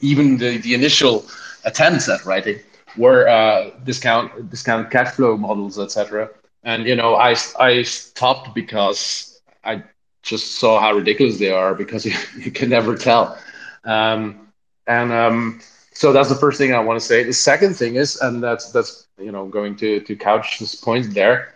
even 0.00 0.36
the, 0.38 0.58
the 0.58 0.74
initial 0.74 1.24
attempts 1.64 2.08
at 2.08 2.24
writing 2.24 2.58
were 2.96 3.28
uh, 3.28 3.70
discount 3.84 4.50
discount 4.50 4.90
cash 4.90 5.14
flow 5.14 5.36
models, 5.36 5.78
etc. 5.78 6.30
And 6.64 6.86
you 6.86 6.96
know, 6.96 7.14
I 7.14 7.34
I 7.58 7.82
stopped 7.82 8.54
because 8.54 9.40
I 9.64 9.82
just 10.22 10.56
saw 10.58 10.80
how 10.80 10.92
ridiculous 10.94 11.38
they 11.38 11.50
are 11.50 11.74
because 11.74 12.04
you, 12.06 12.14
you 12.38 12.50
can 12.50 12.70
never 12.70 12.96
tell. 12.96 13.38
Um, 13.84 14.47
and 14.88 15.12
um, 15.12 15.60
so 15.92 16.12
that's 16.12 16.28
the 16.28 16.34
first 16.34 16.58
thing 16.58 16.74
I 16.74 16.80
want 16.80 17.00
to 17.00 17.06
say. 17.06 17.22
The 17.22 17.32
second 17.32 17.74
thing 17.74 17.96
is, 17.96 18.16
and 18.20 18.42
that's 18.42 18.72
that's 18.72 19.06
you 19.20 19.30
know 19.30 19.46
going 19.46 19.76
to 19.76 20.00
to 20.00 20.16
couch 20.16 20.58
this 20.58 20.74
point 20.74 21.14
there. 21.14 21.54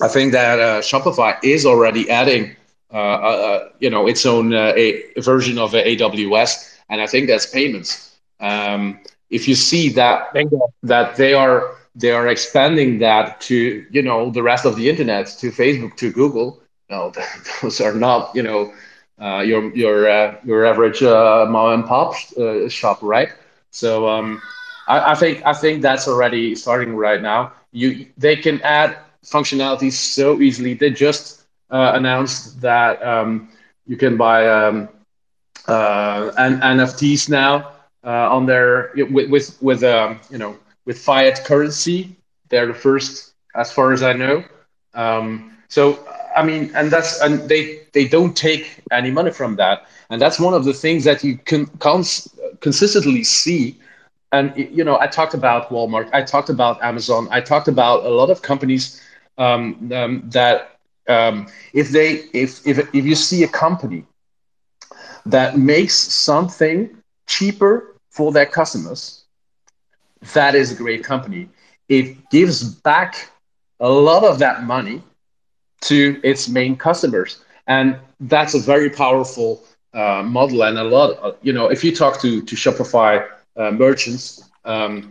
I 0.00 0.08
think 0.08 0.32
that 0.32 0.58
uh, 0.60 0.80
Shopify 0.80 1.38
is 1.42 1.64
already 1.64 2.10
adding 2.10 2.56
uh, 2.92 2.96
uh, 2.96 2.98
uh, 2.98 3.68
you 3.80 3.90
know 3.90 4.06
its 4.06 4.26
own 4.26 4.52
a, 4.52 5.02
version 5.18 5.58
of 5.58 5.72
AWS, 5.72 6.76
and 6.90 7.00
I 7.00 7.06
think 7.06 7.28
that's 7.28 7.46
payments. 7.46 8.16
Um, 8.40 8.98
if 9.30 9.48
you 9.48 9.54
see 9.54 9.88
that 9.90 10.34
that 10.82 11.16
they 11.16 11.34
are 11.34 11.76
they 11.94 12.10
are 12.10 12.28
expanding 12.28 12.98
that 12.98 13.40
to 13.42 13.86
you 13.90 14.02
know 14.02 14.30
the 14.30 14.42
rest 14.42 14.66
of 14.66 14.76
the 14.76 14.90
internet 14.90 15.26
to 15.38 15.50
Facebook 15.50 15.96
to 15.96 16.12
Google, 16.12 16.62
no, 16.90 17.12
those 17.62 17.80
are 17.80 17.94
not 17.94 18.34
you 18.34 18.42
know 18.42 18.72
uh, 18.72 18.91
your 19.20 19.74
your 19.74 20.08
uh, 20.08 20.34
your 20.44 20.64
average 20.64 21.02
uh, 21.02 21.46
mom 21.48 21.72
and 21.80 21.84
pop 21.86 22.14
shop, 22.68 22.98
right? 23.02 23.28
So 23.70 24.08
um, 24.08 24.40
I, 24.86 25.12
I, 25.12 25.14
think 25.14 25.42
I 25.44 25.52
think 25.52 25.82
that's 25.82 26.06
already 26.08 26.54
starting 26.54 26.94
right 26.94 27.20
now. 27.20 27.52
You 27.72 28.06
they 28.16 28.36
can 28.36 28.60
add 28.62 28.96
functionalities 29.24 29.92
so 29.92 30.40
easily. 30.40 30.74
They 30.74 30.90
just 30.90 31.42
uh, 31.70 31.92
announced 31.94 32.60
that 32.60 33.02
um, 33.02 33.48
you 33.86 33.96
can 33.96 34.16
buy 34.16 34.46
um, 34.48 34.88
uh, 35.66 36.30
NFTs 36.36 37.28
now 37.28 37.72
uh, 38.04 38.28
on 38.34 38.46
their 38.46 38.90
with 39.10 39.30
with, 39.30 39.62
with 39.62 39.82
um, 39.84 40.20
you 40.30 40.38
know 40.38 40.56
with 40.84 40.98
fiat 40.98 41.44
currency. 41.44 42.16
They're 42.48 42.66
the 42.66 42.74
first, 42.74 43.32
as 43.54 43.72
far 43.72 43.92
as 43.92 44.02
I 44.02 44.12
know. 44.12 44.44
Um, 44.94 45.56
so 45.68 45.98
I 46.36 46.42
mean, 46.42 46.70
and 46.74 46.90
that's 46.90 47.20
and 47.20 47.48
they 47.48 47.80
they 47.92 48.06
don't 48.06 48.36
take 48.36 48.80
any 48.90 49.10
money 49.10 49.30
from 49.30 49.56
that, 49.56 49.84
and 50.10 50.20
that's 50.20 50.38
one 50.40 50.54
of 50.54 50.64
the 50.64 50.72
things 50.72 51.04
that 51.04 51.22
you 51.22 51.38
can 51.38 51.66
cons- 51.78 52.28
consistently 52.60 53.24
see. 53.24 53.78
And 54.32 54.52
you 54.56 54.84
know, 54.84 54.98
I 54.98 55.06
talked 55.06 55.34
about 55.34 55.70
Walmart, 55.70 56.08
I 56.12 56.22
talked 56.22 56.48
about 56.48 56.82
Amazon, 56.82 57.28
I 57.30 57.40
talked 57.40 57.68
about 57.68 58.04
a 58.04 58.08
lot 58.10 58.30
of 58.30 58.42
companies 58.42 59.00
um, 59.38 59.90
um, 59.94 60.22
that 60.30 60.78
um, 61.08 61.46
if 61.72 61.90
they 61.90 62.24
if, 62.32 62.66
if 62.66 62.78
if 62.94 63.04
you 63.04 63.14
see 63.14 63.42
a 63.44 63.48
company 63.48 64.04
that 65.26 65.56
makes 65.58 65.94
something 65.96 66.90
cheaper 67.26 67.94
for 68.10 68.32
their 68.32 68.46
customers 68.46 69.24
that 70.34 70.54
is 70.54 70.72
a 70.72 70.74
great 70.74 71.02
company 71.04 71.48
it 71.88 72.28
gives 72.30 72.62
back 72.62 73.30
a 73.80 73.88
lot 73.88 74.24
of 74.24 74.38
that 74.38 74.62
money 74.64 75.02
to 75.82 76.20
its 76.24 76.48
main 76.48 76.76
customers 76.76 77.44
and 77.66 77.96
that's 78.20 78.54
a 78.54 78.60
very 78.60 78.90
powerful 78.90 79.62
uh, 79.94 80.22
model 80.22 80.62
and 80.64 80.78
a 80.78 80.84
lot 80.84 81.10
of, 81.18 81.36
you 81.42 81.52
know 81.52 81.68
if 81.68 81.84
you 81.84 81.94
talk 81.94 82.20
to 82.20 82.42
to 82.42 82.56
shopify 82.56 83.26
uh, 83.56 83.70
merchants 83.70 84.50
um, 84.64 85.10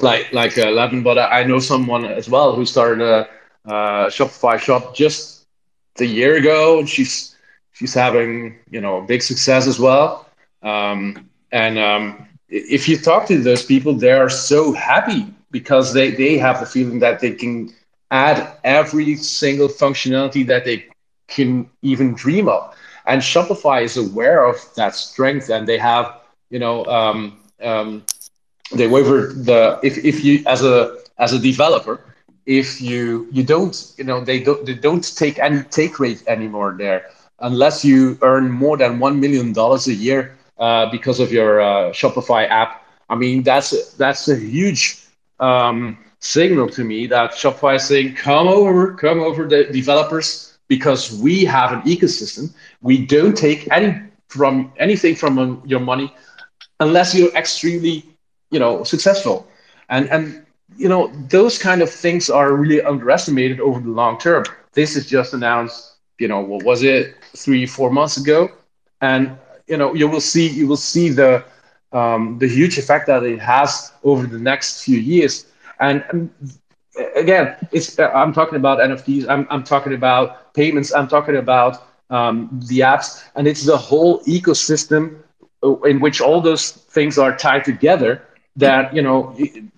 like 0.00 0.32
like 0.32 0.58
uh, 0.58 0.66
Levan, 0.66 1.02
but 1.04 1.18
I 1.18 1.44
know 1.44 1.58
someone 1.58 2.04
as 2.04 2.28
well 2.28 2.54
who 2.54 2.64
started 2.66 3.02
a 3.02 3.28
uh, 3.70 4.08
Shopify 4.08 4.58
shop 4.58 4.94
just 4.94 5.46
a 6.00 6.04
year 6.04 6.36
ago, 6.36 6.78
and 6.78 6.88
she's 6.88 7.36
she's 7.72 7.94
having 7.94 8.58
you 8.70 8.80
know 8.80 9.02
big 9.02 9.22
success 9.22 9.66
as 9.66 9.78
well. 9.78 10.28
Um, 10.62 11.28
and 11.52 11.78
um, 11.78 12.26
if 12.48 12.88
you 12.88 12.98
talk 12.98 13.26
to 13.28 13.40
those 13.42 13.64
people, 13.64 13.94
they 13.94 14.12
are 14.12 14.30
so 14.30 14.72
happy 14.72 15.26
because 15.50 15.92
they 15.92 16.10
they 16.10 16.36
have 16.38 16.60
the 16.60 16.66
feeling 16.66 16.98
that 17.00 17.20
they 17.20 17.32
can 17.32 17.72
add 18.10 18.46
every 18.64 19.16
single 19.16 19.68
functionality 19.68 20.46
that 20.46 20.64
they 20.64 20.84
can 21.28 21.68
even 21.82 22.14
dream 22.14 22.48
of. 22.48 22.74
And 23.06 23.20
Shopify 23.20 23.82
is 23.82 23.96
aware 23.96 24.44
of 24.44 24.56
that 24.76 24.94
strength, 24.94 25.48
and 25.50 25.66
they 25.66 25.78
have 25.78 26.12
you 26.50 26.58
know 26.58 26.84
um, 26.86 27.38
um, 27.62 28.02
they 28.72 28.86
waiver 28.86 29.32
the 29.34 29.78
if 29.82 29.98
if 30.04 30.24
you 30.24 30.42
as 30.46 30.62
a 30.64 30.96
as 31.18 31.32
a 31.32 31.38
developer 31.38 32.00
if 32.46 32.80
you 32.80 33.26
you 33.32 33.42
don't 33.42 33.92
you 33.96 34.04
know 34.04 34.20
they 34.20 34.40
don't 34.40 34.64
they 34.66 34.74
don't 34.74 35.16
take 35.16 35.38
any 35.38 35.62
take 35.70 35.98
rate 36.00 36.22
anymore 36.26 36.74
there 36.78 37.04
unless 37.40 37.84
you 37.84 38.18
earn 38.22 38.50
more 38.50 38.76
than 38.76 38.98
one 38.98 39.20
million 39.20 39.52
dollars 39.52 39.86
a 39.88 39.94
year 39.94 40.36
uh, 40.58 40.90
because 40.90 41.20
of 41.20 41.32
your 41.32 41.60
uh, 41.60 41.90
Shopify 41.92 42.48
app. 42.48 42.82
I 43.08 43.14
mean 43.16 43.42
that's 43.42 43.94
that's 43.94 44.28
a 44.28 44.36
huge 44.36 45.04
um, 45.40 45.98
signal 46.24 46.68
to 46.70 46.84
me 46.84 47.06
that 47.06 47.32
Shopify 47.32 47.76
is 47.76 47.84
saying 47.84 48.14
come 48.14 48.48
over 48.48 48.94
come 48.94 49.20
over 49.20 49.46
the 49.46 49.64
developers 49.64 50.56
because 50.68 51.12
we 51.20 51.44
have 51.44 51.72
an 51.72 51.82
ecosystem. 51.82 52.52
We 52.80 53.06
don't 53.06 53.36
take 53.36 53.68
any 53.70 54.00
from 54.28 54.72
anything 54.78 55.14
from 55.14 55.62
your 55.66 55.80
money 55.80 56.12
unless 56.80 57.14
you're 57.14 57.34
extremely, 57.34 58.04
you 58.50 58.58
know, 58.58 58.84
successful. 58.84 59.46
And 59.88 60.08
and 60.10 60.44
you 60.76 60.88
know 60.88 61.12
those 61.28 61.58
kind 61.58 61.82
of 61.82 61.90
things 61.90 62.30
are 62.30 62.54
really 62.54 62.82
underestimated 62.82 63.60
over 63.60 63.80
the 63.80 63.90
long 63.90 64.18
term. 64.18 64.44
This 64.72 64.96
is 64.96 65.06
just 65.08 65.34
announced, 65.34 65.96
you 66.18 66.28
know, 66.28 66.40
what 66.40 66.64
was 66.64 66.82
it, 66.82 67.16
three 67.36 67.66
four 67.66 67.90
months 67.90 68.16
ago, 68.16 68.50
and 69.00 69.36
you 69.66 69.76
know 69.76 69.94
you 69.94 70.08
will 70.08 70.20
see 70.20 70.48
you 70.48 70.66
will 70.66 70.76
see 70.92 71.10
the 71.10 71.44
um, 71.92 72.38
the 72.38 72.48
huge 72.48 72.78
effect 72.78 73.06
that 73.06 73.22
it 73.22 73.38
has 73.40 73.92
over 74.02 74.26
the 74.26 74.38
next 74.38 74.84
few 74.84 74.98
years. 74.98 75.46
And, 75.80 76.04
and 76.10 76.30
again, 77.16 77.56
it's 77.72 77.98
I'm 77.98 78.32
talking 78.32 78.56
about 78.56 78.78
NFTs. 78.78 79.28
I'm 79.28 79.46
I'm 79.50 79.64
talking 79.64 79.94
about 79.94 80.54
payments. 80.54 80.94
I'm 80.94 81.08
talking 81.08 81.36
about 81.36 81.86
um, 82.10 82.48
the 82.68 82.80
apps, 82.80 83.24
and 83.34 83.46
it's 83.46 83.64
the 83.64 83.76
whole 83.76 84.20
ecosystem 84.24 85.18
in 85.84 86.00
which 86.00 86.20
all 86.20 86.40
those 86.40 86.70
things 86.70 87.18
are 87.18 87.36
tied 87.36 87.64
together. 87.64 88.22
That 88.56 88.94
you 88.94 89.02
know 89.02 89.34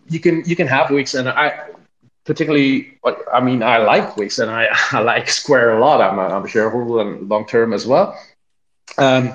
you, 0.08 0.20
can 0.20 0.42
you 0.44 0.54
can 0.56 0.66
have 0.66 0.90
Wix, 0.90 1.14
and 1.14 1.28
I 1.28 1.70
particularly 2.24 2.98
I 3.32 3.40
mean 3.40 3.62
I 3.62 3.78
like 3.78 4.16
Wix, 4.16 4.38
and 4.38 4.50
I, 4.50 4.68
I 4.92 5.00
like 5.00 5.28
Square 5.28 5.78
a 5.78 5.80
lot. 5.80 6.00
I'm 6.00 6.18
a, 6.18 6.34
I'm 6.36 6.44
a 6.44 6.48
shareholder 6.48 7.00
and 7.08 7.28
long 7.28 7.46
term 7.46 7.72
as 7.72 7.86
well. 7.86 8.18
Um, 8.98 9.32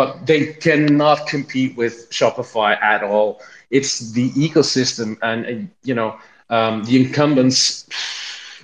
but 0.00 0.26
they 0.26 0.54
cannot 0.66 1.26
compete 1.26 1.76
with 1.76 2.08
Shopify 2.10 2.80
at 2.80 3.02
all. 3.02 3.42
It's 3.68 4.12
the 4.12 4.30
ecosystem, 4.30 5.18
and 5.20 5.68
you 5.82 5.94
know 5.94 6.10
um, 6.48 6.84
the 6.84 6.94
incumbents. 7.02 7.62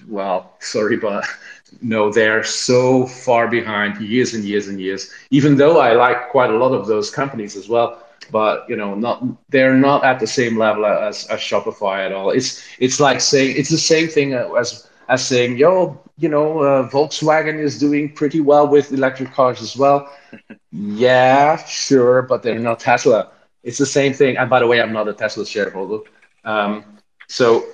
Well, 0.09 0.53
sorry, 0.61 0.99
but 0.99 1.25
no, 1.83 2.13
they're 2.13 2.45
so 2.45 3.07
far 3.07 3.49
behind, 3.49 4.01
years 4.01 4.35
and 4.35 4.45
years 4.45 4.69
and 4.69 4.79
years. 4.81 5.11
Even 5.31 5.57
though 5.57 5.81
I 5.81 5.95
like 5.95 6.29
quite 6.29 6.51
a 6.51 6.57
lot 6.57 6.73
of 6.79 6.87
those 6.87 7.11
companies 7.11 7.57
as 7.57 7.69
well, 7.69 7.89
but 8.31 8.65
you 8.71 8.77
know, 8.77 8.95
not 8.95 9.17
they're 9.51 9.81
not 9.89 10.05
at 10.05 10.21
the 10.21 10.31
same 10.39 10.57
level 10.57 10.87
as, 10.87 11.27
as 11.27 11.41
Shopify 11.41 12.07
at 12.07 12.13
all. 12.13 12.31
It's 12.31 12.63
it's 12.79 13.01
like 13.01 13.21
saying 13.21 13.57
it's 13.59 13.73
the 13.79 13.87
same 13.95 14.07
thing 14.07 14.29
as 14.63 14.89
as 15.09 15.27
saying, 15.27 15.57
yo, 15.57 16.01
you 16.19 16.29
know, 16.29 16.61
uh, 16.61 16.89
Volkswagen 16.89 17.59
is 17.59 17.79
doing 17.79 18.13
pretty 18.13 18.41
well 18.41 18.67
with 18.67 18.93
electric 18.93 19.33
cars 19.33 19.61
as 19.61 19.77
well. 19.77 20.11
yeah, 20.73 21.57
sure, 21.65 22.23
but 22.23 22.43
they're 22.43 22.59
not 22.59 22.81
Tesla. 22.81 23.31
It's 23.63 23.79
the 23.79 23.87
same 23.87 24.13
thing. 24.13 24.37
And 24.37 24.49
by 24.49 24.61
the 24.61 24.67
way, 24.67 24.81
I'm 24.81 24.93
not 24.93 25.09
a 25.09 25.13
Tesla 25.13 25.47
shareholder. 25.47 26.09
Um, 26.45 26.85
so 27.29 27.67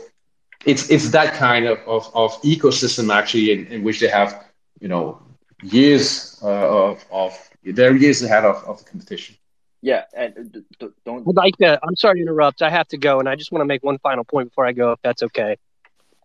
it's 0.65 0.91
it's 0.91 1.11
that 1.11 1.35
kind 1.35 1.67
of, 1.67 1.79
of, 1.87 2.11
of 2.15 2.41
ecosystem 2.43 3.13
actually 3.13 3.53
in, 3.53 3.67
in 3.67 3.83
which 3.83 4.01
they 4.01 4.09
have, 4.09 4.45
you 4.81 4.89
know, 4.89 5.21
years 5.63 6.41
uh, 6.43 6.47
of, 6.47 7.05
of 7.11 7.51
they're 7.65 7.95
years 7.97 8.23
ahead 8.23 8.45
of, 8.45 8.63
of 8.65 8.79
the 8.79 8.91
competition. 8.91 9.37
Yeah, 9.83 10.05
and 10.15 10.65
don't. 11.05 11.27
I'd 11.29 11.35
like 11.35 11.57
to. 11.57 11.79
I'm 11.83 11.97
sorry 11.97 12.17
to 12.17 12.23
interrupt. 12.23 12.63
I 12.63 12.71
have 12.71 12.87
to 12.89 12.99
go, 12.99 13.19
and 13.19 13.29
I 13.29 13.35
just 13.35 13.51
want 13.51 13.63
to 13.63 13.67
make 13.67 13.83
one 13.83 13.99
final 13.99 14.25
point 14.25 14.51
before 14.51 14.65
I 14.65 14.73
go, 14.73 14.93
if 14.93 15.01
that's 15.03 15.23
okay. 15.25 15.57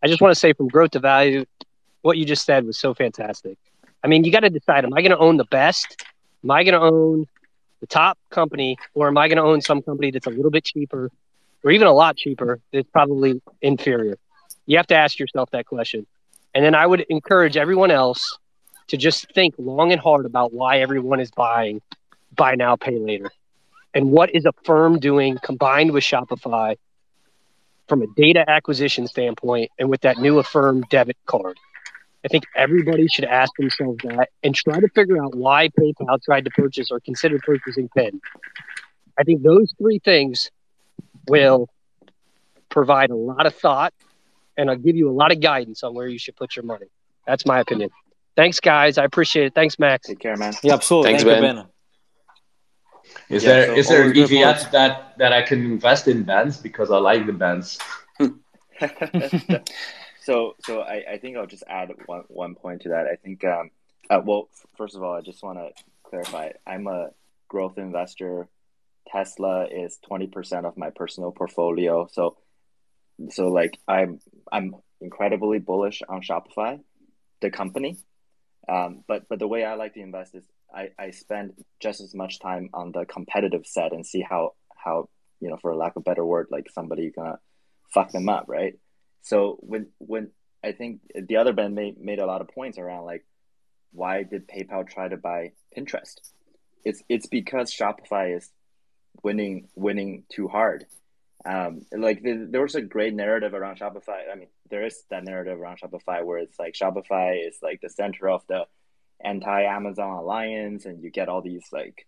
I 0.04 0.08
just 0.08 0.22
want 0.22 0.34
to 0.34 0.40
say, 0.40 0.54
from 0.54 0.68
growth 0.68 0.92
to 0.92 1.00
value, 1.00 1.46
what 2.02 2.18
you 2.18 2.26
just 2.26 2.46
said 2.46 2.66
was 2.66 2.78
so 2.78 2.94
fantastic. 2.94 3.58
I 4.04 4.08
mean, 4.08 4.24
you 4.24 4.32
got 4.32 4.42
to 4.42 4.50
decide: 4.50 4.86
am 4.86 4.94
I 4.94 5.02
going 5.02 5.12
to 5.12 5.18
own 5.18 5.38
the 5.38 5.46
best? 5.46 6.04
Am 6.44 6.52
I 6.52 6.64
going 6.64 6.74
to 6.74 6.82
own 6.82 7.28
the 7.80 7.88
top 7.88 8.18
company, 8.30 8.78
or 8.94 9.08
am 9.08 9.18
I 9.18 9.28
going 9.28 9.38
to 9.38 9.44
own 9.44 9.62
some 9.62 9.82
company 9.82 10.12
that's 10.12 10.28
a 10.28 10.32
little 10.32 10.52
bit 10.52 10.66
cheaper, 10.66 11.12
or 11.64 11.72
even 11.72 11.88
a 11.88 11.94
lot 11.94 12.18
cheaper 12.18 12.60
that's 12.72 12.90
probably 12.92 13.42
inferior? 13.62 14.18
You 14.66 14.78
have 14.78 14.88
to 14.88 14.96
ask 14.96 15.20
yourself 15.20 15.50
that 15.52 15.66
question. 15.66 16.06
And 16.54 16.64
then 16.64 16.76
I 16.76 16.86
would 16.86 17.02
encourage 17.10 17.58
everyone 17.58 17.92
else 17.92 18.38
to 18.88 18.98
just 18.98 19.32
think 19.34 19.56
long 19.58 19.92
and 19.92 20.02
hard 20.02 20.26
about 20.26 20.54
why 20.54 20.80
everyone 20.80 21.20
is 21.20 21.32
buying 21.32 21.82
buy 22.36 22.56
now, 22.56 22.76
pay 22.76 22.98
later. 22.98 23.32
And 23.94 24.12
what 24.12 24.34
is 24.34 24.46
Affirm 24.46 25.00
doing 25.00 25.38
combined 25.44 25.92
with 25.92 26.04
Shopify 26.04 26.78
from 27.88 28.02
a 28.02 28.08
data 28.16 28.44
acquisition 28.50 29.08
standpoint 29.08 29.72
and 29.80 29.90
with 29.90 30.02
that 30.02 30.18
new 30.18 30.40
Affirm 30.40 30.82
debit 30.90 31.18
card? 31.26 31.58
I 32.26 32.28
think 32.28 32.44
everybody 32.56 33.08
should 33.08 33.26
ask 33.26 33.52
themselves 33.58 34.00
that 34.04 34.30
and 34.44 34.54
try 34.54 34.80
to 34.80 34.90
figure 34.90 35.24
out 35.24 35.36
why 35.36 35.70
PayPal 35.70 36.22
tried 36.22 36.46
to 36.46 36.52
purchase 36.52 36.92
or 36.92 37.00
consider 37.00 37.40
purchasing 37.40 37.90
PIN. 37.96 38.20
I 39.18 39.24
think 39.24 39.44
those 39.44 39.74
three 39.78 40.00
things 40.00 40.52
will 41.28 41.70
provide 42.70 43.12
a 43.12 43.16
lot 43.16 43.46
of 43.46 43.56
thought 43.56 43.94
and 44.58 44.70
I'll 44.70 44.78
give 44.78 44.96
you 44.96 45.10
a 45.10 45.14
lot 45.14 45.32
of 45.32 45.40
guidance 45.40 45.84
on 45.84 45.94
where 45.94 46.08
you 46.08 46.20
should 46.20 46.36
put 46.36 46.56
your 46.56 46.66
money. 46.66 46.88
That's 47.26 47.46
my 47.46 47.60
opinion. 47.60 47.92
Thanks, 48.36 48.60
guys. 48.60 48.98
I 48.98 49.04
appreciate 49.04 49.48
it. 49.48 49.56
Thanks, 49.56 49.80
Max. 49.80 50.08
Take 50.08 50.20
care, 50.20 50.36
man. 50.36 50.54
Yeah, 50.64 50.74
absolutely. 50.74 51.12
Thanks, 51.12 51.24
Thank 51.24 51.42
ben. 51.42 51.56
you, 51.56 51.62
ben. 51.64 51.70
Is 53.30 53.44
Yeah, 53.44 53.46
there 53.46 53.66
so 53.66 53.78
is 53.78 53.88
there 53.90 54.02
an 54.02 54.04
always 54.04 54.30
good 54.30 54.72
that 54.72 55.18
that 55.18 55.34
I 55.34 55.42
can 55.42 55.66
invest 55.66 56.08
in 56.08 56.24
bands 56.24 56.58
because 56.58 56.92
I 56.92 56.98
like 56.98 57.26
the 57.26 57.34
bands? 57.34 57.80
so 60.22 60.56
so 60.62 60.82
I, 60.82 61.04
I 61.14 61.18
think 61.18 61.38
I'll 61.38 61.48
just 61.48 61.64
add 61.68 61.92
one 62.06 62.24
one 62.28 62.56
point 62.56 62.84
to 62.84 62.90
that. 62.90 63.08
I 63.08 63.16
think 63.16 63.44
um 63.44 63.72
uh, 64.10 64.22
well 64.24 64.50
first 64.78 64.96
of 64.96 65.04
all 65.04 65.14
I 65.14 65.22
just 65.22 65.44
want 65.44 65.60
to 65.60 65.72
clarify 66.04 66.52
I'm 66.66 66.88
a 66.88 67.10
growth 67.48 67.78
investor. 67.78 68.48
Tesla 69.08 69.68
is 69.68 69.98
twenty 70.06 70.28
percent 70.28 70.66
of 70.66 70.78
my 70.78 70.90
personal 70.90 71.32
portfolio. 71.32 72.08
So 72.12 72.38
so 73.30 73.48
like 73.48 73.80
I'm 73.88 74.20
I'm 74.52 74.76
incredibly 75.02 75.60
bullish 75.60 76.02
on 76.08 76.22
Shopify, 76.22 76.80
the 77.42 77.50
company. 77.50 77.98
Um, 78.70 79.04
but 79.08 79.28
but 79.30 79.40
the 79.40 79.48
way 79.48 79.64
I 79.64 79.76
like 79.76 79.94
to 79.94 80.02
invest 80.02 80.36
is 80.36 80.44
I, 80.74 80.90
I 81.00 81.12
spend 81.12 81.54
just 81.80 82.02
as 82.02 82.14
much 82.14 82.40
time 82.40 82.70
on 82.74 82.92
the 82.92 83.06
competitive 83.06 83.66
set 83.66 83.94
and 83.94 84.06
see 84.06 84.22
how 84.22 84.54
how 84.76 85.10
you 85.40 85.50
know 85.50 85.58
for 85.58 85.76
lack 85.76 85.96
of 85.96 86.02
a 86.02 86.04
better 86.04 86.26
word 86.26 86.48
like 86.52 86.70
somebody 86.72 87.12
gonna 87.12 87.40
fuck 87.94 88.12
them 88.12 88.30
up 88.30 88.46
right? 88.48 88.74
So 89.22 89.58
when 89.62 89.88
when 89.98 90.32
i 90.64 90.72
think 90.72 91.02
the 91.14 91.38
other 91.38 91.54
band 91.54 91.76
made, 91.76 92.00
made 92.00 92.20
a 92.20 92.26
lot 92.26 92.42
of 92.42 92.48
points 92.48 92.78
around 92.78 93.06
like 93.06 93.24
why 93.92 94.24
did 94.24 94.48
paypal 94.48 94.88
try 94.88 95.08
to 95.08 95.18
buy 95.18 95.52
pinterest? 95.76 96.20
It's 96.84 97.02
it's 97.10 97.28
because 97.28 97.74
shopify 97.74 98.38
is 98.38 98.50
winning 99.24 99.68
winning 99.76 100.24
too 100.30 100.48
hard. 100.48 100.86
Um 101.46 101.82
like 101.92 102.22
the, 102.22 102.48
there 102.50 102.62
was 102.62 102.76
a 102.76 102.82
great 102.82 103.14
narrative 103.14 103.54
around 103.54 103.80
shopify. 103.80 104.32
I 104.32 104.36
mean 104.36 104.50
there 104.70 104.86
is 104.86 105.04
that 105.10 105.24
narrative 105.24 105.60
around 105.60 105.80
shopify 105.80 106.24
where 106.24 106.40
it's 106.40 106.60
like 106.60 106.74
shopify 106.74 107.48
is 107.48 107.58
like 107.62 107.82
the 107.82 107.90
center 107.90 108.30
of 108.30 108.44
the 108.48 108.66
anti-amazon 109.24 110.12
alliance 110.12 110.86
and 110.86 111.04
you 111.04 111.10
get 111.10 111.30
all 111.30 111.42
these 111.42 111.66
like 111.72 112.06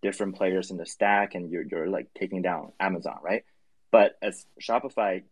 different 0.00 0.36
players 0.36 0.70
in 0.70 0.76
the 0.76 0.86
stack 0.86 1.34
and 1.34 1.50
you're, 1.50 1.64
you're 1.64 1.88
like 1.88 2.08
taking 2.18 2.42
down 2.42 2.72
amazon 2.80 3.18
right? 3.22 3.44
But 3.90 4.16
as 4.22 4.46
shopify 4.60 5.22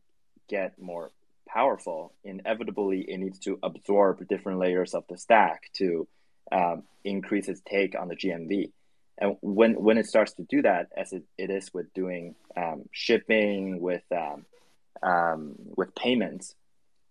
get 0.48 0.80
more 0.80 1.12
powerful 1.48 2.12
inevitably 2.24 3.04
it 3.08 3.18
needs 3.18 3.38
to 3.40 3.58
absorb 3.62 4.26
different 4.28 4.58
layers 4.58 4.94
of 4.94 5.04
the 5.08 5.18
stack 5.18 5.62
to 5.74 6.06
um, 6.52 6.84
increase 7.04 7.48
its 7.48 7.60
take 7.68 7.98
on 7.98 8.08
the 8.08 8.14
gmv 8.14 8.70
and 9.18 9.36
when 9.40 9.74
when 9.74 9.98
it 9.98 10.06
starts 10.06 10.32
to 10.34 10.42
do 10.42 10.62
that 10.62 10.88
as 10.96 11.12
it, 11.12 11.24
it 11.36 11.50
is 11.50 11.72
with 11.74 11.92
doing 11.92 12.34
um, 12.56 12.84
shipping 12.92 13.80
with 13.80 14.02
um, 14.12 14.44
um, 15.02 15.54
with 15.76 15.94
payments 15.94 16.54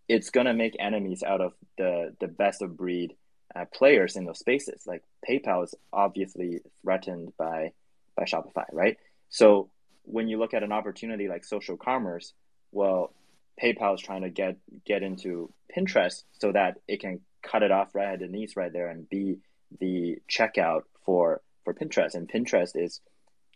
it's 0.08 0.32
to 0.46 0.54
make 0.54 0.76
enemies 0.80 1.22
out 1.24 1.42
of 1.42 1.54
the 1.78 2.16
the 2.20 2.28
best 2.28 2.62
of 2.62 2.78
breed 2.78 3.16
uh, 3.56 3.66
players 3.74 4.16
in 4.16 4.26
those 4.26 4.40
spaces. 4.40 4.86
Like 4.86 5.04
PayPal 5.28 5.64
is 5.64 5.76
obviously 5.92 6.62
threatened 6.82 7.34
by 7.38 7.74
by 8.16 8.24
Shopify, 8.26 8.66
right? 8.72 8.98
So 9.30 9.70
when 10.04 10.28
you 10.28 10.38
look 10.40 10.54
at 10.54 10.64
an 10.64 10.72
opportunity 10.72 11.28
like 11.28 11.46
social 11.46 11.78
commerce, 11.78 12.34
well, 12.72 13.14
PayPal 13.62 13.96
is 13.96 14.02
trying 14.02 14.24
to 14.24 14.30
get 14.30 14.58
get 14.86 15.04
into 15.04 15.52
Pinterest 15.76 16.24
so 16.34 16.52
that 16.52 16.78
it 16.88 17.00
can 17.00 17.22
cut 17.42 17.64
it 17.64 17.72
off 17.72 17.96
right 17.96 18.14
at 18.14 18.20
the 18.20 18.28
knees 18.28 18.56
right 18.56 18.72
there 18.72 18.90
and 18.90 19.10
be 19.10 19.38
the 19.80 20.22
checkout 20.30 20.84
for 21.06 21.42
for 21.64 21.74
Pinterest. 21.74 22.16
And 22.16 22.30
Pinterest 22.30 22.72
is 22.76 23.02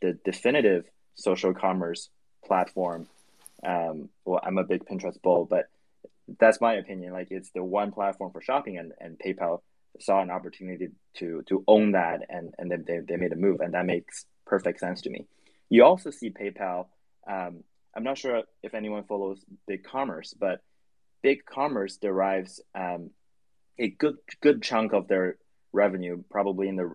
the 0.02 0.18
definitive 0.26 0.86
social 1.16 1.54
commerce 1.54 2.10
platform. 2.46 3.08
Um, 3.66 4.10
well, 4.26 4.42
I'm 4.44 4.58
a 4.58 4.64
big 4.64 4.86
Pinterest 4.86 5.22
bull, 5.22 5.46
but 5.46 5.70
that's 6.40 6.60
my 6.60 6.74
opinion. 6.74 7.14
Like 7.14 7.28
it's 7.32 7.52
the 7.52 7.64
one 7.64 7.92
platform 7.92 8.32
for 8.32 8.42
shopping, 8.42 8.78
and, 8.78 8.94
and 9.00 9.18
PayPal 9.18 9.62
saw 10.00 10.22
an 10.22 10.32
opportunity 10.32 10.90
to 11.16 11.44
to 11.48 11.64
own 11.68 11.94
that, 11.94 12.22
and 12.30 12.54
and 12.58 12.72
then 12.72 12.84
they, 12.88 13.00
they 13.00 13.18
made 13.18 13.34
a 13.34 13.38
move, 13.38 13.60
and 13.62 13.74
that 13.74 13.86
makes 13.86 14.26
perfect 14.46 14.80
sense 14.80 15.02
to 15.02 15.10
me. 15.10 15.28
You 15.70 15.86
also 15.86 16.12
see 16.12 16.30
PayPal. 16.30 16.88
Um, 17.28 17.64
I'm 17.96 18.04
not 18.04 18.18
sure 18.18 18.44
if 18.64 18.74
anyone 18.74 19.04
follows 19.04 19.44
BigCommerce, 19.70 20.34
but 20.38 20.62
BigCommerce 21.24 22.00
derives 22.00 22.60
um, 22.76 23.12
a 23.78 23.90
good 23.90 24.18
good 24.42 24.62
chunk 24.62 24.94
of 24.94 25.08
their 25.08 25.38
revenue, 25.72 26.24
probably 26.30 26.68
in 26.68 26.76
the 26.76 26.92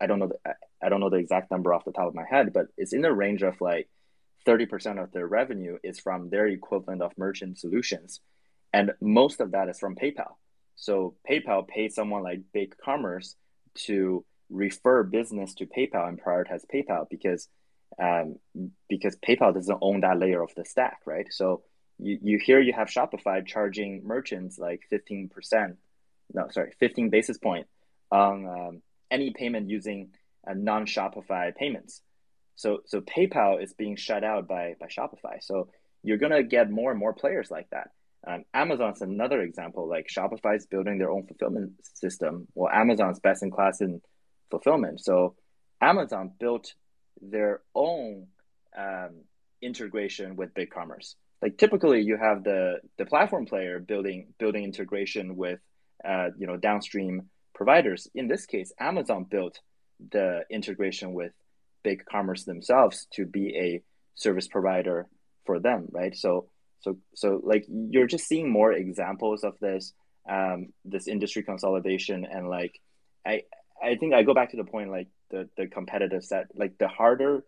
I 0.00 0.06
don't 0.06 0.18
know 0.18 0.28
the, 0.28 0.54
I 0.82 0.88
don't 0.88 1.00
know 1.00 1.10
the 1.10 1.16
exact 1.16 1.50
number 1.50 1.72
off 1.72 1.84
the 1.84 1.92
top 1.92 2.08
of 2.08 2.14
my 2.14 2.24
head, 2.28 2.52
but 2.52 2.66
it's 2.76 2.92
in 2.92 3.02
the 3.02 3.12
range 3.12 3.42
of 3.42 3.60
like 3.60 3.88
30% 4.46 5.02
of 5.02 5.12
their 5.12 5.26
revenue 5.26 5.78
is 5.82 6.00
from 6.00 6.30
their 6.30 6.46
equivalent 6.46 7.02
of 7.02 7.12
merchant 7.18 7.58
solutions 7.58 8.20
and 8.72 8.92
most 9.00 9.40
of 9.40 9.52
that 9.52 9.68
is 9.68 9.78
from 9.78 9.94
PayPal. 9.94 10.34
So 10.78 11.16
PayPal 11.28 11.66
pays 11.66 11.94
someone 11.94 12.22
like 12.22 12.40
BigCommerce 12.54 13.34
to 13.86 14.24
refer 14.48 15.02
business 15.02 15.54
to 15.54 15.66
PayPal 15.66 16.08
and 16.08 16.22
prioritize 16.22 16.62
PayPal 16.72 17.08
because 17.10 17.48
um, 18.00 18.36
because 18.88 19.16
PayPal 19.16 19.52
doesn't 19.52 19.78
own 19.80 20.02
that 20.02 20.18
layer 20.18 20.40
of 20.40 20.54
the 20.54 20.64
stack, 20.64 21.00
right? 21.04 21.26
So 21.30 21.62
you, 21.98 22.18
you 22.22 22.38
hear 22.38 22.60
you 22.60 22.72
have 22.72 22.88
Shopify 22.88 23.44
charging 23.44 24.04
merchants 24.04 24.56
like 24.58 24.82
15%, 24.92 25.76
no, 26.32 26.48
sorry, 26.50 26.72
15 26.78 27.10
basis 27.10 27.38
point 27.38 27.66
on 28.12 28.46
um, 28.46 28.82
any 29.10 29.30
payment 29.30 29.68
using 29.68 30.10
a 30.46 30.54
non-Shopify 30.54 31.56
payments. 31.56 32.02
So 32.54 32.80
so 32.86 33.00
PayPal 33.00 33.62
is 33.62 33.72
being 33.72 33.96
shut 33.96 34.22
out 34.22 34.46
by 34.46 34.76
by 34.80 34.86
Shopify. 34.86 35.42
So 35.42 35.70
you're 36.04 36.18
gonna 36.18 36.44
get 36.44 36.70
more 36.70 36.92
and 36.92 37.00
more 37.00 37.14
players 37.14 37.50
like 37.50 37.68
that. 37.70 37.90
Um, 38.26 38.44
Amazon's 38.52 39.00
another 39.00 39.42
example. 39.42 39.88
Like 39.88 40.08
Shopify 40.08 40.56
is 40.56 40.66
building 40.66 40.98
their 40.98 41.10
own 41.10 41.26
fulfillment 41.26 41.72
system. 41.94 42.48
Well, 42.54 42.72
Amazon's 42.72 43.20
best 43.20 43.42
in 43.42 43.50
class 43.50 43.80
in 43.80 44.00
fulfillment. 44.50 45.00
So 45.00 45.36
Amazon 45.80 46.32
built 46.38 46.74
their 47.20 47.60
own 47.74 48.26
um, 48.76 49.22
integration 49.62 50.36
with 50.36 50.54
BigCommerce. 50.54 51.14
Like 51.40 51.56
typically, 51.56 52.02
you 52.02 52.16
have 52.16 52.42
the 52.42 52.80
the 52.96 53.06
platform 53.06 53.46
player 53.46 53.78
building 53.78 54.34
building 54.38 54.64
integration 54.64 55.36
with 55.36 55.60
uh, 56.04 56.28
you 56.36 56.46
know 56.46 56.56
downstream 56.56 57.28
providers. 57.54 58.08
In 58.14 58.26
this 58.26 58.46
case, 58.46 58.72
Amazon 58.80 59.24
built 59.24 59.60
the 60.10 60.42
integration 60.50 61.12
with 61.12 61.32
BigCommerce 61.84 62.44
themselves 62.44 63.06
to 63.14 63.24
be 63.24 63.56
a 63.56 63.82
service 64.14 64.48
provider 64.48 65.06
for 65.44 65.60
them, 65.60 65.86
right? 65.90 66.16
So 66.16 66.48
so 66.80 66.98
so 67.14 67.40
like 67.42 67.64
you're 67.68 68.06
just 68.06 68.26
seeing 68.26 68.50
more 68.50 68.72
examples 68.72 69.44
of 69.44 69.58
this 69.60 69.92
um, 70.28 70.72
this 70.84 71.08
industry 71.08 71.42
consolidation 71.42 72.24
and 72.24 72.48
like 72.48 72.80
I 73.26 73.42
I 73.82 73.96
think 73.96 74.14
I 74.14 74.22
go 74.22 74.34
back 74.34 74.50
to 74.50 74.56
the 74.56 74.64
point 74.64 74.90
like 74.90 75.08
the 75.30 75.48
the 75.56 75.66
competitive 75.66 76.24
set 76.24 76.46
like 76.54 76.78
the 76.78 76.88
harder 76.88 77.44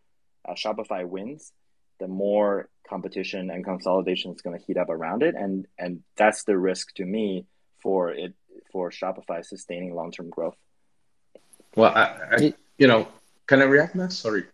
uh, 0.49 0.55
Shopify 0.55 1.07
wins, 1.07 1.53
the 1.99 2.09
more 2.09 2.68
competition 2.89 3.51
and 3.51 3.64
consolidation 3.64 4.33
is 4.33 4.41
going 4.41 4.59
to 4.59 4.64
heat 4.64 4.76
up 4.76 4.89
around 4.89 5.22
it, 5.22 5.35
and 5.35 5.66
and 5.78 6.03
that's 6.16 6.45
the 6.45 6.57
risk 6.57 6.95
to 6.95 7.05
me 7.05 7.47
for 7.83 8.11
it 8.11 8.35
for 8.72 8.91
Shopify 8.91 9.45
sustaining 9.45 9.95
long 9.95 10.12
term 10.12 10.31
growth. 10.31 10.57
Well, 11.76 11.93
I, 11.95 12.37
I, 12.37 12.55
you 12.78 12.89
know, 12.89 13.07
can 13.47 13.61
I 13.61 13.64
react 13.64 13.95
now? 13.95 14.09
Sorry. 14.09 14.45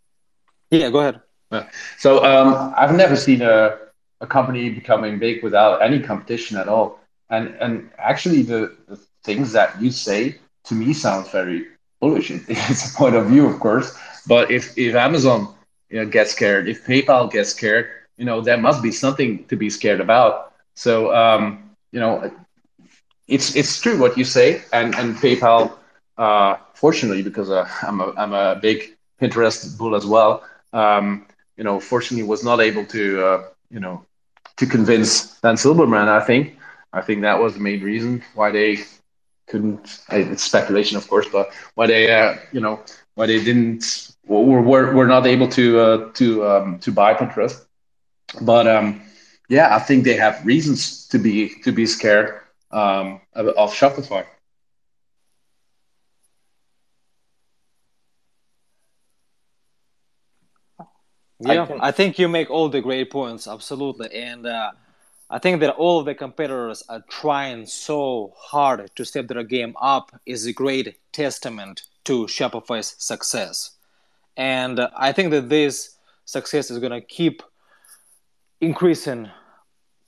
Yeah, 0.71 0.91
go 0.91 1.01
ahead. 1.01 1.21
Uh, 1.51 1.65
so 1.99 2.25
um, 2.25 2.75
I've 2.77 2.95
never 2.95 3.17
seen 3.17 3.41
a 3.41 3.79
a 4.21 4.27
company 4.27 4.69
becoming 4.71 5.19
big 5.19 5.43
without 5.43 5.83
any 5.83 6.01
competition 6.01 6.57
at 6.57 6.69
all. 6.69 6.99
And 7.31 7.55
and 7.61 7.91
actually, 7.99 8.43
the, 8.43 8.73
the 8.89 8.97
things 9.25 9.53
that 9.53 9.81
you 9.81 9.91
say 9.91 10.37
to 10.65 10.75
me 10.75 10.93
sound 10.93 11.29
very 11.31 11.67
bullish. 12.01 12.31
It's 12.49 12.93
a 12.93 12.97
point 12.97 13.15
of 13.17 13.27
view, 13.27 13.47
of 13.47 13.59
course. 13.61 13.97
But 14.27 14.51
if 14.51 14.77
if 14.77 14.95
Amazon 14.95 15.49
you 15.91 15.99
know, 16.01 16.07
gets 16.07 16.33
scared, 16.33 16.69
if 16.69 16.85
PayPal 16.87 17.31
gets 17.31 17.51
scared, 17.51 17.87
you 18.17 18.25
know, 18.25 18.41
there 18.41 18.57
must 18.59 18.83
be 18.83 18.93
something 18.93 19.45
to 19.49 19.57
be 19.57 19.71
scared 19.71 20.01
about. 20.01 20.53
So 20.75 21.15
um, 21.15 21.71
you 21.93 22.01
know, 22.01 22.31
it's 23.29 23.55
it's 23.57 23.81
true 23.81 23.99
what 23.99 24.17
you 24.17 24.25
say, 24.25 24.63
and 24.73 24.95
and 24.95 25.17
PayPal, 25.17 25.73
uh, 26.19 26.57
fortunately, 26.75 27.23
because 27.23 27.51
uh, 27.51 27.69
I'm 27.83 28.01
a 28.01 28.13
I'm 28.17 28.33
a 28.33 28.57
big 28.61 28.97
Pinterest 29.21 29.77
bull 29.79 29.95
as 29.95 30.07
well. 30.07 30.43
Um, 30.73 31.27
you 31.57 31.65
know, 31.65 31.81
fortunately, 31.81 32.27
was 32.27 32.45
not 32.45 32.61
able 32.61 32.85
to 32.87 33.25
uh, 33.25 33.43
you 33.71 33.81
know 33.81 34.05
to 34.57 34.67
convince 34.67 35.39
Dan 35.41 35.57
Silbermann. 35.57 36.09
I 36.09 36.21
think 36.21 36.57
I 36.93 37.01
think 37.01 37.23
that 37.23 37.41
was 37.41 37.55
the 37.55 37.61
main 37.61 37.83
reason 37.83 38.23
why 38.35 38.51
they 38.51 38.79
couldn't. 39.49 40.01
It's 40.11 40.43
speculation, 40.45 40.97
of 40.97 41.09
course, 41.09 41.27
but 41.33 41.51
why 41.75 41.87
they 41.87 42.11
uh, 42.13 42.37
you 42.53 42.61
know 42.61 42.81
why 43.15 43.27
they 43.27 43.43
didn't 43.43 44.13
were 44.27 44.61
were, 44.63 44.95
were 44.95 45.07
not 45.07 45.27
able 45.27 45.49
to 45.51 45.81
uh, 45.81 46.13
to 46.15 46.47
um, 46.47 46.79
to 46.81 46.93
buy 46.93 47.15
Pinterest. 47.15 47.65
But 48.43 48.67
um, 48.67 49.03
yeah, 49.49 49.75
I 49.75 49.79
think 49.81 50.05
they 50.05 50.15
have 50.17 50.45
reasons 50.45 51.07
to 51.09 51.19
be 51.19 51.51
to 51.65 51.73
be 51.73 51.87
scared 51.87 52.41
um, 52.71 53.21
of, 53.35 53.49
of 53.49 53.73
Shopify. 53.75 54.25
Yeah, 61.41 61.63
I, 61.63 61.67
can... 61.67 61.81
I, 61.81 61.91
think 61.93 62.19
you 62.19 62.29
make 62.29 62.51
all 62.51 62.69
the 62.69 62.81
great 62.81 63.11
points, 63.11 63.47
absolutely. 63.47 64.13
And 64.15 64.47
uh, 64.47 64.73
I 65.29 65.39
think 65.39 65.61
that 65.61 65.75
all 65.77 65.99
of 65.99 66.07
the 66.07 66.15
competitors 66.15 66.83
are 66.89 67.03
trying 67.09 67.67
so 67.67 68.33
hard 68.37 68.91
to 68.95 69.05
step 69.05 69.29
their 69.29 69.43
game 69.43 69.75
up 69.81 70.13
is 70.25 70.47
a 70.47 70.53
great 70.53 70.97
testament 71.13 71.83
to 72.05 72.27
Shopify's 72.27 72.95
success. 72.99 73.73
And 74.37 74.79
uh, 74.79 74.91
I 74.97 75.13
think 75.13 75.31
that 75.33 75.49
this 75.49 75.97
success 76.25 76.71
is 76.71 76.79
going 76.79 76.93
to 76.93 77.01
keep 77.01 77.43
increasing 78.61 79.31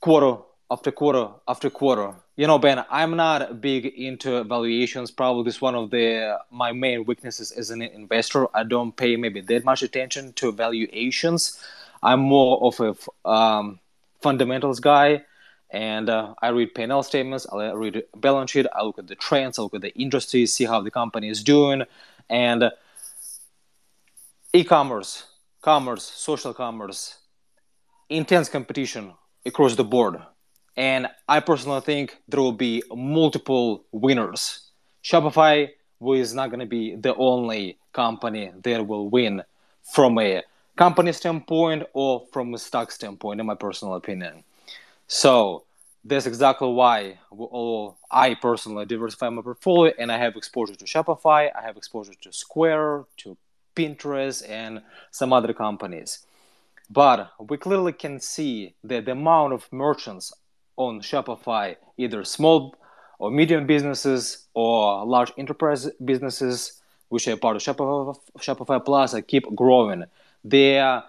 quarter 0.00 0.42
after 0.70 0.90
quarter 0.90 1.28
after 1.46 1.70
quarter. 1.70 2.14
You 2.36 2.46
know 2.46 2.58
ben 2.58 2.84
i'm 2.90 3.16
not 3.16 3.60
big 3.60 3.86
into 3.86 4.44
valuations. 4.44 5.10
Probably 5.10 5.44
this 5.44 5.56
is 5.56 5.60
one 5.60 5.74
of 5.74 5.90
the 5.90 6.38
my 6.50 6.72
main 6.72 7.04
weaknesses 7.04 7.52
as 7.52 7.70
an 7.70 7.82
investor. 7.82 8.46
I 8.54 8.64
don't 8.64 8.94
pay 8.96 9.16
maybe 9.16 9.40
that 9.40 9.64
much 9.64 9.82
attention 9.82 10.32
to 10.34 10.52
valuations. 10.52 11.62
I'm 12.02 12.20
more 12.20 12.62
of 12.62 12.80
a 12.80 13.28
um, 13.28 13.80
fundamentals 14.20 14.80
guy 14.80 15.24
and 15.70 16.08
uh, 16.08 16.34
i 16.40 16.48
read 16.48 16.74
p&l 16.74 17.02
statements 17.02 17.46
i 17.52 17.70
read 17.72 18.02
balance 18.16 18.50
sheet 18.50 18.66
i 18.74 18.82
look 18.82 18.98
at 18.98 19.06
the 19.06 19.14
trends 19.14 19.58
i 19.58 19.62
look 19.62 19.74
at 19.74 19.82
the 19.82 19.94
industry 19.94 20.46
see 20.46 20.64
how 20.64 20.80
the 20.80 20.90
company 20.90 21.28
is 21.28 21.42
doing 21.42 21.82
and 22.30 22.70
e-commerce 24.54 25.24
commerce 25.60 26.02
social 26.02 26.54
commerce 26.54 27.18
intense 28.08 28.48
competition 28.48 29.12
across 29.44 29.76
the 29.76 29.84
board 29.84 30.18
and 30.78 31.08
I 31.28 31.40
personally 31.40 31.80
think 31.80 32.16
there 32.28 32.40
will 32.40 32.52
be 32.52 32.84
multiple 32.94 33.84
winners. 33.90 34.70
Shopify 35.02 35.70
is 36.00 36.34
not 36.34 36.50
going 36.50 36.60
to 36.60 36.66
be 36.66 36.94
the 36.94 37.16
only 37.16 37.78
company 37.92 38.52
that 38.62 38.86
will 38.86 39.08
win 39.10 39.42
from 39.82 40.20
a 40.20 40.44
company 40.76 41.10
standpoint 41.10 41.82
or 41.94 42.28
from 42.32 42.54
a 42.54 42.58
stock 42.58 42.92
standpoint, 42.92 43.40
in 43.40 43.46
my 43.46 43.56
personal 43.56 43.96
opinion. 43.96 44.44
So 45.08 45.64
that's 46.04 46.26
exactly 46.26 46.68
why 46.68 47.18
I 48.08 48.34
personally 48.34 48.86
diversify 48.86 49.30
my 49.30 49.42
portfolio 49.42 49.92
and 49.98 50.12
I 50.12 50.18
have 50.18 50.36
exposure 50.36 50.76
to 50.76 50.84
Shopify, 50.84 51.50
I 51.58 51.62
have 51.62 51.76
exposure 51.76 52.14
to 52.22 52.32
Square, 52.32 53.06
to 53.16 53.36
Pinterest, 53.74 54.48
and 54.48 54.82
some 55.10 55.32
other 55.32 55.52
companies. 55.52 56.20
But 56.88 57.32
we 57.40 57.56
clearly 57.56 57.94
can 57.94 58.20
see 58.20 58.74
that 58.84 59.06
the 59.06 59.12
amount 59.12 59.54
of 59.54 59.72
merchants 59.72 60.32
on 60.78 61.00
Shopify, 61.00 61.76
either 61.98 62.24
small 62.24 62.74
or 63.18 63.30
medium 63.30 63.66
businesses 63.66 64.46
or 64.54 65.04
large 65.04 65.32
enterprise 65.36 65.90
businesses, 66.04 66.80
which 67.08 67.26
are 67.28 67.36
part 67.36 67.56
of 67.56 67.62
Shopify, 67.62 68.16
Shopify 68.38 68.84
Plus, 68.84 69.12
I 69.12 69.20
keep 69.20 69.44
growing. 69.54 70.04
They 70.44 70.78
are 70.78 71.04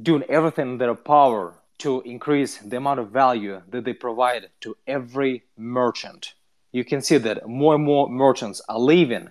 doing 0.00 0.24
everything 0.28 0.72
in 0.72 0.78
their 0.78 0.94
power 0.94 1.54
to 1.78 2.02
increase 2.02 2.58
the 2.58 2.76
amount 2.76 3.00
of 3.00 3.10
value 3.10 3.62
that 3.70 3.84
they 3.84 3.94
provide 3.94 4.50
to 4.60 4.76
every 4.86 5.44
merchant. 5.56 6.34
You 6.72 6.84
can 6.84 7.00
see 7.02 7.18
that 7.18 7.48
more 7.48 7.74
and 7.74 7.84
more 7.84 8.08
merchants 8.08 8.60
are 8.68 8.78
leaving 8.78 9.28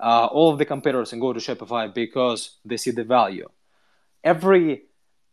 uh, 0.00 0.26
all 0.26 0.50
of 0.50 0.58
the 0.58 0.64
competitors 0.64 1.12
and 1.12 1.20
go 1.20 1.32
to 1.32 1.40
Shopify 1.40 1.92
because 1.92 2.58
they 2.64 2.76
see 2.76 2.92
the 2.92 3.04
value. 3.04 3.48
Every 4.24 4.82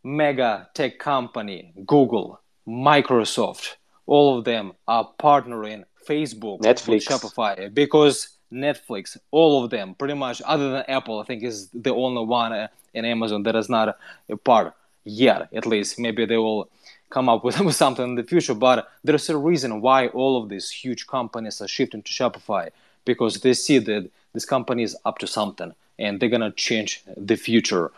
mega 0.04 0.70
tech 0.74 1.00
company, 1.00 1.74
Google, 1.86 2.40
Microsoft, 2.68 3.76
all 4.06 4.38
of 4.38 4.46
them 4.46 4.74
are 4.88 5.10
partnering 5.20 5.84
Facebook 6.08 6.62
Netflix. 6.62 6.88
with 6.88 7.06
Shopify 7.06 7.74
because 7.74 8.30
Netflix, 8.52 9.18
all 9.32 9.64
of 9.64 9.70
them, 9.70 9.96
pretty 9.96 10.14
much, 10.14 10.42
other 10.46 10.72
than 10.72 10.84
Apple, 10.88 11.20
I 11.20 11.24
think 11.26 11.44
is 11.44 11.70
the 11.70 11.94
only 11.94 12.26
one 12.26 12.54
uh, 12.54 12.68
in 12.94 13.06
Amazon 13.06 13.44
that 13.44 13.56
is 13.56 13.70
not 13.70 13.98
a 14.30 14.38
part 14.38 14.74
yet. 15.04 15.50
At 15.54 15.66
least, 15.66 16.00
maybe 16.00 16.26
they 16.26 16.38
will 16.38 16.70
come 17.10 17.30
up 17.30 17.44
with, 17.44 17.60
with 17.60 17.76
something 17.84 18.06
in 18.06 18.16
the 18.16 18.24
future. 18.24 18.54
But 18.54 18.90
there's 19.04 19.30
a 19.30 19.38
reason 19.38 19.82
why 19.82 20.08
all 20.08 20.42
of 20.42 20.50
these 20.50 20.70
huge 20.70 21.08
companies 21.08 21.62
are 21.62 21.68
shifting 21.68 22.04
to 22.04 22.12
Shopify 22.12 22.70
because 23.04 23.42
they 23.42 23.54
see 23.54 23.78
that 23.80 24.10
this 24.34 24.46
company 24.46 24.84
is 24.84 24.96
up 25.06 25.20
to 25.20 25.28
something 25.28 25.74
and 25.98 26.20
they're 26.20 26.30
gonna 26.30 26.52
change 26.52 27.04
the 27.16 27.36
future. 27.36 27.92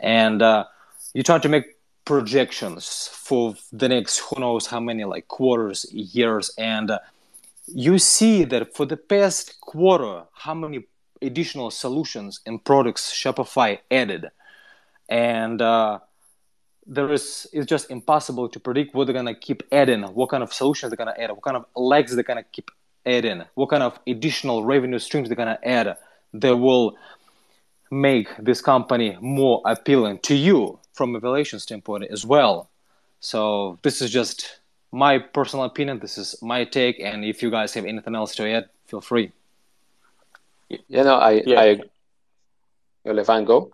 And 0.00 0.42
uh, 0.42 0.64
you're 1.14 1.24
trying 1.24 1.42
to 1.42 1.48
make 1.48 1.75
projections 2.06 3.10
for 3.12 3.54
the 3.72 3.88
next 3.88 4.18
who 4.20 4.40
knows 4.40 4.66
how 4.66 4.80
many 4.80 5.04
like 5.04 5.28
quarters 5.28 5.86
years 5.92 6.50
and 6.56 6.90
uh, 6.90 6.98
you 7.66 7.98
see 7.98 8.44
that 8.44 8.74
for 8.74 8.86
the 8.86 8.96
past 8.96 9.60
quarter 9.60 10.22
how 10.32 10.54
many 10.54 10.86
additional 11.22 11.70
solutions 11.70 12.40
and 12.46 12.64
products 12.64 13.12
shopify 13.12 13.78
added. 13.90 14.26
And 15.08 15.60
uh, 15.62 16.00
there 16.86 17.12
is 17.12 17.46
it's 17.52 17.66
just 17.66 17.90
impossible 17.90 18.48
to 18.48 18.60
predict 18.60 18.94
what 18.94 19.06
they're 19.06 19.14
gonna 19.14 19.34
keep 19.34 19.62
adding, 19.72 20.02
what 20.02 20.30
kind 20.30 20.42
of 20.42 20.52
solutions 20.52 20.90
they're 20.90 20.96
gonna 20.96 21.14
add, 21.18 21.30
what 21.30 21.42
kind 21.42 21.56
of 21.56 21.66
legs 21.74 22.14
they're 22.14 22.24
gonna 22.24 22.44
keep 22.44 22.70
adding, 23.04 23.42
what 23.54 23.68
kind 23.70 23.82
of 23.82 23.98
additional 24.06 24.64
revenue 24.64 24.98
streams 24.98 25.28
they're 25.28 25.36
gonna 25.36 25.58
add 25.62 25.96
that 26.34 26.56
will 26.56 26.96
make 27.90 28.28
this 28.38 28.60
company 28.60 29.16
more 29.20 29.62
appealing 29.64 30.18
to 30.18 30.34
you 30.34 30.78
from 30.96 31.14
a 31.14 31.20
valuation 31.20 31.58
standpoint 31.60 32.04
as 32.10 32.24
well. 32.24 32.70
So 33.20 33.78
this 33.82 34.00
is 34.02 34.10
just 34.10 34.60
my 34.92 35.18
personal 35.18 35.64
opinion. 35.66 35.98
This 35.98 36.16
is 36.18 36.42
my 36.42 36.64
take, 36.64 36.98
and 37.00 37.24
if 37.24 37.42
you 37.42 37.50
guys 37.50 37.74
have 37.74 37.84
anything 37.84 38.14
else 38.14 38.34
to 38.36 38.48
add, 38.48 38.68
feel 38.86 39.00
free. 39.00 39.32
You 40.68 41.04
know, 41.04 41.16
I, 41.16 41.42
yeah. 41.46 41.60
I, 41.60 41.80
Levan, 43.06 43.46
go. 43.46 43.70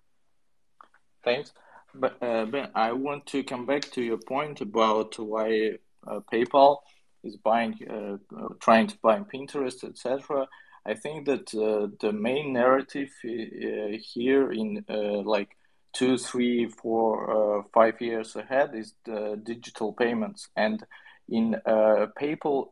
Thanks. 1.25 1.53
But 1.95 2.23
uh, 2.23 2.47
Ben, 2.47 2.69
I 2.75 2.93
want 2.93 3.27
to 3.27 3.43
come 3.45 3.67
back 3.67 3.83
to 3.93 4.03
your 4.03 4.19
point 4.19 4.61
about 4.61 5.19
why 5.19 5.79
uh, 6.07 6.21
PayPal 6.33 6.79
is 7.23 7.37
buying, 7.37 7.79
uh, 7.89 8.49
trying 8.61 8.89
to 8.89 8.97
buy 8.99 9.21
Pinterest, 9.21 9.85
etc. 9.85 10.49
I 10.85 10.95
think 10.95 11.27
that 11.27 11.55
uh, 11.55 11.95
the 12.01 12.13
main 12.13 12.53
narrative 12.53 13.11
uh, 13.25 13.97
here 14.01 14.53
in 14.53 14.85
uh, 14.89 15.23
like 15.23 15.57
two, 15.93 16.17
three, 16.19 16.69
four, 16.69 17.65
five 17.75 18.01
years 18.01 18.37
ahead 18.37 18.75
is 18.75 18.95
the 19.05 19.41
digital 19.43 19.93
payments, 19.93 20.49
and 20.57 20.85
in 21.29 21.57
PayPal, 21.67 22.69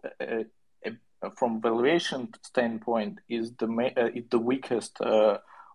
from 1.37 1.61
valuation 1.61 2.29
standpoint, 2.43 3.19
is 3.29 3.53
the 3.59 3.67
ma- 3.67 4.11
the 4.31 4.39
weakest 4.39 4.99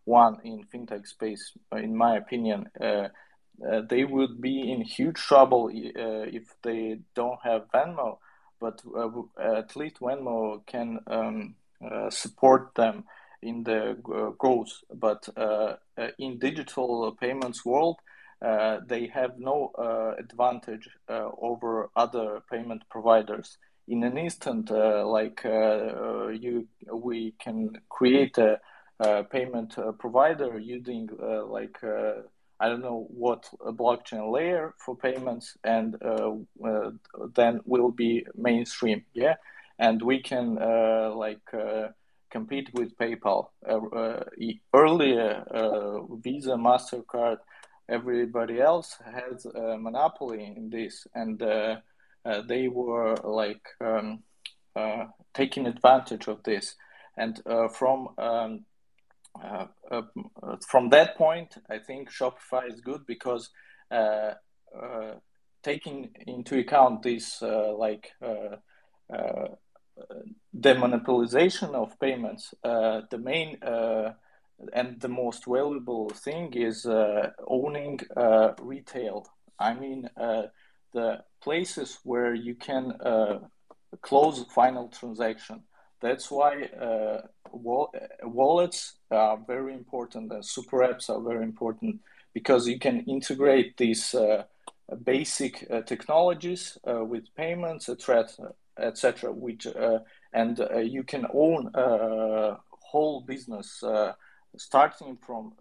one 0.05 0.37
in 0.43 0.63
fintech 0.63 1.07
space, 1.07 1.51
in 1.71 1.95
my 1.95 2.15
opinion. 2.17 2.69
Uh, 2.79 3.09
uh, 3.65 3.81
they 3.89 4.03
would 4.03 4.41
be 4.41 4.71
in 4.71 4.81
huge 4.81 5.15
trouble 5.15 5.67
uh, 5.67 6.25
if 6.27 6.43
they 6.63 6.99
don't 7.15 7.39
have 7.43 7.69
Venmo. 7.73 8.17
But 8.59 8.81
uh, 8.97 9.09
at 9.57 9.75
least 9.75 9.99
Venmo 9.99 10.65
can 10.65 10.99
um, 11.07 11.55
uh, 11.83 12.09
support 12.09 12.75
them 12.75 13.05
in 13.45 13.63
the 13.63 13.91
uh, 13.91 14.31
growth. 14.31 14.73
But 14.93 15.27
uh, 15.37 15.75
uh, 15.97 16.07
in 16.19 16.39
digital 16.39 17.15
payments 17.19 17.65
world, 17.65 17.97
uh, 18.41 18.79
they 18.85 19.07
have 19.07 19.39
no 19.39 19.71
advantage 20.19 20.89
over 21.09 21.89
other 21.95 22.41
payment 22.51 22.83
providers. 22.89 23.57
In 23.87 24.03
an 24.03 24.17
instant, 24.17 24.69
like 24.71 25.41
you, 25.43 26.67
we 26.91 27.33
can 27.39 27.71
create 27.89 28.37
a, 28.37 28.59
a 28.99 29.23
payment 29.23 29.77
provider 29.99 30.59
using 30.59 31.09
like 31.47 31.77
I 32.59 32.69
don't 32.69 32.81
know 32.81 33.07
what 33.09 33.49
a 33.65 33.73
blockchain 33.73 34.31
layer 34.31 34.73
for 34.77 34.95
payments, 34.95 35.57
and 35.63 35.97
uh, 36.01 36.35
uh, 36.65 36.91
then 37.35 37.59
will 37.65 37.91
be 37.91 38.25
mainstream. 38.35 39.03
Yeah, 39.13 39.35
and 39.77 40.01
we 40.01 40.21
can 40.21 40.57
uh, 40.57 41.11
like 41.15 41.53
uh, 41.53 41.89
compete 42.37 42.69
with 42.73 42.97
PayPal. 42.97 43.41
Uh, 43.67 44.23
earlier, 44.73 45.43
Visa, 46.25 46.55
Mastercard, 46.67 47.37
everybody 47.89 48.59
else 48.59 48.97
has 49.19 49.45
a 49.45 49.77
monopoly 49.77 50.53
in 50.57 50.69
this, 50.69 51.07
and 51.13 51.39
they 52.49 52.67
were 52.67 53.15
like 53.23 53.65
um, 53.81 54.23
taking 55.33 55.65
advantage 55.67 56.27
of 56.27 56.43
this. 56.43 56.75
And 57.17 57.41
from 57.71 58.09
um, 58.17 58.65
uh, 59.43 59.67
uh, 59.91 60.01
from 60.67 60.89
that 60.89 61.17
point, 61.17 61.55
I 61.69 61.79
think 61.79 62.11
Shopify 62.11 62.71
is 62.71 62.81
good 62.81 63.05
because 63.05 63.49
uh, 63.91 64.33
uh 64.81 65.15
taking 65.63 66.09
into 66.27 66.59
account 66.59 67.01
this 67.01 67.41
uh, 67.41 67.73
like 67.75 68.11
uh, 69.99 70.15
demonopolization 70.57 71.73
of 71.73 71.99
payments, 71.99 72.53
the 72.63 73.19
main 73.21 73.57
and 74.73 74.99
the 75.01 75.09
most 75.09 75.45
valuable 75.45 76.09
thing 76.09 76.53
is 76.53 76.85
owning 77.47 77.99
retail. 78.61 79.25
I 79.59 79.73
mean, 79.73 80.09
the 80.93 81.23
places 81.41 81.99
where 82.03 82.33
you 82.33 82.55
can 82.55 82.93
close 84.01 84.43
final 84.53 84.87
transaction. 84.89 85.63
That's 86.01 86.29
why 86.29 86.63
uh, 86.63 87.21
wall- 87.51 87.93
wallets 88.23 88.95
are 89.09 89.37
very 89.47 89.73
important 89.73 90.31
and 90.31 90.45
super 90.45 90.79
apps 90.79 91.09
are 91.09 91.21
very 91.21 91.43
important 91.43 92.01
because 92.33 92.67
you 92.67 92.77
can 92.77 92.99
integrate 93.05 93.77
these 93.77 94.13
uh, 94.13 94.43
basic 95.03 95.65
uh, 95.71 95.81
technologies 95.81 96.77
uh, 96.87 97.03
with 97.03 97.33
payments, 97.35 97.89
etc., 97.89 98.27
etc. 98.79 99.31
Which 99.31 99.67
uh, 99.67 99.99
and 100.33 100.59
uh, 100.59 100.77
you 100.79 101.03
can 101.03 101.25
own 101.33 101.71
a 101.73 102.57
whole 102.69 103.21
business 103.21 103.83
starting 104.57 105.17
from 105.25 105.53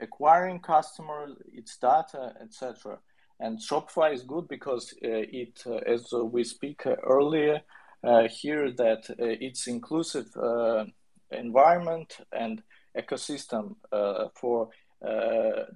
acquiring 0.00 0.60
customers, 0.60 1.36
its 1.52 1.76
data, 1.78 2.34
etc. 2.42 2.98
And 3.40 3.58
Shopify 3.58 4.12
is 4.12 4.22
good 4.22 4.48
because 4.48 4.92
it, 5.00 5.62
as 5.86 6.12
we 6.12 6.44
speak 6.44 6.82
earlier, 6.86 7.62
uh, 8.04 8.28
here 8.28 8.70
that 8.70 9.10
uh, 9.10 9.14
it's 9.18 9.66
inclusive 9.66 10.28
uh, 10.36 10.84
environment 11.32 12.18
and 12.32 12.62
ecosystem 12.96 13.74
for 14.34 14.68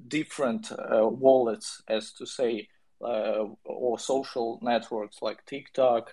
different 0.08 0.72
wallets, 0.78 1.82
as 1.88 2.12
to 2.12 2.26
say, 2.26 2.68
or 3.00 3.98
social 3.98 4.58
networks 4.62 5.20
like 5.20 5.44
TikTok. 5.46 6.12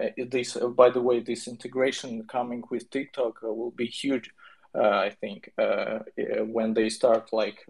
Uh, 0.00 0.08
this, 0.28 0.56
uh, 0.56 0.68
by 0.68 0.90
the 0.90 1.00
way, 1.00 1.20
this 1.20 1.48
integration 1.48 2.24
coming 2.24 2.62
with 2.70 2.90
TikTok 2.90 3.40
uh, 3.42 3.52
will 3.52 3.70
be 3.70 3.86
huge. 3.86 4.30
I 4.74 5.08
think 5.08 5.50
when 5.56 6.74
they 6.74 6.90
start 6.90 7.32
like 7.32 7.66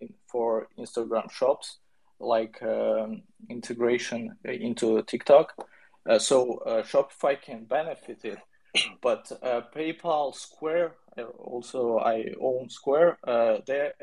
in, 0.00 0.12
for 0.26 0.68
Instagram 0.78 1.30
shops, 1.30 1.78
like 2.20 2.62
um, 2.62 3.22
integration 3.48 4.36
into 4.44 5.02
TikTok. 5.04 5.54
Uh, 6.06 6.18
so 6.18 6.58
uh, 6.58 6.82
Shopify 6.82 7.40
can 7.40 7.64
benefit 7.64 8.24
it, 8.24 8.38
but 9.02 9.32
uh, 9.42 9.62
PayPal, 9.74 10.34
Square, 10.34 10.92
also 11.38 11.98
I 11.98 12.34
own 12.38 12.68
Square. 12.68 13.18
they're 13.66 13.94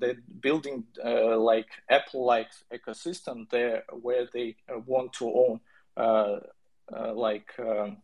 they're 0.00 0.22
building 0.40 0.84
like 1.04 1.68
Apple-like 1.88 2.50
ecosystem 2.74 3.48
there, 3.50 3.84
where 3.92 4.26
they 4.32 4.56
want 4.84 5.12
to 5.14 5.26
own 5.26 5.60
like. 6.90 7.50
Um, 7.58 7.98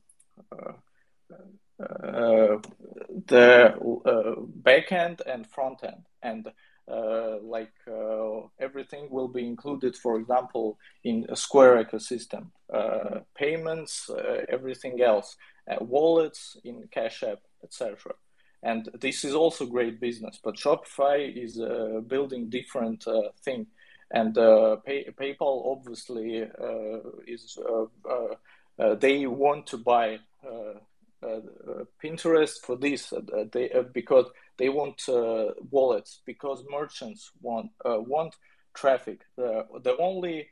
uh, 1.81 2.59
the 3.27 3.75
uh, 4.07 4.41
backend 4.63 5.21
and 5.27 5.45
front 5.47 5.83
end 5.83 6.07
and 6.23 6.47
uh, 6.87 7.39
like 7.43 7.73
uh, 7.91 8.43
everything 8.61 9.09
will 9.11 9.29
be 9.29 9.45
included, 9.47 9.97
for 9.97 10.19
example, 10.19 10.79
in 11.03 11.27
a 11.31 11.37
Square 11.37 11.85
ecosystem, 11.85 12.51
uh, 12.73 13.21
payments, 13.35 14.11
everything 14.49 15.01
else, 15.01 15.37
wallets 15.81 16.57
in 16.63 16.87
Cash 16.93 17.23
App, 17.23 17.41
etc. 17.63 18.13
And 18.63 18.89
this 19.01 19.25
is 19.25 19.35
also 19.35 19.67
great 19.67 19.99
business, 19.99 20.39
but 20.43 20.57
Shopify 20.57 21.35
is 21.35 21.61
building 22.07 22.51
different 22.51 23.05
thing. 23.43 23.67
And 24.11 24.35
pay, 24.85 25.07
PayPal 25.19 25.73
obviously 25.73 26.45
is 27.27 27.59
they 28.79 29.27
want 29.27 29.67
to 29.69 29.79
buy 29.79 30.19
uh, 31.25 31.81
Pinterest 32.03 32.61
for 32.63 32.77
this 32.77 33.13
uh, 33.13 33.21
they, 33.51 33.71
uh, 33.71 33.83
because 33.95 34.27
they 34.59 34.69
want 34.69 35.03
wallets 35.71 36.21
because 36.27 36.63
merchants 36.71 37.31
want 37.41 37.71
want 37.85 38.37
traffic. 38.75 39.21
The 39.37 39.65
the 39.83 39.97
only 39.97 40.49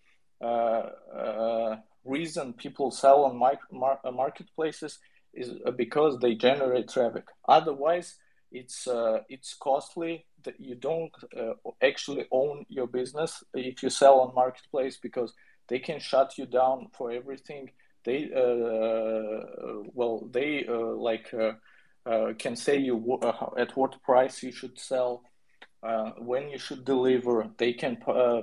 reason 2.05 2.53
people 2.55 2.91
sell 2.91 3.25
on 3.25 3.37
mar- 3.37 4.01
marketplaces 4.13 4.99
is 5.35 5.53
because 5.77 6.19
they 6.19 6.35
generate 6.35 6.89
traffic. 6.89 7.25
Otherwise, 7.49 8.17
it's 8.51 8.87
uh, 8.87 9.21
it's 9.29 9.55
costly 9.55 10.27
that 10.45 10.61
you 10.61 10.75
don't 10.75 11.13
uh, 11.37 11.55
actually 11.83 12.27
own 12.31 12.67
your 12.69 12.87
business 12.87 13.43
if 13.55 13.83
you 13.83 13.91
sell 13.91 14.21
on 14.21 14.35
marketplace 14.35 14.99
because 15.03 15.33
they 15.69 15.79
can 15.79 16.01
shut 16.01 16.37
you 16.39 16.47
down 16.47 16.89
for 16.93 17.11
everything 17.11 17.71
they 18.05 18.31
uh, 18.33 19.83
well 19.95 20.29
they 20.31 20.67
uh, 20.67 20.95
like 21.09 21.33
uh, 21.35 22.33
can 22.39 22.57
say 22.57 22.79
you 22.79 23.21
at 23.59 23.77
what 23.77 24.03
price 24.03 24.43
you 24.43 24.53
should 24.53 24.79
sell 24.79 25.23
uh, 25.83 26.11
when 26.19 26.49
you 26.49 26.59
should 26.59 26.85
deliver 26.85 27.49
they 27.59 27.73
can 27.73 27.97
uh, 28.07 28.43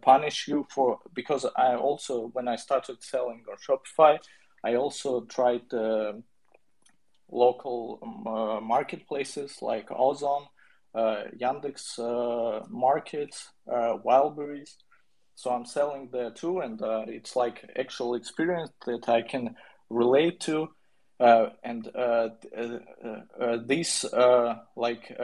punish 0.00 0.48
you 0.48 0.66
for 0.70 0.98
because 1.14 1.46
i 1.56 1.74
also 1.74 2.28
when 2.32 2.48
i 2.48 2.56
started 2.56 3.02
selling 3.02 3.42
on 3.50 3.56
shopify 3.66 4.18
i 4.64 4.74
also 4.74 5.20
tried 5.22 5.72
uh, 5.72 6.12
local 7.30 7.98
um, 8.26 8.64
marketplaces 8.64 9.62
like 9.62 9.88
ozon 9.88 10.46
uh, 10.94 11.24
Yandex 11.40 11.98
uh, 11.98 12.66
Market, 12.68 13.34
uh, 13.70 13.96
Wildberries. 14.04 14.76
So 15.34 15.50
I'm 15.50 15.64
selling 15.64 16.08
there 16.12 16.30
too, 16.30 16.60
and 16.60 16.80
uh, 16.80 17.04
it's 17.06 17.36
like 17.36 17.64
actual 17.76 18.14
experience 18.14 18.70
that 18.86 19.08
I 19.08 19.22
can 19.22 19.56
relate 19.90 20.40
to. 20.40 20.68
Uh, 21.20 21.50
and 21.62 21.88
uh, 21.94 22.30
these 23.66 24.04
like 24.76 25.16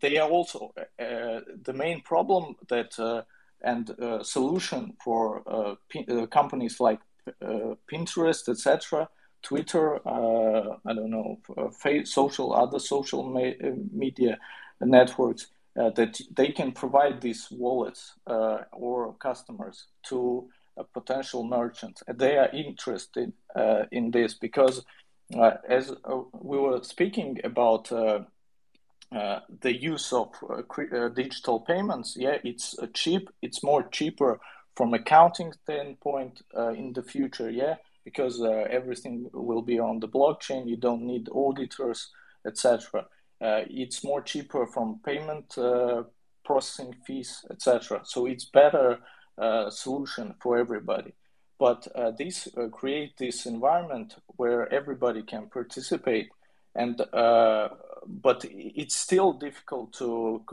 they 0.00 0.18
are 0.18 0.28
also 0.28 0.72
the 0.98 1.72
main 1.72 2.02
problem 2.02 2.56
that 2.68 3.24
and 3.62 3.94
solution 4.22 4.94
for 5.02 5.42
companies 6.30 6.80
like 6.80 7.00
Pinterest, 7.90 8.48
etc 8.48 9.08
Twitter, 9.42 9.96
uh, 10.06 10.76
I 10.84 10.94
don't 10.94 11.10
know, 11.10 11.38
uh, 11.56 12.04
social, 12.04 12.54
other 12.54 12.78
social 12.78 13.36
uh, 13.36 13.70
media 13.92 14.38
networks 14.80 15.46
uh, 15.78 15.90
that 15.90 16.20
they 16.36 16.48
can 16.48 16.72
provide 16.72 17.20
these 17.20 17.48
wallets 17.50 18.14
uh, 18.26 18.58
or 18.72 19.14
customers 19.14 19.86
to 20.02 20.48
potential 20.94 21.44
merchants. 21.44 22.02
They 22.12 22.36
are 22.36 22.48
interested 22.50 23.32
uh, 23.54 23.84
in 23.90 24.10
this 24.10 24.34
because, 24.34 24.84
as 25.68 25.92
we 26.32 26.58
were 26.58 26.82
speaking 26.82 27.40
about 27.42 27.88
the 27.90 28.26
use 29.62 30.12
of 30.12 30.32
digital 31.14 31.60
payments, 31.60 32.16
yeah, 32.16 32.38
it's 32.44 32.76
cheap. 32.94 33.28
It's 33.42 33.62
more 33.62 33.82
cheaper 33.82 34.40
from 34.76 34.94
accounting 34.94 35.52
standpoint 35.64 36.42
in 36.54 36.92
the 36.92 37.02
future. 37.02 37.50
Yeah 37.50 37.76
because 38.04 38.40
uh, 38.40 38.64
everything 38.70 39.28
will 39.34 39.60
be 39.60 39.78
on 39.78 40.00
the 40.00 40.08
blockchain. 40.08 40.66
You 40.66 40.78
don't 40.78 41.02
need 41.02 41.28
auditors, 41.30 42.08
etc. 42.46 43.06
Uh, 43.40 43.62
it's 43.68 44.04
more 44.04 44.20
cheaper 44.22 44.66
from 44.66 45.00
payment 45.04 45.56
uh, 45.58 46.02
processing 46.44 46.94
fees, 47.06 47.44
etc. 47.50 48.00
So 48.04 48.26
it's 48.26 48.44
better 48.44 48.98
uh, 49.36 49.70
solution 49.70 50.34
for 50.40 50.58
everybody. 50.58 51.14
But 51.58 51.88
this 52.16 52.46
create 52.70 53.16
this 53.18 53.44
environment 53.44 54.14
where 54.36 54.72
everybody 54.72 55.22
can 55.22 55.48
participate, 55.48 56.28
and 56.76 56.96
but 58.06 58.44
it's 58.44 58.94
still 58.94 59.32
difficult 59.32 59.92
to 59.94 60.44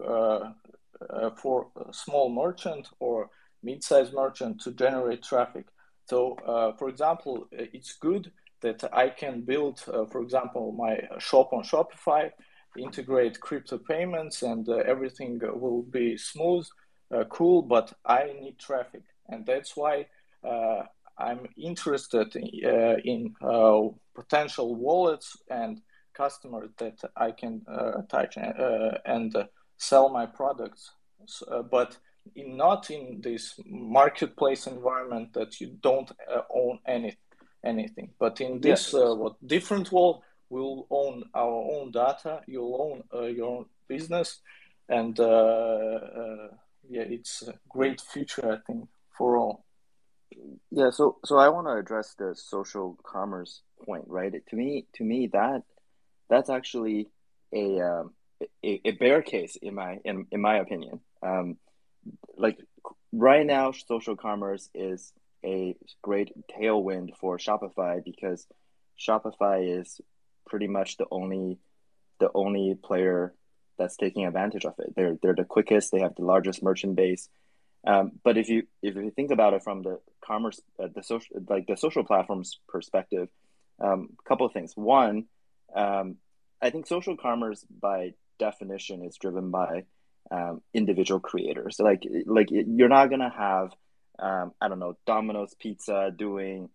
for 1.38 1.68
small 1.92 2.34
merchant 2.34 2.88
or 3.00 3.30
mid-sized 3.62 4.14
merchant 4.14 4.62
to 4.62 4.72
generate 4.72 5.22
traffic 5.22 5.68
so, 6.08 6.36
uh, 6.46 6.74
for 6.78 6.90
example, 6.90 7.48
it's 7.52 7.94
good 7.94 8.32
that 8.62 8.84
I 8.94 9.10
can 9.10 9.42
build, 9.42 9.84
uh, 9.92 10.06
for 10.06 10.22
example, 10.22 10.72
my 10.72 11.00
shop 11.20 11.52
on 11.52 11.64
Shopify, 11.64 12.32
integrate 12.78 13.40
crypto 13.40 13.78
payments, 13.78 14.44
and 14.44 14.68
uh, 14.68 14.78
everything 14.78 15.40
will 15.42 15.84
be 15.84 16.18
smooth, 16.18 16.68
uh, 17.14 17.24
cool. 17.26 17.62
But 17.62 17.94
I 18.06 18.34
need 18.40 18.60
traffic, 18.60 19.04
and 19.30 19.46
that's 19.46 19.76
why 19.76 20.08
uh, 20.44 20.84
I'm 21.18 21.48
interested 21.58 22.36
in, 22.36 22.50
uh, 22.66 22.98
in 23.04 23.36
potential 24.14 24.76
wallets 24.76 25.38
and 25.50 25.82
customers 26.14 26.70
that 26.78 27.00
I 27.16 27.32
can 27.32 27.62
attach 27.68 28.38
and 28.38 29.36
sell 29.78 30.10
my 30.10 30.26
products. 30.26 30.92
So, 31.28 31.68
but 31.70 31.98
in 32.36 32.58
not 32.58 32.90
in 32.90 33.22
this 33.22 33.60
marketplace 33.66 34.68
environment 34.68 35.34
that 35.34 35.62
you 35.62 35.78
don't 35.82 36.12
uh, 36.34 36.42
own 36.54 36.80
any 36.88 37.16
anything 37.64 38.10
but 38.20 38.42
in 38.42 38.60
this 38.62 38.94
uh, 38.94 39.14
what 39.16 39.36
different 39.48 39.92
world 39.92 40.22
we'll 40.56 40.82
own 40.90 41.16
our 41.34 41.58
own 41.76 41.92
data 41.92 42.34
you'll 42.48 42.78
own 42.86 42.98
uh, 43.18 43.28
your 43.38 43.50
own 43.56 43.66
business 43.88 44.30
and 44.90 45.20
uh, 45.20 46.00
uh, 46.22 46.48
yeah 46.96 47.06
it's 47.18 47.36
a 47.48 47.54
great 47.76 48.00
future 48.14 48.48
i 48.56 48.58
think 48.66 48.88
for 49.18 49.38
all. 49.38 49.56
Yeah 50.72 50.92
so 50.98 51.04
so 51.28 51.34
i 51.46 51.48
want 51.50 51.66
to 51.68 51.76
address 51.84 52.08
the 52.22 52.30
social 52.36 52.88
commerce 53.14 53.54
point 53.86 54.06
right? 54.08 54.34
To 54.50 54.56
me 54.56 54.86
to 54.96 55.04
me 55.04 55.28
that 55.28 55.64
that's 56.30 56.50
actually 56.50 57.10
a 57.54 57.80
um, 57.82 58.14
a, 58.64 58.82
a 58.86 58.92
bear 58.92 59.22
case 59.22 59.58
in 59.62 59.76
my 59.76 60.00
in, 60.04 60.28
in 60.32 60.42
my 60.42 60.58
opinion. 60.58 61.00
Um, 61.22 61.58
like 62.38 62.58
right 63.12 63.46
now 63.46 63.72
social 63.72 64.16
commerce 64.16 64.70
is 64.74 65.14
a 65.44 65.76
great 66.02 66.32
tailwind 66.50 67.16
for 67.18 67.38
Shopify 67.38 68.04
because 68.04 68.48
Shopify 69.00 69.80
is 69.80 70.02
pretty 70.46 70.68
much 70.68 70.98
the 70.98 71.06
only 71.12 71.60
the 72.20 72.30
only 72.34 72.76
player 72.76 73.34
that's 73.78 73.98
taking 73.98 74.26
advantage 74.26 74.66
of 74.66 74.74
it. 74.80 74.94
They're 74.96 75.18
they're 75.22 75.36
the 75.36 75.44
quickest. 75.44 75.92
They 75.92 76.00
have 76.00 76.16
the 76.16 76.24
largest 76.24 76.64
merchant 76.64 76.96
base. 76.96 77.30
Um, 77.86 78.14
but 78.24 78.38
if 78.38 78.50
you 78.50 78.64
if 78.82 78.96
you 78.96 79.12
think 79.12 79.32
about 79.32 79.54
it 79.54 79.64
from 79.64 79.84
the 79.84 80.00
commerce 80.26 80.60
uh, 80.82 80.88
the 80.94 81.04
social 81.04 81.38
like 81.48 81.68
the 81.68 81.78
social 81.78 82.04
platforms 82.04 82.60
perspective, 82.68 83.30
a 83.80 83.88
um, 83.88 84.10
couple 84.28 84.46
of 84.46 84.54
things. 84.54 84.74
One, 84.76 85.26
um, 85.76 86.18
I 86.62 86.70
think 86.70 86.88
social 86.88 87.18
commerce 87.18 87.66
by 87.70 88.14
definition 88.40 89.04
is 89.04 89.18
driven 89.18 89.52
by 89.52 89.84
um, 90.32 90.62
individual 90.74 91.20
creators. 91.20 91.78
Like 91.80 92.04
like 92.26 92.48
you're 92.50 92.90
not 92.90 93.10
gonna 93.10 93.34
have 93.36 93.72
um, 94.18 94.54
I 94.60 94.68
don't 94.68 94.80
know 94.80 94.98
Domino's 95.06 95.54
Pizza 95.60 96.12
doing 96.16 96.70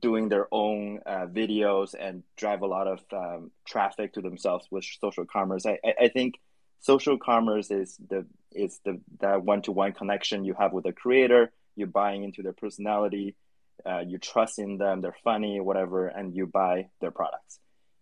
doing 0.00 0.28
their 0.28 0.46
own 0.52 1.00
uh, 1.06 1.26
videos 1.26 1.94
and 1.98 2.22
drive 2.36 2.62
a 2.62 2.66
lot 2.66 2.86
of 2.86 3.00
um, 3.12 3.50
traffic 3.66 4.14
to 4.14 4.20
themselves 4.20 4.66
with 4.70 4.84
social 5.00 5.24
commerce. 5.24 5.66
I, 5.66 5.78
I, 5.84 6.04
I 6.04 6.08
think 6.08 6.40
social 6.80 7.18
commerce 7.18 7.70
is 7.70 7.96
the 8.08 8.26
is 8.52 8.80
the 8.84 9.00
that 9.20 9.42
one 9.42 9.62
to 9.62 9.72
one 9.72 9.92
connection 9.92 10.44
you 10.44 10.54
have 10.58 10.72
with 10.72 10.84
the 10.84 10.92
creator. 10.92 11.52
You're 11.76 11.86
buying 11.86 12.24
into 12.24 12.42
their 12.42 12.52
personality. 12.52 13.36
Uh, 13.84 14.00
you 14.06 14.18
trust 14.18 14.58
in 14.58 14.78
them. 14.78 15.00
They're 15.00 15.16
funny, 15.24 15.60
whatever, 15.60 16.06
and 16.06 16.34
you 16.34 16.46
buy 16.46 16.88
their 17.00 17.10
products. 17.10 17.58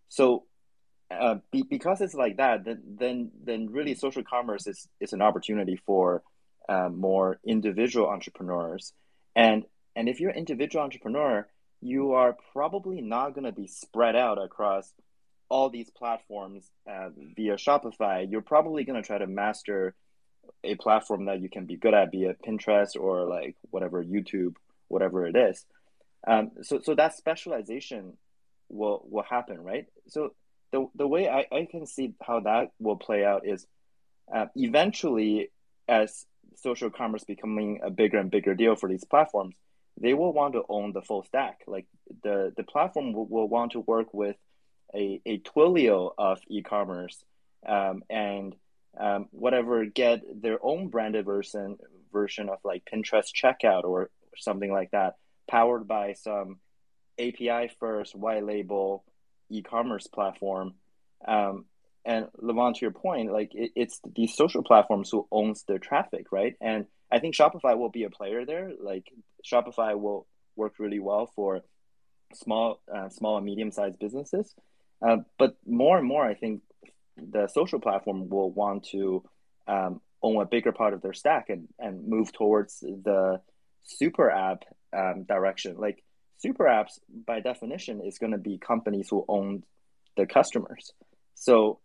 So 0.09 0.45
uh, 1.11 1.37
be, 1.51 1.63
because 1.63 2.01
it's 2.01 2.15
like 2.15 2.37
that, 2.37 2.65
then 2.65 2.83
then 2.99 3.31
then 3.45 3.69
really 3.71 3.95
social 3.95 4.23
commerce 4.23 4.67
is 4.67 4.89
is 5.01 5.13
an 5.13 5.23
opportunity 5.23 5.81
for 5.87 6.23
uh, 6.69 6.89
more 6.89 7.41
individual 7.45 8.09
entrepreneurs, 8.09 8.93
and 9.35 9.65
and 9.97 10.09
if 10.09 10.21
you're 10.21 10.31
an 10.31 10.39
individual 10.39 10.85
entrepreneur, 10.85 11.47
you 11.81 12.13
are 12.13 12.37
probably 12.53 13.01
not 13.01 13.35
going 13.35 13.45
to 13.45 13.53
be 13.53 13.67
spread 13.67 14.17
out 14.17 14.43
across 14.43 14.93
all 15.49 15.71
these 15.71 15.91
platforms 15.91 16.71
uh, 16.89 17.09
via 17.37 17.57
Shopify. 17.57 18.31
You're 18.31 18.43
probably 18.43 18.85
going 18.85 19.01
to 19.01 19.07
try 19.07 19.19
to 19.19 19.27
master 19.27 19.95
a 20.63 20.75
platform 20.77 21.27
that 21.27 21.41
you 21.41 21.49
can 21.49 21.67
be 21.67 21.77
good 21.77 21.95
at, 21.95 22.13
be 22.13 22.25
it 22.25 22.39
Pinterest 22.47 22.97
or 22.99 23.25
like 23.25 23.57
whatever 23.71 24.05
YouTube, 24.05 24.55
whatever 24.89 25.27
it 25.27 25.37
is. 25.37 25.65
Um, 26.27 26.51
so 26.63 26.81
so 26.83 26.95
that 26.95 27.17
specialization 27.17 28.19
will 28.69 29.03
will 29.11 29.23
happen, 29.23 29.59
right? 29.61 29.87
So 30.09 30.35
the 30.71 30.87
the 30.95 31.07
way 31.07 31.29
I, 31.29 31.47
I 31.51 31.67
can 31.71 31.87
see 31.87 32.15
how 32.23 32.41
that 32.41 32.73
will 32.79 32.97
play 32.97 33.25
out 33.25 33.47
is 33.47 33.67
uh, 34.35 34.47
eventually 34.55 35.51
as 35.89 36.27
social 36.57 36.91
commerce 36.91 37.25
becoming 37.25 37.81
a 37.83 37.91
bigger 37.91 38.19
and 38.19 38.31
bigger 38.31 38.55
deal 38.55 38.77
for 38.77 38.89
these 38.89 39.05
platforms 39.05 39.57
they 40.01 40.15
will 40.15 40.33
want 40.33 40.55
to 40.55 40.65
own 40.69 40.93
the 40.93 41.03
full 41.03 41.23
stack 41.23 41.61
like 41.67 41.87
the 42.23 42.53
the 42.57 42.65
platform 42.65 43.13
will, 43.13 43.27
will 43.27 43.49
want 43.49 43.73
to 43.73 43.81
work 43.81 44.13
with 44.13 44.37
a, 44.95 45.21
a 45.25 45.39
twilio 45.39 46.11
of 46.19 46.41
e-commerce 46.49 47.23
um, 47.67 48.03
and 48.11 48.57
um, 48.99 49.29
whatever 49.31 49.85
get 49.85 50.23
their 50.43 50.59
own 50.65 50.89
branded 50.89 51.25
version 51.25 51.79
version 52.13 52.49
of 52.49 52.59
like 52.65 52.83
pinterest 52.93 53.33
checkout 53.33 53.85
or 53.85 54.11
something 54.37 54.73
like 54.73 54.91
that 54.91 55.15
powered 55.49 55.87
by 55.87 56.15
some 56.15 56.59
api 57.19 57.71
first 57.79 58.17
white 58.17 58.45
label 58.45 59.05
e-commerce 59.51 60.07
platform. 60.07 60.75
Um, 61.27 61.67
and 62.05 62.29
Levan, 62.41 62.75
to 62.75 62.81
your 62.81 62.93
point, 62.93 63.31
like 63.31 63.55
it, 63.55 63.73
it's 63.77 64.01
these 64.17 64.35
social 64.35 64.63
platforms 64.63 65.11
who 65.11 65.27
owns 65.31 65.65
the 65.65 65.79
traffic, 65.79 66.33
right? 66.33 66.55
And 66.61 66.87
I 67.11 67.19
think 67.19 67.35
Shopify 67.35 67.77
will 67.77 67.89
be 67.89 68.05
a 68.05 68.11
player 68.11 68.45
there. 68.45 68.73
Like 68.81 69.11
Shopify 69.45 69.99
will 69.99 70.27
work 70.57 70.75
really 70.79 70.99
well 70.99 71.31
for 71.35 71.63
small, 72.35 72.81
uh, 72.95 73.09
small 73.09 73.37
and 73.37 73.47
medium 73.47 73.71
sized 73.71 73.99
businesses. 73.99 74.55
Uh, 75.07 75.19
but 75.39 75.57
more 75.67 75.99
and 75.99 76.07
more, 76.07 76.25
I 76.25 76.35
think 76.35 76.63
the 77.17 77.49
social 77.49 77.81
platform 77.81 78.29
will 78.29 78.51
want 78.51 78.85
to 78.93 79.25
um, 79.67 80.01
own 80.23 80.41
a 80.41 80.47
bigger 80.47 80.73
part 80.73 80.95
of 80.95 81.03
their 81.03 81.13
stack 81.15 81.49
and, 81.49 81.69
and 81.79 82.07
move 82.07 82.33
towards 82.33 82.81
the 82.81 83.41
super 83.83 84.31
app 84.31 84.65
um, 84.97 85.25
direction. 85.25 85.77
Like 85.79 86.05
super 86.39 86.65
apps 86.65 86.99
by 87.27 87.41
definition 87.41 88.01
is 88.01 88.19
going 88.19 88.33
to 88.33 88.39
be 88.39 88.59
companies 88.59 89.09
who 89.11 89.25
own 89.29 89.63
the 90.17 90.27
customers 90.27 90.93
so 91.35 91.79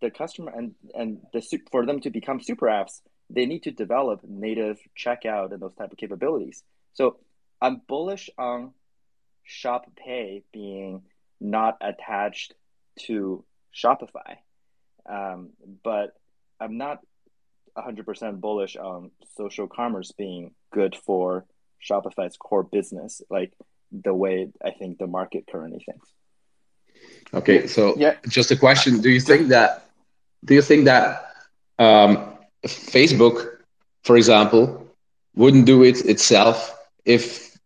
the 0.00 0.10
customer 0.10 0.52
and 0.54 0.74
and 0.94 1.18
the 1.32 1.42
for 1.70 1.86
them 1.86 2.00
to 2.00 2.10
become 2.10 2.40
super 2.40 2.66
apps 2.66 3.00
they 3.30 3.46
need 3.46 3.62
to 3.62 3.70
develop 3.70 4.20
native 4.24 4.78
checkout 4.98 5.52
and 5.52 5.62
those 5.62 5.74
type 5.74 5.92
of 5.92 5.98
capabilities 5.98 6.62
so 6.92 7.16
i'm 7.60 7.80
bullish 7.88 8.28
on 8.38 8.72
shop 9.44 9.86
pay 9.96 10.42
being 10.52 11.02
not 11.40 11.76
attached 11.80 12.54
to 12.98 13.44
shopify 13.74 14.36
um, 15.08 15.50
but 15.82 16.14
I'm 16.60 16.76
not 16.76 17.00
100% 17.76 18.40
bullish 18.40 18.76
on 18.76 19.10
social 19.36 19.66
commerce 19.66 20.12
being 20.12 20.52
good 20.72 20.94
for 20.94 21.46
Shopify's 21.82 22.36
core 22.36 22.62
business, 22.62 23.22
like 23.30 23.52
the 23.90 24.14
way 24.14 24.48
I 24.62 24.70
think 24.70 24.98
the 24.98 25.06
market 25.06 25.46
currently 25.50 25.84
thinks. 25.84 26.08
Okay, 27.32 27.66
so 27.66 27.94
yeah. 27.96 28.16
just 28.28 28.50
a 28.50 28.56
question: 28.56 29.00
Do 29.00 29.08
you 29.08 29.20
think 29.20 29.48
that? 29.48 29.88
Do 30.44 30.54
you 30.54 30.62
think 30.62 30.84
that 30.84 31.32
um, 31.78 32.29
Facebook, 32.64 33.56
for 34.02 34.16
example, 34.16 34.86
wouldn't 35.34 35.66
do 35.66 35.82
it 35.82 36.04
itself 36.06 36.76
if 37.04 37.58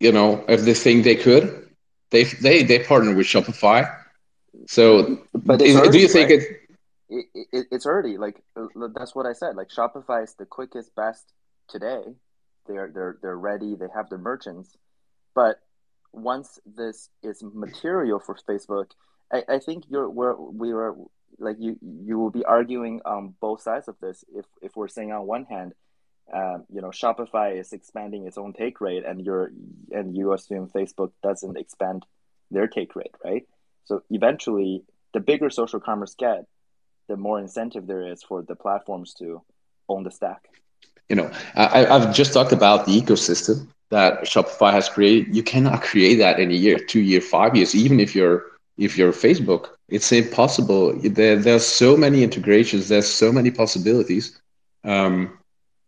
you 0.00 0.12
know 0.12 0.44
if 0.48 0.62
they 0.62 0.74
think 0.74 1.04
they 1.04 1.16
could? 1.16 1.68
They 2.10 2.24
they 2.24 2.62
they 2.62 2.78
partner 2.78 3.14
with 3.14 3.26
Shopify. 3.26 3.92
So, 4.66 5.18
but 5.34 5.60
is, 5.60 5.76
early, 5.76 5.90
do 5.90 5.98
you 5.98 6.08
think 6.08 6.30
right? 6.30 6.40
it? 6.40 6.60
It, 7.10 7.26
it, 7.52 7.66
it's 7.70 7.86
already 7.86 8.16
like 8.18 8.42
uh, 8.56 8.66
that's 8.94 9.14
what 9.14 9.26
I 9.26 9.32
said. 9.32 9.56
Like 9.56 9.68
Shopify 9.68 10.22
is 10.22 10.34
the 10.34 10.46
quickest, 10.46 10.94
best 10.94 11.32
today. 11.68 12.02
They're 12.66 12.90
they're 12.92 13.18
they're 13.20 13.38
ready. 13.38 13.74
They 13.74 13.88
have 13.94 14.08
the 14.08 14.18
merchants, 14.18 14.76
but 15.34 15.60
once 16.12 16.60
this 16.64 17.10
is 17.22 17.42
material 17.42 18.20
for 18.20 18.36
Facebook, 18.48 18.92
I, 19.32 19.42
I 19.48 19.58
think 19.58 19.84
you're 19.88 20.08
we're 20.08 20.34
we 20.34 20.72
are 20.72 20.94
like 21.38 21.56
you 21.58 21.78
you 21.82 22.18
will 22.18 22.30
be 22.30 22.44
arguing 22.44 23.00
on 23.04 23.34
both 23.40 23.60
sides 23.62 23.88
of 23.88 23.96
this. 24.00 24.24
If 24.34 24.46
if 24.62 24.76
we're 24.76 24.88
saying 24.88 25.12
on 25.12 25.26
one 25.26 25.44
hand, 25.44 25.72
um, 26.32 26.64
you 26.72 26.80
know, 26.80 26.88
Shopify 26.88 27.58
is 27.58 27.72
expanding 27.72 28.26
its 28.26 28.38
own 28.38 28.52
take 28.52 28.80
rate, 28.80 29.04
and 29.04 29.20
you're 29.20 29.52
and 29.90 30.16
you 30.16 30.32
assume 30.32 30.68
Facebook 30.68 31.12
doesn't 31.22 31.56
expand 31.56 32.04
their 32.50 32.66
take 32.66 32.96
rate, 32.96 33.14
right? 33.24 33.46
So 33.84 34.02
eventually, 34.10 34.84
the 35.12 35.20
bigger 35.20 35.50
social 35.50 35.80
commerce 35.80 36.14
get, 36.14 36.46
the 37.08 37.16
more 37.16 37.38
incentive 37.38 37.86
there 37.86 38.06
is 38.06 38.22
for 38.22 38.42
the 38.42 38.56
platforms 38.56 39.14
to 39.14 39.42
own 39.88 40.04
the 40.04 40.10
stack. 40.10 40.48
You 41.08 41.16
know, 41.16 41.30
I, 41.54 41.84
I've 41.86 42.14
just 42.14 42.32
talked 42.32 42.52
about 42.52 42.86
the 42.86 42.98
ecosystem 42.98 43.68
that 43.90 44.22
Shopify 44.22 44.72
has 44.72 44.88
created. 44.88 45.36
You 45.36 45.42
cannot 45.42 45.82
create 45.82 46.16
that 46.16 46.40
in 46.40 46.50
a 46.50 46.54
year, 46.54 46.78
two 46.78 47.00
year, 47.00 47.20
five 47.20 47.54
years. 47.54 47.74
Even 47.74 48.00
if 48.00 48.14
you're 48.14 48.46
if 48.78 48.96
you're 48.96 49.12
Facebook, 49.12 49.68
it's 49.88 50.12
impossible. 50.12 50.94
There, 51.00 51.36
there's 51.36 51.66
so 51.66 51.96
many 51.96 52.22
integrations. 52.22 52.88
There's 52.88 53.08
so 53.08 53.32
many 53.32 53.50
possibilities. 53.50 54.40
Um, 54.84 55.38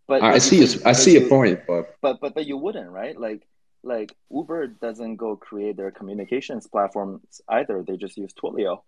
But, 0.09 0.23
I 0.23 0.33
but 0.33 0.41
see. 0.41 0.59
you 0.61 0.65
A, 0.65 0.89
I 0.89 0.93
see 0.93 1.17
a 1.17 1.23
point, 1.29 1.61
but 1.67 1.97
but 2.01 2.21
but 2.21 2.35
but 2.35 2.47
you 2.47 2.57
wouldn't 2.57 2.91
right 2.91 3.19
like 3.19 3.47
like 3.83 4.15
uber 4.31 4.67
doesn't 4.67 5.17
go 5.17 5.37
create 5.37 5.77
their 5.77 5.91
communications 5.91 6.67
platforms 6.67 7.41
either 7.49 7.83
they 7.83 7.97
just 7.97 8.17
use 8.17 8.33
twilio 8.35 8.83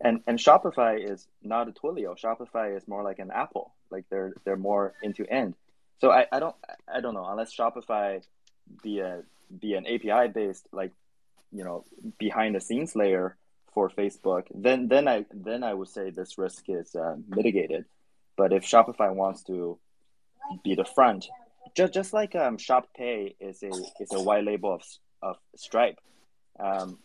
and 0.00 0.20
and 0.26 0.38
shopify 0.38 0.98
is 1.12 1.26
not 1.42 1.68
a 1.68 1.72
twilio 1.72 2.18
shopify 2.18 2.76
is 2.76 2.86
more 2.88 3.02
like 3.02 3.18
an 3.18 3.30
apple 3.30 3.74
like 3.90 4.04
they're 4.10 4.34
they're 4.44 4.56
more 4.56 4.94
into 5.02 5.26
end 5.30 5.54
so 6.00 6.10
i 6.10 6.26
i 6.32 6.40
don't 6.40 6.56
i 6.92 7.00
don't 7.00 7.14
know 7.14 7.26
unless 7.26 7.54
shopify 7.54 8.20
be 8.82 9.00
a 9.00 9.22
be 9.60 9.74
an 9.74 9.86
api 9.86 10.28
based 10.32 10.66
like 10.72 10.92
you 11.52 11.64
know 11.64 11.84
behind 12.18 12.54
the 12.54 12.60
scenes 12.60 12.94
layer 12.96 13.36
for 13.74 13.88
facebook 13.90 14.44
then 14.54 14.88
then 14.88 15.06
i 15.08 15.24
then 15.32 15.62
i 15.62 15.72
would 15.72 15.88
say 15.88 16.10
this 16.10 16.38
risk 16.38 16.64
is 16.68 16.94
uh, 16.94 17.16
mitigated 17.28 17.84
but 18.36 18.52
if 18.52 18.64
shopify 18.64 19.12
wants 19.14 19.42
to 19.42 19.78
be 20.64 20.74
the 20.74 20.84
front 20.84 21.28
just 21.76 21.92
just 21.92 22.12
like 22.12 22.34
um, 22.34 22.58
Shop 22.58 22.88
Pay 22.96 23.36
is 23.40 23.62
a 23.62 23.70
is 24.00 24.12
a 24.12 24.20
white 24.20 24.44
label 24.44 24.74
of 24.74 24.82
of 25.22 25.36
Stripe, 25.56 25.98
um, 26.58 26.98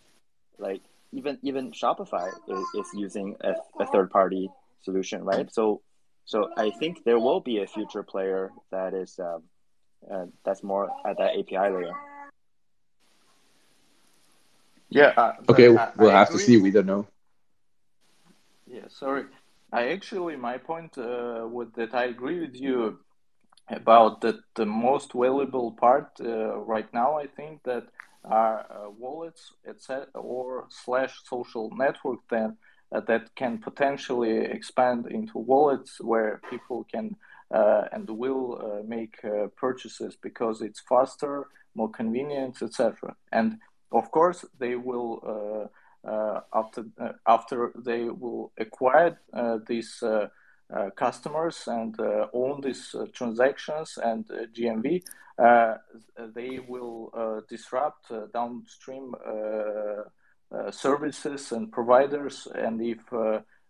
like 0.57 0.81
even 1.11 1.37
even 1.41 1.71
Shopify 1.71 2.29
is, 2.47 2.65
is 2.75 2.87
using 2.93 3.35
a, 3.41 3.53
a 3.79 3.85
third 3.87 4.09
party 4.09 4.49
solution, 4.81 5.23
right? 5.23 5.51
So 5.53 5.81
so 6.25 6.49
I 6.57 6.71
think 6.71 7.03
there 7.03 7.19
will 7.19 7.39
be 7.39 7.59
a 7.59 7.67
future 7.67 8.03
player 8.03 8.51
that 8.71 8.93
is 8.93 9.19
um, 9.19 9.43
uh, 10.11 10.25
that's 10.43 10.63
more 10.63 10.89
at 11.05 11.17
that 11.17 11.37
API 11.37 11.73
layer. 11.73 11.93
Yeah. 14.89 15.13
uh, 15.17 15.33
okay, 15.49 15.75
I- 15.75 15.91
we'll 15.97 16.09
I 16.11 16.19
have 16.19 16.29
to 16.31 16.39
see. 16.39 16.57
We 16.57 16.71
don't 16.71 16.85
know. 16.85 17.07
Yeah, 18.67 18.87
sorry. 18.89 19.25
I 19.71 19.89
actually, 19.89 20.35
my 20.35 20.57
point 20.57 20.97
uh, 20.97 21.47
with 21.51 21.73
that, 21.75 21.93
I 21.93 22.05
agree 22.05 22.39
with 22.39 22.55
you 22.55 22.99
about 23.69 24.21
that. 24.21 24.37
The 24.55 24.65
most 24.65 25.13
valuable 25.13 25.71
part 25.71 26.09
uh, 26.21 26.57
right 26.57 26.91
now, 26.93 27.17
I 27.17 27.27
think, 27.27 27.63
that 27.63 27.87
are 28.23 28.65
uh, 28.69 28.89
wallets, 28.89 29.53
etc., 29.67 30.07
or 30.15 30.65
slash 30.69 31.13
social 31.25 31.69
network 31.75 32.19
then 32.29 32.57
uh, 32.91 33.01
that 33.01 33.35
can 33.35 33.57
potentially 33.59 34.37
expand 34.37 35.07
into 35.07 35.37
wallets 35.37 35.99
where 36.01 36.41
people 36.49 36.85
can 36.91 37.15
uh, 37.51 37.83
and 37.91 38.09
will 38.09 38.59
uh, 38.59 38.83
make 38.87 39.23
uh, 39.23 39.47
purchases 39.55 40.17
because 40.21 40.61
it's 40.61 40.81
faster, 40.89 41.47
more 41.75 41.89
convenient, 41.91 42.61
etc. 42.61 43.15
And 43.31 43.59
of 43.91 44.11
course, 44.11 44.45
they 44.59 44.75
will. 44.75 45.21
Uh, 45.25 45.67
uh, 46.07 46.41
after 46.53 46.85
uh, 47.01 47.13
after 47.25 47.71
they 47.75 48.03
will 48.03 48.51
acquire 48.59 49.19
uh, 49.33 49.57
these 49.67 50.03
uh, 50.03 50.27
uh, 50.71 50.89
customers 50.91 51.63
and 51.65 51.99
own 52.31 52.61
these 52.61 52.95
transactions 53.11 53.97
and 54.03 54.27
GMV, 54.27 55.01
they 56.35 56.59
will 56.67 57.43
disrupt 57.49 58.11
downstream 58.33 59.15
services 60.69 61.51
and 61.51 61.71
providers. 61.71 62.47
And 62.53 62.79
if 62.81 62.99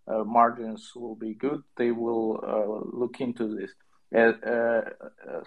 uh, 0.08 0.24
margins 0.24 0.92
will 0.96 1.16
be 1.16 1.34
good, 1.34 1.64
they 1.78 1.92
will 1.92 2.40
uh, 2.44 2.98
look 2.98 3.20
into 3.22 3.56
this. 3.56 3.72
Uh, 4.16 4.82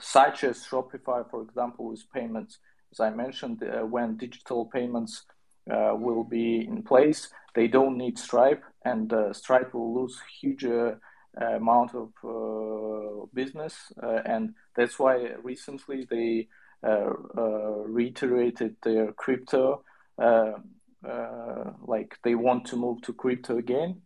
such 0.01 0.45
as 0.45 0.59
Shopify, 0.64 1.29
for 1.31 1.43
example, 1.43 1.89
with 1.89 2.03
payments, 2.12 2.59
as 2.93 3.01
I 3.01 3.11
mentioned, 3.11 3.62
uh, 3.62 3.86
when 3.86 4.16
digital 4.16 4.66
payments 4.66 5.24
uh, 5.70 5.95
will 5.95 6.24
be 6.24 6.66
in 6.66 6.82
place. 6.82 7.28
They 7.55 7.68
don't 7.68 7.99
need 7.99 8.18
Stripe, 8.18 8.64
and 8.84 9.12
uh, 9.12 9.34
Stripe 9.34 9.74
will 9.74 9.95
lose 10.01 10.18
huge 10.41 10.64
uh, 10.64 10.95
amount 11.36 11.95
of 11.95 12.09
uh, 12.24 13.26
business, 13.34 13.93
and 14.01 14.55
that's 14.74 14.99
why 14.99 15.34
recently 15.43 16.07
they 16.09 16.49
reiterated 16.82 18.76
their 18.82 19.12
crypto. 19.12 19.84
Like 20.16 22.16
they 22.24 22.34
want 22.34 22.64
to 22.66 22.76
move 22.76 23.02
to 23.02 23.12
crypto 23.12 23.59
again, 23.59 24.01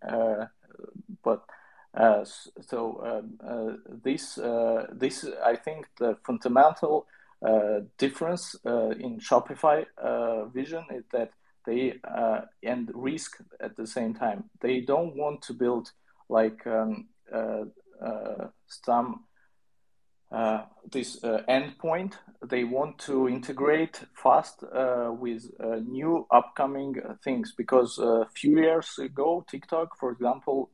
but 1.23 1.45
so 2.61 3.01
um, 3.05 3.39
this 4.03 4.39
this 4.93 5.25
I 5.45 5.57
think 5.57 5.89
the 5.99 6.17
fundamental 6.27 7.07
difference 7.99 8.55
uh, 8.65 8.91
in 8.91 9.19
Shopify 9.19 9.85
uh, 10.03 10.45
vision 10.47 10.85
is 10.95 11.05
that 11.13 11.31
they 11.67 11.95
uh, 12.05 12.43
and 12.63 12.91
risk 12.95 13.39
at 13.61 13.77
the 13.77 13.87
same 13.87 14.15
time. 14.15 14.45
They 14.61 14.81
don't 14.81 15.17
want 15.17 15.43
to 15.43 15.55
build 15.55 15.91
like 16.29 16.67
um, 16.67 17.09
uh, 17.33 17.65
uh, 18.05 18.49
some 18.67 19.25
uh, 20.33 20.63
this 20.91 21.23
uh, 21.23 21.43
endpoint. 21.49 22.15
They 22.43 22.65
want 22.65 22.99
to 23.01 23.29
integrate 23.29 24.01
fast 24.15 24.65
uh, 24.65 25.11
with 25.13 25.51
uh, 25.61 25.77
new 25.87 26.27
upcoming 26.31 26.97
uh, 26.99 27.15
things 27.23 27.53
because 27.57 27.99
a 27.99 28.27
few 28.35 28.59
years 28.59 28.99
ago, 28.99 29.45
TikTok, 29.49 29.99
for 29.99 30.11
example, 30.11 30.71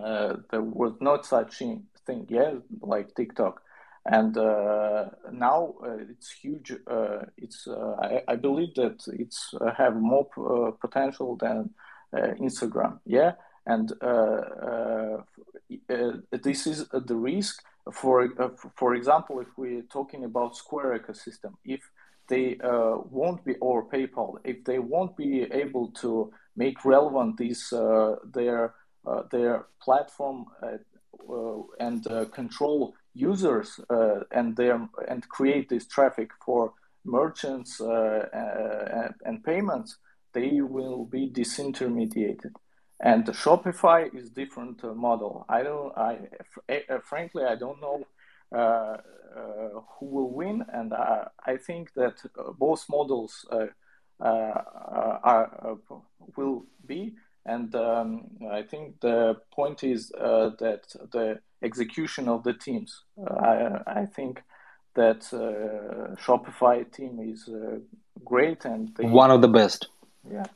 uh, 0.00 0.36
there 0.50 0.62
was 0.62 0.92
not 1.00 1.24
such 1.24 1.58
thing 2.06 2.26
yeah, 2.28 2.54
like 2.82 3.14
TikTok 3.14 3.62
and 4.06 4.36
uh, 4.36 5.06
now 5.32 5.74
uh, 5.82 5.96
it's 6.10 6.30
huge. 6.30 6.72
Uh, 6.86 7.20
it's 7.38 7.66
uh, 7.66 7.96
I, 8.00 8.22
I 8.28 8.36
believe 8.36 8.74
that 8.74 9.02
it's 9.18 9.54
uh, 9.60 9.72
have 9.74 9.96
more 9.96 10.26
p- 10.26 10.42
uh, 10.42 10.72
potential 10.72 11.36
than 11.36 11.70
Instagram. 12.14 13.00
Yeah, 13.06 13.32
and 13.66 13.88
this 16.30 16.66
is 16.66 16.86
the 16.88 17.16
risk. 17.16 17.62
For 17.92 18.28
for 18.76 18.94
example, 18.94 19.40
if 19.40 19.48
we're 19.56 19.82
talking 19.82 20.24
about 20.24 20.56
Square 20.56 20.98
ecosystem, 20.98 21.54
if 21.64 21.80
they 22.28 22.58
won't 22.62 23.44
be 23.44 23.56
or 23.56 23.88
PayPal, 23.88 24.36
if 24.44 24.64
they 24.64 24.78
won't 24.78 25.16
be 25.16 25.42
able 25.50 25.88
to 26.02 26.30
make 26.56 26.84
relevant 26.84 27.36
these 27.38 27.70
their 27.70 28.74
their 29.30 29.66
platform 29.82 30.46
and 31.80 32.06
control 32.32 32.94
users 33.14 33.80
uh, 33.90 34.20
and 34.30 34.56
their 34.56 34.88
and 35.08 35.28
create 35.28 35.68
this 35.68 35.86
traffic 35.86 36.30
for 36.44 36.72
merchants 37.04 37.80
uh, 37.80 37.86
uh, 37.86 39.08
and 39.24 39.44
payments, 39.44 39.98
they 40.32 40.60
will 40.60 41.04
be 41.04 41.30
disintermediated. 41.30 42.52
And 43.00 43.26
Shopify 43.26 44.14
is 44.14 44.30
different 44.30 44.82
model. 44.96 45.44
I 45.48 45.62
don't. 45.62 45.96
I 45.96 46.18
uh, 46.68 46.98
frankly 47.00 47.44
I 47.44 47.56
don't 47.56 47.80
know 47.80 48.04
uh, 48.52 48.56
uh, 48.56 49.80
who 49.98 50.06
will 50.06 50.30
win, 50.30 50.64
and 50.72 50.94
I, 50.94 51.56
think 51.56 51.92
that 51.94 52.22
both 52.56 52.84
models 52.88 53.44
are 53.50 53.74
will 56.36 56.64
be 56.86 57.14
and 57.46 57.74
um, 57.74 58.24
I 58.50 58.62
think 58.62 59.00
the 59.00 59.36
point 59.52 59.84
is 59.84 60.12
uh, 60.12 60.50
that 60.58 60.94
the 61.12 61.40
execution 61.62 62.28
of 62.28 62.42
the 62.42 62.52
teams. 62.52 63.02
Uh, 63.18 63.34
I, 63.34 64.00
I 64.02 64.06
think 64.06 64.42
that 64.94 65.26
uh, 65.32 66.14
Shopify 66.16 66.90
team 66.92 67.20
is 67.20 67.48
uh, 67.48 67.78
great 68.24 68.64
and 68.64 68.94
they, 68.96 69.04
one 69.04 69.30
of 69.30 69.40
the 69.42 69.48
best. 69.48 69.88
Yeah. 70.30 70.46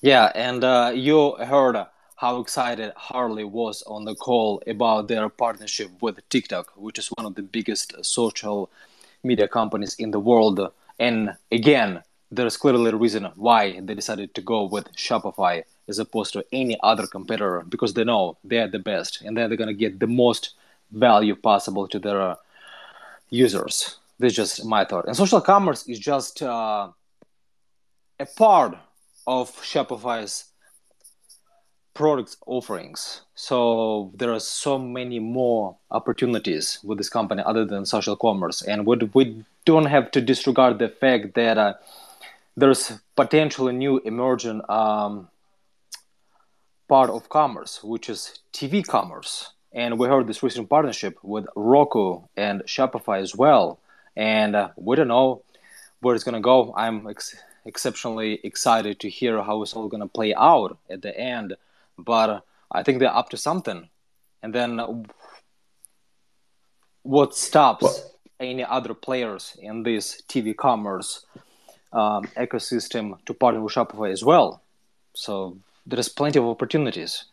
Yeah, 0.00 0.30
and 0.34 0.62
uh, 0.62 0.92
you 0.94 1.34
heard 1.36 1.76
how 2.16 2.40
excited 2.40 2.92
Harley 2.96 3.44
was 3.44 3.82
on 3.82 4.04
the 4.04 4.14
call 4.14 4.62
about 4.66 5.08
their 5.08 5.28
partnership 5.28 5.90
with 6.00 6.28
TikTok, 6.28 6.72
which 6.76 6.98
is 6.98 7.08
one 7.16 7.26
of 7.26 7.34
the 7.34 7.42
biggest 7.42 7.94
social 8.04 8.70
media 9.24 9.48
companies 9.48 9.94
in 9.98 10.10
the 10.10 10.20
world. 10.20 10.60
And 10.98 11.36
again, 11.50 12.02
there's 12.30 12.56
clearly 12.56 12.90
a 12.90 12.96
reason 12.96 13.24
why 13.36 13.80
they 13.80 13.94
decided 13.94 14.34
to 14.34 14.42
go 14.42 14.64
with 14.64 14.92
Shopify 14.94 15.64
as 15.88 15.98
opposed 15.98 16.32
to 16.34 16.44
any 16.52 16.78
other 16.82 17.06
competitor 17.06 17.64
because 17.68 17.94
they 17.94 18.04
know 18.04 18.36
they're 18.44 18.68
the 18.68 18.78
best 18.78 19.22
and 19.22 19.36
they're 19.36 19.56
going 19.56 19.68
to 19.68 19.74
get 19.74 19.98
the 19.98 20.06
most 20.06 20.54
value 20.90 21.34
possible 21.34 21.88
to 21.88 21.98
their 21.98 22.36
users. 23.30 23.96
This 24.18 24.32
is 24.32 24.36
just 24.36 24.64
my 24.64 24.84
thought. 24.84 25.06
And 25.06 25.16
social 25.16 25.40
commerce 25.40 25.86
is 25.86 25.98
just 25.98 26.42
uh, 26.42 26.88
a 28.18 28.26
part 28.26 28.76
of 29.26 29.50
Shopify's 29.62 30.46
product 31.94 32.36
offerings. 32.46 33.22
So 33.34 34.12
there 34.14 34.32
are 34.32 34.40
so 34.40 34.78
many 34.78 35.18
more 35.18 35.76
opportunities 35.90 36.78
with 36.84 36.98
this 36.98 37.08
company 37.08 37.42
other 37.44 37.64
than 37.64 37.86
social 37.86 38.16
commerce, 38.16 38.62
and 38.62 38.86
we, 38.86 38.96
we 39.14 39.44
don't 39.64 39.86
have 39.86 40.10
to 40.12 40.20
disregard 40.20 40.78
the 40.78 40.88
fact 40.88 41.34
that 41.34 41.58
uh, 41.58 41.74
there's 42.58 42.92
potentially 43.14 43.72
a 43.72 43.78
new 43.78 43.98
emerging 44.04 44.62
um, 44.68 45.28
part 46.88 47.08
of 47.08 47.28
commerce, 47.28 47.84
which 47.84 48.10
is 48.10 48.40
TV 48.52 48.84
commerce. 48.84 49.52
And 49.72 49.98
we 49.98 50.08
heard 50.08 50.26
this 50.26 50.42
recent 50.42 50.68
partnership 50.68 51.18
with 51.22 51.46
Roku 51.54 52.22
and 52.36 52.62
Shopify 52.62 53.20
as 53.20 53.36
well. 53.36 53.78
And 54.16 54.56
uh, 54.56 54.70
we 54.76 54.96
don't 54.96 55.08
know 55.08 55.42
where 56.00 56.14
it's 56.14 56.24
going 56.24 56.34
to 56.34 56.40
go. 56.40 56.74
I'm 56.76 57.06
ex- 57.06 57.36
exceptionally 57.64 58.40
excited 58.42 58.98
to 59.00 59.08
hear 59.08 59.40
how 59.42 59.62
it's 59.62 59.74
all 59.74 59.88
going 59.88 60.02
to 60.02 60.08
play 60.08 60.34
out 60.34 60.78
at 60.90 61.02
the 61.02 61.16
end. 61.16 61.54
But 61.96 62.44
I 62.72 62.82
think 62.82 62.98
they're 62.98 63.14
up 63.14 63.28
to 63.30 63.36
something. 63.36 63.88
And 64.42 64.52
then 64.52 65.04
what 67.02 67.36
stops 67.36 67.82
well, 67.82 68.10
any 68.40 68.64
other 68.64 68.94
players 68.94 69.56
in 69.60 69.84
this 69.84 70.22
TV 70.28 70.56
commerce 70.56 71.24
um, 71.92 72.24
ecosystem 72.36 73.22
to 73.24 73.34
partner 73.34 73.60
with 73.60 73.74
Shopify 73.74 74.12
as 74.12 74.24
well? 74.24 74.62
So 75.14 75.58
there's 75.86 76.08
plenty 76.08 76.38
of 76.38 76.44
opportunities. 76.46 77.24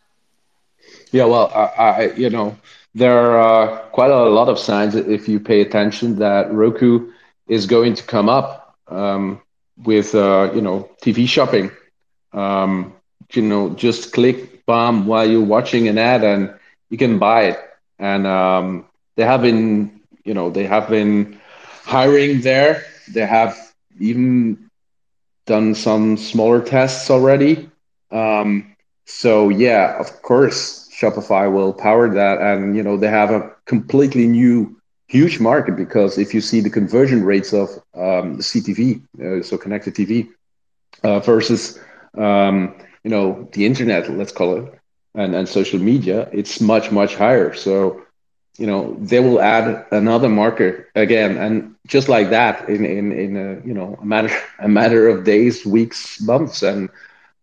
Yeah, 1.12 1.24
well, 1.24 1.50
I, 1.54 1.82
I 1.82 2.12
you 2.14 2.30
know 2.30 2.56
there 2.94 3.38
are 3.38 3.78
quite 3.90 4.10
a 4.10 4.24
lot 4.24 4.48
of 4.48 4.58
signs 4.58 4.94
if 4.94 5.28
you 5.28 5.40
pay 5.40 5.60
attention 5.60 6.16
that 6.18 6.52
Roku 6.52 7.12
is 7.48 7.66
going 7.66 7.94
to 7.94 8.02
come 8.02 8.28
up 8.28 8.76
um, 8.88 9.40
with 9.84 10.14
uh, 10.14 10.50
you 10.54 10.60
know 10.60 10.90
TV 11.02 11.28
shopping. 11.28 11.70
Um, 12.32 12.94
you 13.32 13.42
know, 13.42 13.70
just 13.70 14.12
click 14.12 14.64
bomb 14.66 15.06
while 15.06 15.28
you're 15.28 15.44
watching 15.44 15.88
an 15.88 15.98
ad 15.98 16.24
and 16.24 16.54
you 16.90 16.98
can 16.98 17.18
buy 17.18 17.44
it. 17.44 17.58
And 17.98 18.26
um, 18.26 18.86
they 19.16 19.24
have 19.24 19.42
been, 19.42 20.00
you 20.24 20.34
know, 20.34 20.50
they 20.50 20.64
have 20.64 20.88
been 20.88 21.40
hiring 21.82 22.42
there. 22.42 22.84
They 23.12 23.26
have 23.26 23.65
even 24.00 24.56
done 25.46 25.74
some 25.74 26.16
smaller 26.16 26.60
tests 26.60 27.10
already. 27.10 27.68
Um, 28.10 28.74
so 29.06 29.48
yeah, 29.48 29.96
of 29.98 30.22
course, 30.22 30.88
Shopify 31.00 31.50
will 31.52 31.72
power 31.72 32.08
that, 32.14 32.40
and 32.40 32.76
you 32.76 32.82
know 32.82 32.96
they 32.96 33.08
have 33.08 33.30
a 33.30 33.50
completely 33.66 34.26
new, 34.26 34.76
huge 35.08 35.40
market 35.40 35.76
because 35.76 36.18
if 36.18 36.34
you 36.34 36.40
see 36.40 36.60
the 36.60 36.70
conversion 36.70 37.24
rates 37.24 37.52
of 37.52 37.68
um, 37.94 38.40
CTV, 38.40 39.00
uh, 39.22 39.42
so 39.42 39.56
connected 39.58 39.94
TV, 39.94 40.28
uh, 41.02 41.20
versus 41.20 41.78
um, 42.16 42.74
you 43.04 43.10
know 43.10 43.48
the 43.52 43.66
internet, 43.66 44.10
let's 44.10 44.32
call 44.32 44.56
it, 44.56 44.72
and 45.14 45.34
and 45.34 45.48
social 45.48 45.78
media, 45.80 46.28
it's 46.32 46.60
much 46.60 46.90
much 46.90 47.14
higher. 47.16 47.52
So 47.54 48.02
you 48.58 48.66
know 48.66 48.96
they 49.00 49.20
will 49.20 49.40
add 49.40 49.84
another 49.90 50.28
marker 50.28 50.86
again, 50.94 51.36
and 51.36 51.74
just 51.86 52.08
like 52.08 52.30
that, 52.30 52.68
in 52.68 52.84
in 52.84 53.12
in 53.12 53.36
a 53.36 53.66
you 53.66 53.74
know 53.74 53.98
a 54.00 54.04
matter 54.04 54.30
a 54.60 54.68
matter 54.68 55.08
of 55.08 55.24
days, 55.24 55.64
weeks, 55.66 56.20
months, 56.22 56.62
and 56.62 56.88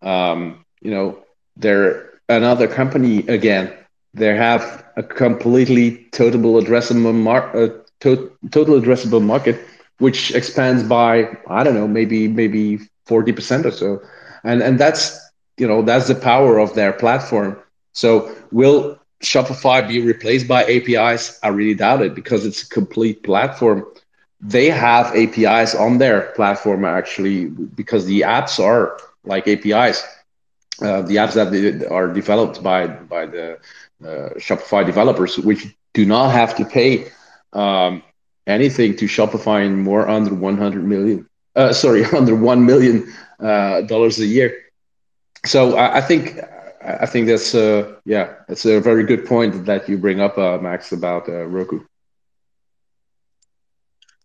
um, 0.01 0.63
you 0.81 0.91
know 0.91 1.17
they're 1.57 2.09
another 2.29 2.67
company 2.67 3.19
again. 3.27 3.71
They 4.13 4.35
have 4.35 4.83
a 4.97 5.03
completely 5.03 6.05
total 6.11 6.61
addressable 6.61 7.13
mar- 7.13 7.55
uh, 7.55 7.69
to- 8.01 8.31
total 8.51 8.79
addressable 8.79 9.21
market, 9.23 9.59
which 9.99 10.33
expands 10.33 10.83
by 10.83 11.29
I 11.49 11.63
don't 11.63 11.75
know 11.75 11.87
maybe 11.87 12.27
maybe 12.27 12.79
forty 13.05 13.31
percent 13.31 13.65
or 13.65 13.71
so, 13.71 14.01
and 14.43 14.61
and 14.61 14.79
that's 14.79 15.19
you 15.57 15.67
know 15.67 15.81
that's 15.81 16.07
the 16.07 16.15
power 16.15 16.59
of 16.59 16.73
their 16.75 16.93
platform. 16.93 17.57
So 17.93 18.31
will 18.51 18.97
Shopify 19.23 19.87
be 19.87 20.01
replaced 20.01 20.47
by 20.47 20.63
APIs? 20.65 21.39
I 21.43 21.47
really 21.49 21.75
doubt 21.75 22.01
it 22.01 22.13
because 22.13 22.45
it's 22.45 22.63
a 22.63 22.69
complete 22.69 23.23
platform. 23.23 23.85
They 24.41 24.69
have 24.69 25.15
APIs 25.15 25.73
on 25.75 25.97
their 25.97 26.33
platform 26.35 26.85
actually 26.85 27.45
because 27.45 28.05
the 28.05 28.21
apps 28.21 28.59
are 28.59 28.97
like 29.23 29.47
APIs 29.47 30.03
uh, 30.81 31.01
the 31.03 31.17
apps 31.17 31.33
that 31.33 31.87
are 31.91 32.07
developed 32.11 32.63
by 32.63 32.87
by 32.87 33.25
the 33.25 33.53
uh, 34.03 34.29
Shopify 34.37 34.85
developers, 34.85 35.37
which 35.37 35.67
do 35.93 36.05
not 36.05 36.31
have 36.31 36.55
to 36.57 36.65
pay 36.65 37.11
um, 37.53 38.03
anything 38.47 38.95
to 38.97 39.05
Shopify 39.05 39.65
in 39.65 39.79
more 39.79 40.07
under 40.09 40.33
100 40.33 40.83
million. 40.83 41.29
Uh, 41.55 41.71
sorry, 41.71 42.03
under 42.17 42.35
one 42.35 42.65
million 42.65 43.13
uh, 43.39 43.81
dollars 43.81 44.19
a 44.19 44.25
year. 44.25 44.57
So 45.45 45.77
I, 45.77 45.97
I, 45.97 46.01
think 46.01 46.39
I 46.85 47.05
think 47.05 47.27
that's 47.27 47.55
uh, 47.55 47.95
yeah, 48.05 48.35
that's 48.47 48.65
a 48.65 48.79
very 48.79 49.03
good 49.03 49.25
point 49.25 49.65
that 49.65 49.87
you 49.87 49.97
bring 49.97 50.19
up, 50.19 50.37
uh, 50.37 50.57
Max, 50.57 50.91
about 50.91 51.27
Roku. 51.27 51.79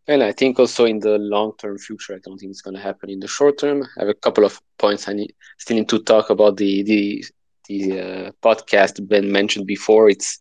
And 0.09 0.23
I 0.23 0.33
think 0.33 0.59
also 0.59 0.87
in 0.87 1.01
the 1.01 1.19
long 1.19 1.53
term 1.59 1.77
future, 1.77 2.15
I 2.15 2.19
don't 2.25 2.39
think 2.39 2.51
it's 2.51 2.63
going 2.63 2.75
to 2.75 2.83
happen 2.83 3.11
in 3.11 3.21
the 3.21 3.29
short 3.29 3.59
term. 3.59 3.83
I 3.83 4.01
have 4.01 4.09
a 4.09 4.15
couple 4.15 4.45
of 4.45 4.59
points 4.79 5.07
I 5.07 5.13
need, 5.13 5.35
still 5.59 5.77
need 5.77 5.89
to 5.91 5.99
talk 5.99 6.31
about 6.31 6.57
the 6.57 6.83
the 6.83 7.25
the 7.69 8.01
uh, 8.01 8.31
podcast 8.43 9.07
Ben 9.07 9.31
mentioned 9.31 9.67
before. 9.67 10.09
It's 10.09 10.41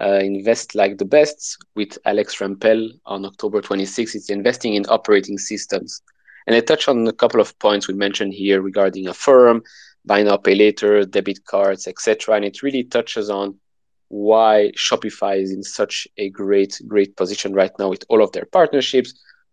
uh, 0.00 0.20
Invest 0.22 0.76
Like 0.76 0.98
the 0.98 1.04
Best 1.04 1.58
with 1.74 1.98
Alex 2.04 2.36
Rampell 2.36 2.92
on 3.04 3.24
October 3.24 3.60
26th. 3.60 4.14
It's 4.14 4.30
investing 4.30 4.74
in 4.74 4.86
operating 4.88 5.36
systems. 5.36 6.00
And 6.46 6.54
I 6.54 6.60
touch 6.60 6.88
on 6.88 7.06
a 7.06 7.12
couple 7.12 7.40
of 7.40 7.58
points 7.58 7.88
we 7.88 7.94
mentioned 7.94 8.32
here 8.32 8.62
regarding 8.62 9.08
Affirm, 9.08 9.62
buy 10.08 10.22
now, 10.22 10.36
pay 10.36 10.56
later, 10.56 11.04
debit 11.04 11.44
cards, 11.44 11.86
etc. 11.86 12.34
And 12.36 12.44
it 12.44 12.62
really 12.62 12.82
touches 12.82 13.30
on 13.30 13.46
why 14.08 14.72
Shopify 14.76 15.40
is 15.40 15.52
in 15.52 15.62
such 15.62 16.08
a 16.16 16.30
great, 16.30 16.80
great 16.88 17.16
position 17.16 17.52
right 17.52 17.70
now 17.78 17.90
with 17.90 18.04
all 18.08 18.22
of 18.22 18.32
their 18.32 18.46
partnerships, 18.46 19.12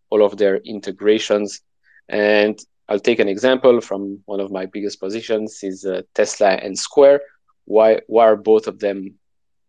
all 0.09 0.23
of 0.23 0.37
their 0.37 0.57
integrations. 0.75 1.61
And 2.07 2.57
I'll 2.87 3.07
take 3.09 3.19
an 3.19 3.27
example 3.27 3.81
from 3.81 4.21
one 4.25 4.39
of 4.39 4.51
my 4.51 4.65
biggest 4.65 4.99
positions 4.99 5.59
is 5.61 5.85
uh, 5.85 6.03
Tesla 6.13 6.51
and 6.51 6.77
Square. 6.77 7.21
Why, 7.65 8.01
why 8.07 8.25
are 8.25 8.37
both 8.37 8.67
of 8.67 8.79
them 8.79 9.15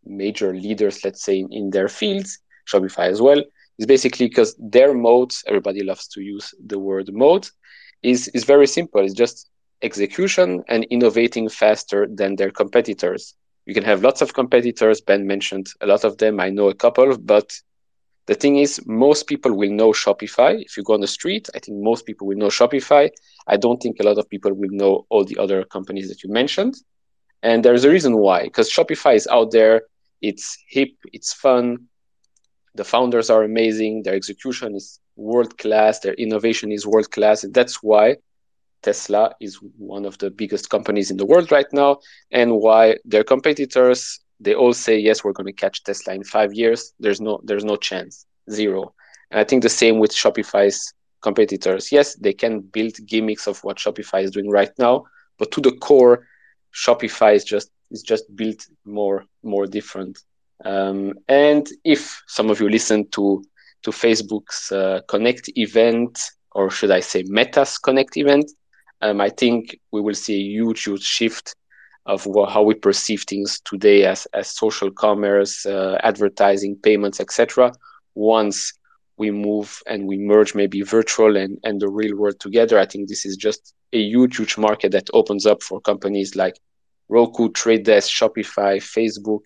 major 0.04 0.54
leaders, 0.54 1.04
let's 1.04 1.22
say, 1.24 1.40
in, 1.40 1.52
in 1.52 1.70
their 1.70 1.88
fields, 1.88 2.38
Shopify 2.70 3.08
as 3.10 3.20
well? 3.20 3.42
Is 3.78 3.86
basically 3.86 4.28
because 4.28 4.54
their 4.58 4.94
mode, 4.94 5.32
everybody 5.46 5.82
loves 5.82 6.06
to 6.08 6.22
use 6.22 6.54
the 6.64 6.78
word 6.78 7.12
mode, 7.12 7.48
is, 8.02 8.28
is 8.28 8.44
very 8.44 8.66
simple. 8.66 9.02
It's 9.04 9.14
just 9.14 9.50
execution 9.82 10.62
and 10.68 10.84
innovating 10.84 11.48
faster 11.48 12.06
than 12.08 12.36
their 12.36 12.50
competitors 12.50 13.34
you 13.66 13.74
can 13.74 13.84
have 13.84 14.02
lots 14.02 14.22
of 14.22 14.32
competitors. 14.32 15.00
Ben 15.00 15.26
mentioned 15.26 15.66
a 15.80 15.86
lot 15.86 16.04
of 16.04 16.18
them. 16.18 16.40
I 16.40 16.50
know 16.50 16.68
a 16.68 16.74
couple, 16.74 17.18
but 17.18 17.52
the 18.26 18.34
thing 18.34 18.56
is, 18.58 18.80
most 18.86 19.26
people 19.26 19.52
will 19.56 19.70
know 19.70 19.90
Shopify. 19.90 20.60
If 20.64 20.76
you 20.76 20.84
go 20.84 20.94
on 20.94 21.00
the 21.00 21.08
street, 21.08 21.48
I 21.54 21.58
think 21.58 21.82
most 21.82 22.06
people 22.06 22.26
will 22.28 22.36
know 22.36 22.46
Shopify. 22.46 23.10
I 23.46 23.56
don't 23.56 23.82
think 23.82 23.98
a 23.98 24.04
lot 24.04 24.18
of 24.18 24.28
people 24.30 24.52
will 24.54 24.70
know 24.70 25.06
all 25.10 25.24
the 25.24 25.38
other 25.38 25.64
companies 25.64 26.08
that 26.08 26.22
you 26.22 26.30
mentioned. 26.30 26.76
And 27.42 27.64
there's 27.64 27.84
a 27.84 27.90
reason 27.90 28.16
why, 28.16 28.44
because 28.44 28.70
Shopify 28.70 29.14
is 29.14 29.26
out 29.26 29.50
there. 29.50 29.82
It's 30.22 30.56
hip, 30.68 30.90
it's 31.12 31.32
fun. 31.32 31.88
The 32.74 32.84
founders 32.84 33.30
are 33.30 33.42
amazing. 33.42 34.02
Their 34.02 34.14
execution 34.14 34.74
is 34.74 35.00
world 35.16 35.58
class. 35.58 36.00
Their 36.00 36.14
innovation 36.14 36.72
is 36.72 36.86
world 36.86 37.10
class. 37.10 37.44
And 37.44 37.52
that's 37.52 37.82
why 37.82 38.16
Tesla 38.82 39.34
is 39.40 39.58
one 39.78 40.04
of 40.04 40.18
the 40.18 40.30
biggest 40.30 40.70
companies 40.70 41.10
in 41.10 41.16
the 41.16 41.26
world 41.26 41.50
right 41.50 41.70
now, 41.72 41.98
and 42.30 42.60
why 42.60 42.96
their 43.04 43.24
competitors 43.24 44.20
they 44.40 44.54
all 44.54 44.72
say 44.72 44.98
yes, 44.98 45.24
we're 45.24 45.32
going 45.32 45.46
to 45.46 45.52
catch 45.52 45.82
Tesla 45.82 46.14
in 46.14 46.24
five 46.24 46.52
years. 46.52 46.92
There's 47.00 47.20
no 47.20 47.40
there's 47.44 47.64
no 47.64 47.76
chance, 47.76 48.26
zero. 48.50 48.94
And 49.30 49.40
I 49.40 49.44
think 49.44 49.62
the 49.62 49.68
same 49.68 49.98
with 49.98 50.12
Shopify's 50.12 50.92
competitors. 51.22 51.90
Yes, 51.90 52.14
they 52.16 52.32
can 52.32 52.60
build 52.60 52.94
gimmicks 53.06 53.46
of 53.46 53.62
what 53.64 53.78
Shopify 53.78 54.22
is 54.22 54.30
doing 54.30 54.50
right 54.50 54.70
now, 54.78 55.04
but 55.38 55.50
to 55.52 55.60
the 55.60 55.72
core, 55.72 56.26
Shopify 56.74 57.34
is 57.34 57.44
just 57.44 57.70
is 57.90 58.02
just 58.02 58.24
built 58.36 58.66
more 58.84 59.24
more 59.42 59.66
different. 59.66 60.18
Um, 60.64 61.14
and 61.28 61.66
if 61.84 62.22
some 62.26 62.50
of 62.50 62.60
you 62.60 62.68
listen 62.68 63.08
to 63.10 63.42
to 63.82 63.90
Facebook's 63.90 64.72
uh, 64.72 65.00
Connect 65.08 65.50
event, 65.56 66.18
or 66.52 66.70
should 66.70 66.90
I 66.90 67.00
say 67.00 67.24
Meta's 67.26 67.78
Connect 67.78 68.16
event, 68.16 68.50
um, 69.02 69.20
I 69.20 69.28
think 69.28 69.78
we 69.92 70.00
will 70.00 70.14
see 70.14 70.34
a 70.34 70.50
huge, 70.50 70.84
huge 70.84 71.02
shift 71.02 71.54
of 72.06 72.26
how 72.48 72.62
we 72.62 72.74
perceive 72.74 73.24
things 73.24 73.60
today 73.64 74.04
as, 74.04 74.26
as 74.32 74.56
social 74.56 74.90
commerce, 74.90 75.66
uh, 75.66 75.98
advertising, 76.02 76.76
payments, 76.76 77.20
etc. 77.20 77.72
Once 78.14 78.72
we 79.16 79.30
move 79.30 79.82
and 79.86 80.06
we 80.06 80.16
merge 80.16 80.54
maybe 80.54 80.82
virtual 80.82 81.36
and, 81.36 81.58
and 81.64 81.80
the 81.80 81.88
real 81.88 82.16
world 82.16 82.38
together, 82.38 82.78
I 82.78 82.86
think 82.86 83.08
this 83.08 83.26
is 83.26 83.36
just 83.36 83.74
a 83.92 83.98
huge, 83.98 84.36
huge 84.36 84.56
market 84.56 84.92
that 84.92 85.08
opens 85.12 85.46
up 85.46 85.62
for 85.62 85.80
companies 85.80 86.36
like 86.36 86.58
Roku, 87.08 87.50
Trade 87.50 87.84
Desk, 87.84 88.08
Shopify, 88.10 88.76
Facebook. 88.78 89.42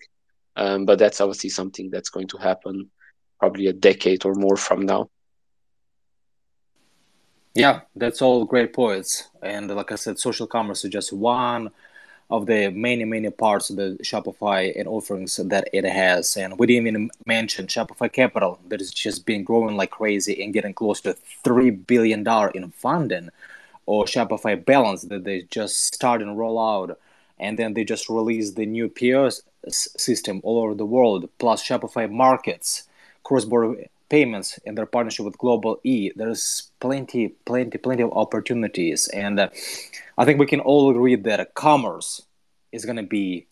Um, 0.55 0.85
but 0.85 0.99
that's 0.99 1.21
obviously 1.21 1.49
something 1.49 1.89
that's 1.89 2.09
going 2.09 2.27
to 2.27 2.37
happen 2.37 2.91
probably 3.39 3.67
a 3.67 3.73
decade 3.73 4.23
or 4.25 4.35
more 4.35 4.55
from 4.55 4.85
now. 4.85 5.09
Yeah, 7.53 7.81
that's 7.95 8.21
all 8.21 8.45
great 8.45 8.71
points. 8.71 9.27
And 9.41 9.69
like 9.69 9.91
I 9.91 9.95
said, 9.95 10.19
social 10.19 10.47
commerce 10.47 10.85
is 10.85 10.91
just 10.91 11.11
one 11.11 11.71
of 12.29 12.45
the 12.45 12.69
many, 12.69 13.03
many 13.03 13.29
parts 13.29 13.69
of 13.69 13.75
the 13.75 13.97
Shopify 14.01 14.71
and 14.79 14.87
offerings 14.87 15.35
that 15.35 15.67
it 15.73 15.83
has. 15.83 16.37
And 16.37 16.57
we 16.57 16.65
didn't 16.67 16.87
even 16.87 17.11
mention 17.25 17.67
Shopify 17.67 18.11
Capital 18.11 18.57
that 18.69 18.79
has 18.79 18.91
just 18.91 19.25
been 19.25 19.43
growing 19.43 19.75
like 19.75 19.91
crazy 19.91 20.41
and 20.41 20.53
getting 20.53 20.73
close 20.73 21.01
to 21.01 21.17
$3 21.43 21.85
billion 21.85 22.25
in 22.55 22.71
funding, 22.71 23.29
or 23.85 24.05
Shopify 24.05 24.63
Balance 24.63 25.01
that 25.03 25.25
they 25.25 25.41
just 25.41 25.93
started 25.93 26.29
and 26.29 26.37
roll 26.37 26.57
out. 26.57 26.97
And 27.37 27.59
then 27.59 27.73
they 27.73 27.83
just 27.83 28.07
released 28.07 28.55
the 28.55 28.65
new 28.65 28.87
POS 28.87 29.41
system 29.67 30.39
all 30.45 30.63
over 30.63 30.73
the 30.73 30.85
world, 30.85 31.29
plus 31.37 31.67
Shopify 31.67 32.09
Markets, 32.09 32.83
cross 33.23 33.43
border 33.43 33.87
payments 34.11 34.59
in 34.65 34.75
their 34.75 34.85
partnership 34.85 35.25
with 35.25 35.37
Global 35.37 35.79
E. 35.83 36.11
There's 36.15 36.69
plenty, 36.81 37.29
plenty, 37.29 37.77
plenty 37.77 38.03
of 38.03 38.11
opportunities, 38.11 39.07
and 39.07 39.39
uh, 39.39 39.49
I 40.17 40.25
think 40.25 40.37
we 40.37 40.45
can 40.45 40.59
all 40.59 40.91
agree 40.91 41.15
that 41.15 41.55
commerce 41.55 42.21
is 42.73 42.85
going 42.85 42.97
to 42.97 43.09
be. 43.19 43.47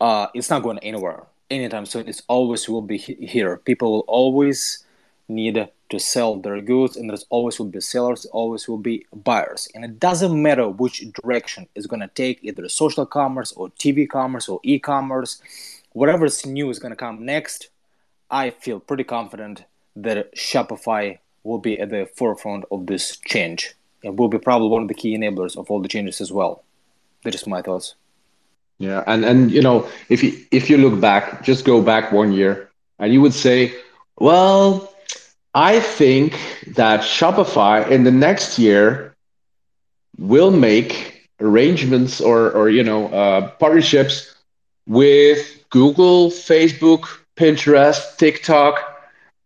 Uh, 0.00 0.28
it's 0.34 0.50
not 0.50 0.62
going 0.62 0.78
anywhere 0.78 1.24
anytime 1.50 1.84
soon. 1.84 2.08
It 2.08 2.22
always 2.28 2.68
will 2.68 2.82
be 2.82 2.96
here. 2.96 3.56
People 3.58 3.92
will 3.92 4.06
always 4.06 4.84
need 5.28 5.68
to 5.90 5.98
sell 5.98 6.36
their 6.36 6.60
goods, 6.60 6.96
and 6.96 7.10
there's 7.10 7.26
always 7.28 7.58
will 7.58 7.66
be 7.66 7.80
sellers, 7.80 8.26
always 8.26 8.68
will 8.68 8.78
be 8.78 9.04
buyers, 9.12 9.68
and 9.74 9.84
it 9.84 9.98
doesn't 9.98 10.40
matter 10.40 10.68
which 10.68 11.04
direction 11.12 11.66
it's 11.74 11.86
going 11.86 12.00
to 12.00 12.14
take, 12.22 12.38
either 12.42 12.68
social 12.68 13.04
commerce 13.04 13.50
or 13.52 13.68
TV 13.70 14.08
commerce 14.08 14.48
or 14.48 14.60
e-commerce, 14.62 15.42
whatever's 15.92 16.46
new 16.46 16.70
is 16.70 16.78
going 16.78 16.92
to 16.92 16.96
come 16.96 17.24
next 17.24 17.70
I 18.30 18.50
feel 18.50 18.80
pretty 18.80 19.04
confident 19.04 19.64
that 19.96 20.34
Shopify 20.34 21.18
will 21.42 21.58
be 21.58 21.78
at 21.78 21.90
the 21.90 22.08
forefront 22.16 22.64
of 22.70 22.86
this 22.86 23.16
change 23.18 23.74
and 24.02 24.18
will 24.18 24.28
be 24.28 24.38
probably 24.38 24.68
one 24.68 24.82
of 24.82 24.88
the 24.88 24.94
key 24.94 25.16
enablers 25.16 25.56
of 25.56 25.70
all 25.70 25.80
the 25.80 25.88
changes 25.88 26.20
as 26.20 26.32
well. 26.32 26.64
That 27.22 27.34
is 27.34 27.46
my 27.46 27.62
thoughts. 27.62 27.94
Yeah, 28.78 29.04
and 29.06 29.24
and 29.24 29.50
you 29.52 29.62
know, 29.62 29.88
if 30.08 30.22
you 30.22 30.36
if 30.50 30.68
you 30.68 30.78
look 30.78 31.00
back, 31.00 31.44
just 31.44 31.64
go 31.64 31.80
back 31.80 32.10
one 32.10 32.32
year, 32.32 32.70
and 32.98 33.12
you 33.12 33.20
would 33.20 33.32
say, 33.32 33.72
well, 34.18 34.92
I 35.54 35.78
think 35.78 36.38
that 36.74 37.00
Shopify 37.00 37.88
in 37.88 38.02
the 38.02 38.10
next 38.10 38.58
year 38.58 39.14
will 40.18 40.50
make 40.50 41.30
arrangements 41.40 42.20
or 42.20 42.50
or 42.50 42.68
you 42.68 42.82
know 42.82 43.06
uh, 43.08 43.50
partnerships 43.58 44.34
with 44.86 45.64
Google, 45.70 46.30
Facebook, 46.30 47.06
Pinterest, 47.36 48.16
TikTok, 48.16 48.78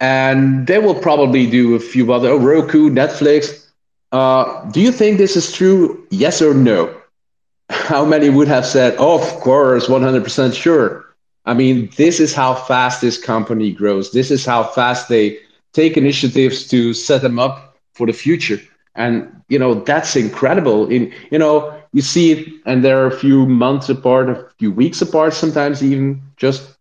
and 0.01 0.66
they 0.66 0.78
will 0.78 0.94
probably 0.94 1.47
do 1.47 1.74
a 1.74 1.81
few 1.81 2.12
other 2.12 2.31
oh, 2.31 2.39
Roku, 2.39 2.90
Netflix. 2.90 3.66
Uh, 4.12 4.65
do 4.70 4.81
you 4.81 4.93
think 4.93 5.19
this 5.19 5.36
is 5.36 5.52
true? 5.52 6.06
Yes 6.10 6.40
or 6.40 6.55
no? 6.55 6.94
How 7.70 8.05
many 8.05 8.31
would 8.31 8.48
have 8.48 8.66
said, 8.66 8.97
oh, 8.98 9.20
of 9.20 9.40
course, 9.40 9.86
100% 9.86 10.55
sure? 10.55 11.05
I 11.44 11.55
mean, 11.55 11.90
this 11.97 12.20
is 12.20 12.35
how 12.35 12.55
fast 12.55 13.01
this 13.01 13.16
company 13.16 13.73
grows. 13.73 14.12
This 14.12 14.31
is 14.31 14.44
how 14.44 14.65
fast 14.65 15.09
they 15.09 15.39
take 15.73 15.97
initiatives 15.97 16.69
to 16.69 16.93
set 16.93 17.23
them 17.23 17.39
up 17.39 17.78
for 17.94 18.06
the 18.06 18.12
future. 18.12 18.60
And, 18.94 19.43
you 19.48 19.59
know, 19.59 19.74
that's 19.74 20.15
incredible. 20.15 20.90
In, 20.90 21.10
you 21.31 21.39
know, 21.39 21.74
you 21.93 22.02
see 22.02 22.32
it, 22.32 22.48
and 22.66 22.85
they're 22.85 23.06
a 23.06 23.16
few 23.16 23.47
months 23.47 23.89
apart, 23.89 24.28
a 24.28 24.47
few 24.59 24.70
weeks 24.70 25.01
apart, 25.01 25.32
sometimes 25.32 25.82
even 25.82 26.20
just 26.36 26.77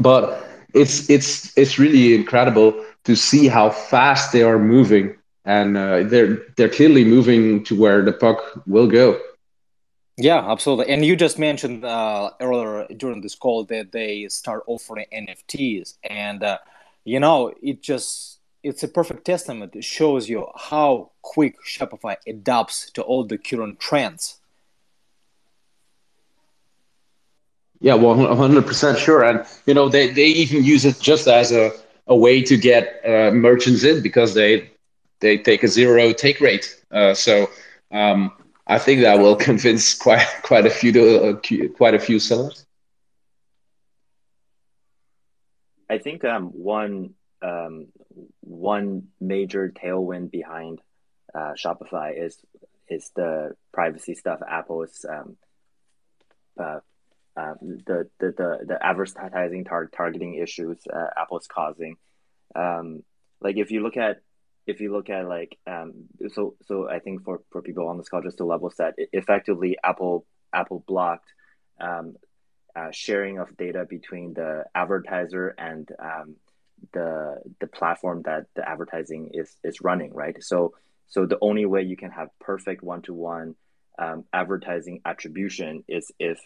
but 0.00 0.46
it's 0.74 1.08
it's 1.10 1.56
it's 1.56 1.78
really 1.78 2.14
incredible 2.14 2.84
to 3.04 3.16
see 3.16 3.48
how 3.48 3.70
fast 3.70 4.32
they 4.32 4.42
are 4.42 4.58
moving, 4.58 5.16
and 5.44 5.76
uh, 5.76 6.02
they're 6.04 6.38
they're 6.56 6.68
clearly 6.68 7.04
moving 7.04 7.64
to 7.64 7.78
where 7.78 8.02
the 8.02 8.12
puck 8.12 8.38
will 8.66 8.86
go. 8.86 9.18
Yeah, 10.16 10.50
absolutely. 10.50 10.92
And 10.92 11.04
you 11.04 11.14
just 11.14 11.38
mentioned 11.38 11.84
uh, 11.84 12.30
earlier 12.40 12.88
during 12.96 13.20
this 13.20 13.36
call 13.36 13.64
that 13.66 13.92
they 13.92 14.26
start 14.28 14.64
offering 14.66 15.06
NFTs, 15.12 15.94
and 16.02 16.42
uh, 16.42 16.58
you 17.04 17.20
know 17.20 17.54
it 17.62 17.82
just 17.82 18.40
it's 18.62 18.82
a 18.82 18.88
perfect 18.88 19.24
testament. 19.24 19.76
It 19.76 19.84
shows 19.84 20.28
you 20.28 20.46
how 20.56 21.12
quick 21.22 21.56
Shopify 21.64 22.16
adapts 22.26 22.90
to 22.92 23.02
all 23.02 23.24
the 23.24 23.38
current 23.38 23.78
trends. 23.78 24.37
Yeah, 27.80 27.94
well, 27.94 28.16
100% 28.16 28.96
sure. 28.96 29.22
And, 29.22 29.46
you 29.66 29.74
know, 29.74 29.88
they, 29.88 30.10
they 30.10 30.26
even 30.26 30.64
use 30.64 30.84
it 30.84 30.98
just 31.00 31.28
as 31.28 31.52
a, 31.52 31.70
a 32.08 32.16
way 32.16 32.42
to 32.42 32.56
get 32.56 33.00
uh, 33.04 33.30
merchants 33.30 33.84
in 33.84 34.02
because 34.02 34.34
they 34.34 34.70
they 35.20 35.38
take 35.38 35.62
a 35.62 35.68
zero 35.68 36.12
take 36.12 36.40
rate. 36.40 36.76
Uh, 36.90 37.14
so 37.14 37.50
um, 37.92 38.32
I 38.66 38.78
think 38.78 39.02
that 39.02 39.18
will 39.18 39.36
convince 39.50 39.94
quite 39.94 40.26
quite 40.42 40.66
a 40.66 40.70
few 40.70 40.92
uh, 41.00 41.68
quite 41.76 41.94
a 41.94 41.98
few 41.98 42.18
sellers. 42.18 42.64
I 45.90 45.98
think 45.98 46.24
um, 46.24 46.46
one 46.46 47.14
um, 47.42 47.88
one 48.40 49.08
major 49.20 49.70
tailwind 49.70 50.30
behind 50.30 50.80
uh, 51.34 51.52
Shopify 51.54 52.16
is 52.16 52.38
is 52.88 53.10
the 53.14 53.54
privacy 53.72 54.14
stuff 54.14 54.40
Apple 54.48 54.82
is 54.82 55.04
um, 55.08 55.36
uh, 56.58 56.80
um, 57.38 57.78
the, 57.86 58.08
the, 58.18 58.34
the, 58.36 58.58
the 58.66 58.78
advertising 58.84 59.64
tar- 59.64 59.86
targeting 59.86 60.34
issues 60.34 60.78
uh, 60.92 61.06
Apple's 61.16 61.46
causing. 61.46 61.96
Um, 62.54 63.02
like 63.40 63.56
if 63.56 63.70
you 63.70 63.82
look 63.82 63.96
at 63.96 64.20
if 64.66 64.80
you 64.80 64.92
look 64.92 65.08
at 65.08 65.26
like 65.26 65.56
um, 65.66 66.06
so 66.34 66.56
so 66.66 66.88
I 66.88 66.98
think 66.98 67.24
for, 67.24 67.40
for 67.50 67.62
people 67.62 67.88
on 67.88 67.96
this 67.96 68.08
call 68.08 68.22
just 68.22 68.38
to 68.38 68.44
level 68.44 68.70
set, 68.70 68.94
effectively 69.12 69.76
Apple 69.82 70.26
Apple 70.52 70.84
blocked 70.86 71.28
um, 71.80 72.16
uh, 72.74 72.90
sharing 72.90 73.38
of 73.38 73.56
data 73.56 73.86
between 73.88 74.34
the 74.34 74.64
advertiser 74.74 75.54
and 75.56 75.88
um, 76.02 76.36
the 76.92 77.36
the 77.60 77.66
platform 77.66 78.22
that 78.24 78.46
the 78.56 78.68
advertising 78.68 79.30
is 79.32 79.56
is 79.62 79.80
running, 79.80 80.12
right? 80.12 80.42
So 80.42 80.74
so 81.06 81.24
the 81.24 81.38
only 81.40 81.64
way 81.64 81.82
you 81.82 81.96
can 81.96 82.10
have 82.10 82.28
perfect 82.40 82.82
one 82.82 83.02
to 83.02 83.14
one 83.14 83.54
advertising 84.32 85.00
attribution 85.04 85.82
is 85.88 86.12
if 86.18 86.38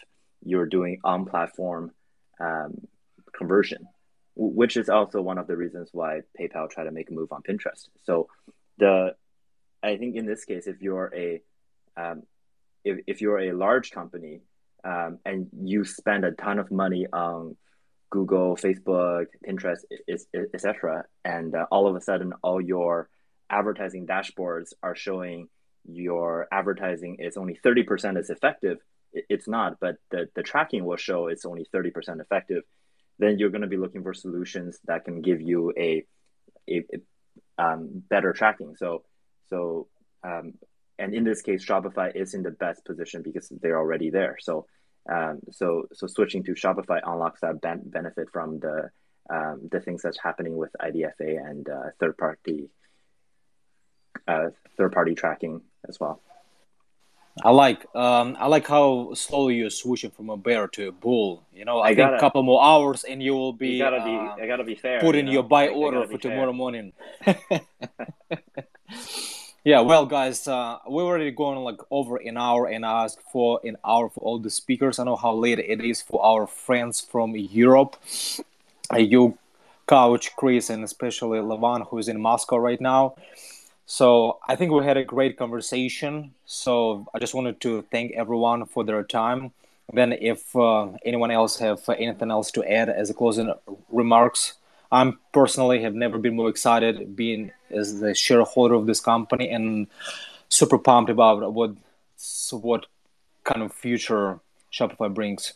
you're 0.45 0.65
doing 0.65 0.99
on 1.03 1.25
platform 1.25 1.91
um, 2.39 2.87
conversion, 3.35 3.87
which 4.35 4.77
is 4.77 4.89
also 4.89 5.21
one 5.21 5.37
of 5.37 5.47
the 5.47 5.55
reasons 5.55 5.89
why 5.91 6.21
PayPal 6.39 6.69
tried 6.69 6.85
to 6.85 6.91
make 6.91 7.09
a 7.09 7.13
move 7.13 7.31
on 7.31 7.41
Pinterest. 7.41 7.87
So 8.03 8.27
the 8.77 9.15
I 9.81 9.97
think 9.97 10.15
in 10.15 10.25
this 10.25 10.45
case, 10.45 10.67
if 10.67 10.81
you're 10.81 11.11
a 11.13 11.41
um, 11.97 12.23
if, 12.83 12.99
if 13.07 13.21
you're 13.21 13.39
a 13.39 13.53
large 13.53 13.91
company 13.91 14.41
um, 14.83 15.19
and 15.25 15.47
you 15.61 15.85
spend 15.85 16.25
a 16.25 16.31
ton 16.31 16.59
of 16.59 16.71
money 16.71 17.05
on 17.11 17.55
Google, 18.09 18.55
Facebook, 18.55 19.25
Pinterest, 19.47 19.83
etc., 20.53 21.05
and 21.25 21.55
uh, 21.55 21.65
all 21.71 21.87
of 21.87 21.95
a 21.95 22.01
sudden 22.01 22.33
all 22.43 22.61
your 22.61 23.09
advertising 23.49 24.05
dashboards 24.05 24.73
are 24.81 24.95
showing 24.95 25.47
your 25.85 26.47
advertising 26.51 27.17
is 27.19 27.37
only 27.37 27.59
30% 27.63 28.17
as 28.17 28.29
effective 28.29 28.77
it's 29.13 29.47
not, 29.47 29.79
but 29.79 29.97
the, 30.11 30.29
the 30.35 30.43
tracking 30.43 30.85
will 30.85 30.97
show 30.97 31.27
it's 31.27 31.45
only 31.45 31.65
30% 31.73 32.19
effective, 32.19 32.63
then 33.19 33.37
you're 33.37 33.49
going 33.49 33.61
to 33.61 33.67
be 33.67 33.77
looking 33.77 34.03
for 34.03 34.13
solutions 34.13 34.79
that 34.85 35.05
can 35.05 35.21
give 35.21 35.41
you 35.41 35.73
a, 35.77 36.05
a, 36.69 36.83
a 36.93 37.63
um, 37.63 38.03
better 38.09 38.33
tracking. 38.33 38.75
So, 38.75 39.03
so 39.49 39.87
um, 40.23 40.53
and 40.97 41.13
in 41.13 41.23
this 41.23 41.41
case, 41.41 41.65
Shopify 41.65 42.15
is 42.15 42.33
in 42.33 42.43
the 42.43 42.51
best 42.51 42.85
position 42.85 43.21
because 43.21 43.49
they're 43.49 43.77
already 43.77 44.09
there. 44.09 44.37
So, 44.39 44.67
um, 45.11 45.39
so, 45.51 45.87
so 45.93 46.07
switching 46.07 46.43
to 46.45 46.53
Shopify 46.53 47.01
unlocks 47.05 47.41
that 47.41 47.61
ben- 47.61 47.83
benefit 47.85 48.29
from 48.31 48.59
the 48.59 48.89
um, 49.29 49.69
the 49.71 49.79
things 49.79 50.01
that's 50.01 50.19
happening 50.19 50.57
with 50.57 50.75
IDFA 50.81 51.49
and 51.49 51.69
uh, 51.69 51.91
third 51.97 52.17
party 52.17 52.69
uh, 54.27 54.49
third 54.77 54.91
party 54.91 55.15
tracking 55.15 55.61
as 55.87 55.99
well. 55.99 56.21
I 57.41 57.49
like 57.49 57.83
um, 57.95 58.37
I 58.39 58.45
like 58.47 58.67
how 58.67 59.13
slowly 59.15 59.55
you're 59.55 59.71
switching 59.71 60.11
from 60.11 60.29
a 60.29 60.37
bear 60.37 60.67
to 60.67 60.89
a 60.89 60.91
bull. 60.91 61.43
You 61.53 61.65
know, 61.65 61.79
I, 61.79 61.85
I 61.85 61.89
think 61.89 61.97
gotta- 61.97 62.17
a 62.17 62.19
couple 62.19 62.43
more 62.43 62.63
hours 62.63 63.03
and 63.03 63.23
you 63.23 63.33
will 63.33 63.53
be 63.53 63.69
You 63.69 63.79
gotta 63.79 64.03
be. 64.03 64.11
uh, 64.15 64.43
I 64.43 64.47
gotta 64.47 64.63
be 64.63 64.75
fair. 64.75 64.99
put 64.99 65.15
you 65.15 65.23
know? 65.23 65.31
your 65.31 65.43
buy 65.43 65.69
order 65.69 66.03
for 66.03 66.09
be 66.09 66.17
fair. 66.17 66.31
tomorrow 66.31 66.53
morning. 66.53 66.93
yeah, 69.63 69.79
well, 69.81 70.05
guys, 70.05 70.47
uh, 70.47 70.77
we're 70.87 71.03
already 71.03 71.31
going 71.31 71.59
like 71.59 71.79
over 71.89 72.17
an 72.17 72.37
hour, 72.37 72.67
and 72.67 72.85
I 72.85 73.05
asked 73.05 73.21
for 73.31 73.59
an 73.63 73.77
hour 73.83 74.09
for 74.09 74.19
all 74.19 74.39
the 74.39 74.49
speakers. 74.49 74.99
I 74.99 75.03
know 75.05 75.15
how 75.15 75.33
late 75.33 75.59
it 75.59 75.81
is 75.81 76.01
for 76.01 76.23
our 76.23 76.45
friends 76.45 77.01
from 77.01 77.35
Europe. 77.35 77.95
Uh, 78.93 78.97
you, 78.97 79.37
Couch, 79.87 80.35
Kris, 80.35 80.69
and 80.69 80.83
especially 80.83 81.39
Levan, 81.39 81.87
who's 81.87 82.07
in 82.07 82.21
Moscow 82.21 82.57
right 82.57 82.79
now. 82.79 83.15
So 83.85 84.39
I 84.47 84.55
think 84.55 84.71
we 84.71 84.83
had 84.83 84.97
a 84.97 85.03
great 85.03 85.37
conversation. 85.37 86.33
So 86.45 87.07
I 87.13 87.19
just 87.19 87.33
wanted 87.33 87.59
to 87.61 87.83
thank 87.91 88.13
everyone 88.13 88.65
for 88.65 88.83
their 88.83 89.03
time. 89.03 89.51
Then, 89.91 90.13
if 90.13 90.55
uh, 90.55 90.87
anyone 91.05 91.29
else 91.29 91.59
have 91.59 91.81
anything 91.89 92.31
else 92.31 92.51
to 92.51 92.63
add 92.63 92.89
as 92.89 93.09
a 93.09 93.13
closing 93.13 93.53
remarks, 93.91 94.53
I'm 94.91 95.19
personally 95.33 95.81
have 95.81 95.93
never 95.93 96.17
been 96.17 96.35
more 96.35 96.49
excited 96.49 97.15
being 97.15 97.51
as 97.69 97.99
the 97.99 98.15
shareholder 98.15 98.75
of 98.75 98.87
this 98.87 99.01
company 99.01 99.49
and 99.49 99.87
super 100.47 100.77
pumped 100.77 101.11
about 101.11 101.53
what 101.53 101.75
what 102.51 102.85
kind 103.43 103.61
of 103.61 103.73
future 103.73 104.39
Shopify 104.71 105.13
brings. 105.13 105.53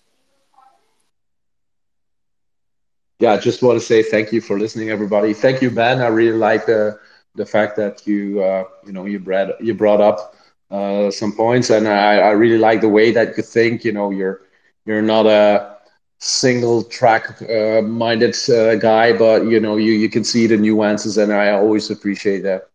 yeah, 3.20 3.34
I 3.34 3.38
just 3.38 3.64
want 3.64 3.80
to 3.80 3.86
say 3.86 4.04
thank 4.04 4.32
you 4.32 4.42
for 4.42 4.60
listening, 4.60 4.90
everybody. 4.90 5.34
Thank 5.34 5.62
you, 5.62 5.72
Ben. 5.72 6.02
I 6.02 6.08
really 6.08 6.38
like 6.38 6.68
the 6.68 7.00
the 7.38 7.46
fact 7.46 7.78
that 7.78 8.06
you 8.08 8.42
uh, 8.44 8.66
you 8.86 8.94
know 8.94 9.06
you 9.06 9.20
brought 9.20 9.62
you 9.64 9.74
brought 9.74 10.02
up 10.02 10.36
uh, 10.72 11.12
some 11.12 11.34
points, 11.34 11.70
and 11.70 11.88
I, 11.88 12.20
I 12.20 12.32
really 12.32 12.58
like 12.58 12.82
the 12.82 12.90
way 12.90 13.12
that 13.12 13.38
you 13.38 13.44
think. 13.44 13.86
You 13.86 13.94
know, 13.94 14.12
you're 14.12 14.42
you're 14.86 15.02
not 15.02 15.28
a 15.28 15.78
single 16.20 16.84
track 16.84 17.42
uh, 17.44 17.82
minded 17.82 18.36
uh, 18.50 18.76
guy, 18.76 19.14
but 19.14 19.46
you 19.46 19.60
know 19.60 19.78
you 19.78 19.94
you 19.94 20.10
can 20.10 20.24
see 20.24 20.48
the 20.48 20.58
nuances, 20.58 21.18
and 21.18 21.34
I 21.34 21.52
always 21.52 21.90
appreciate 21.92 22.42
that. 22.44 22.70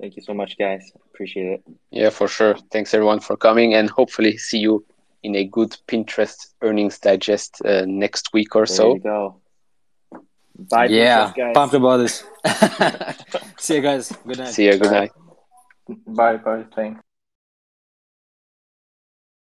Thank 0.00 0.16
you 0.16 0.22
so 0.22 0.34
much, 0.34 0.58
guys. 0.58 0.92
Appreciate 1.14 1.46
it. 1.52 1.62
Yeah, 1.90 2.10
for 2.10 2.28
sure. 2.28 2.56
Thanks 2.72 2.94
everyone 2.94 3.20
for 3.20 3.36
coming, 3.36 3.74
and 3.74 3.88
hopefully 3.90 4.36
see 4.36 4.58
you 4.58 4.84
in 5.22 5.36
a 5.36 5.44
good 5.44 5.76
Pinterest 5.86 6.54
earnings 6.62 6.98
digest 6.98 7.62
uh, 7.64 7.84
next 7.86 8.32
week 8.32 8.56
or 8.56 8.66
There 8.66 8.76
so. 8.76 9.41
You 10.58 10.64
go. 10.64 10.64
Bye, 10.70 10.86
yeah, 10.86 11.32
Pinterest 11.32 11.36
guys. 11.36 11.52
pumped 11.54 11.74
about 11.74 11.96
this. 11.98 12.24
See 13.58 13.76
you 13.76 13.82
guys. 13.82 14.12
Good 14.26 14.38
night. 14.38 14.48
See 14.48 14.66
you. 14.66 14.78
Good 14.78 14.90
night. 14.92 15.12
Bye 16.06 16.36
bye. 16.36 16.64
Thanks. 16.74 17.00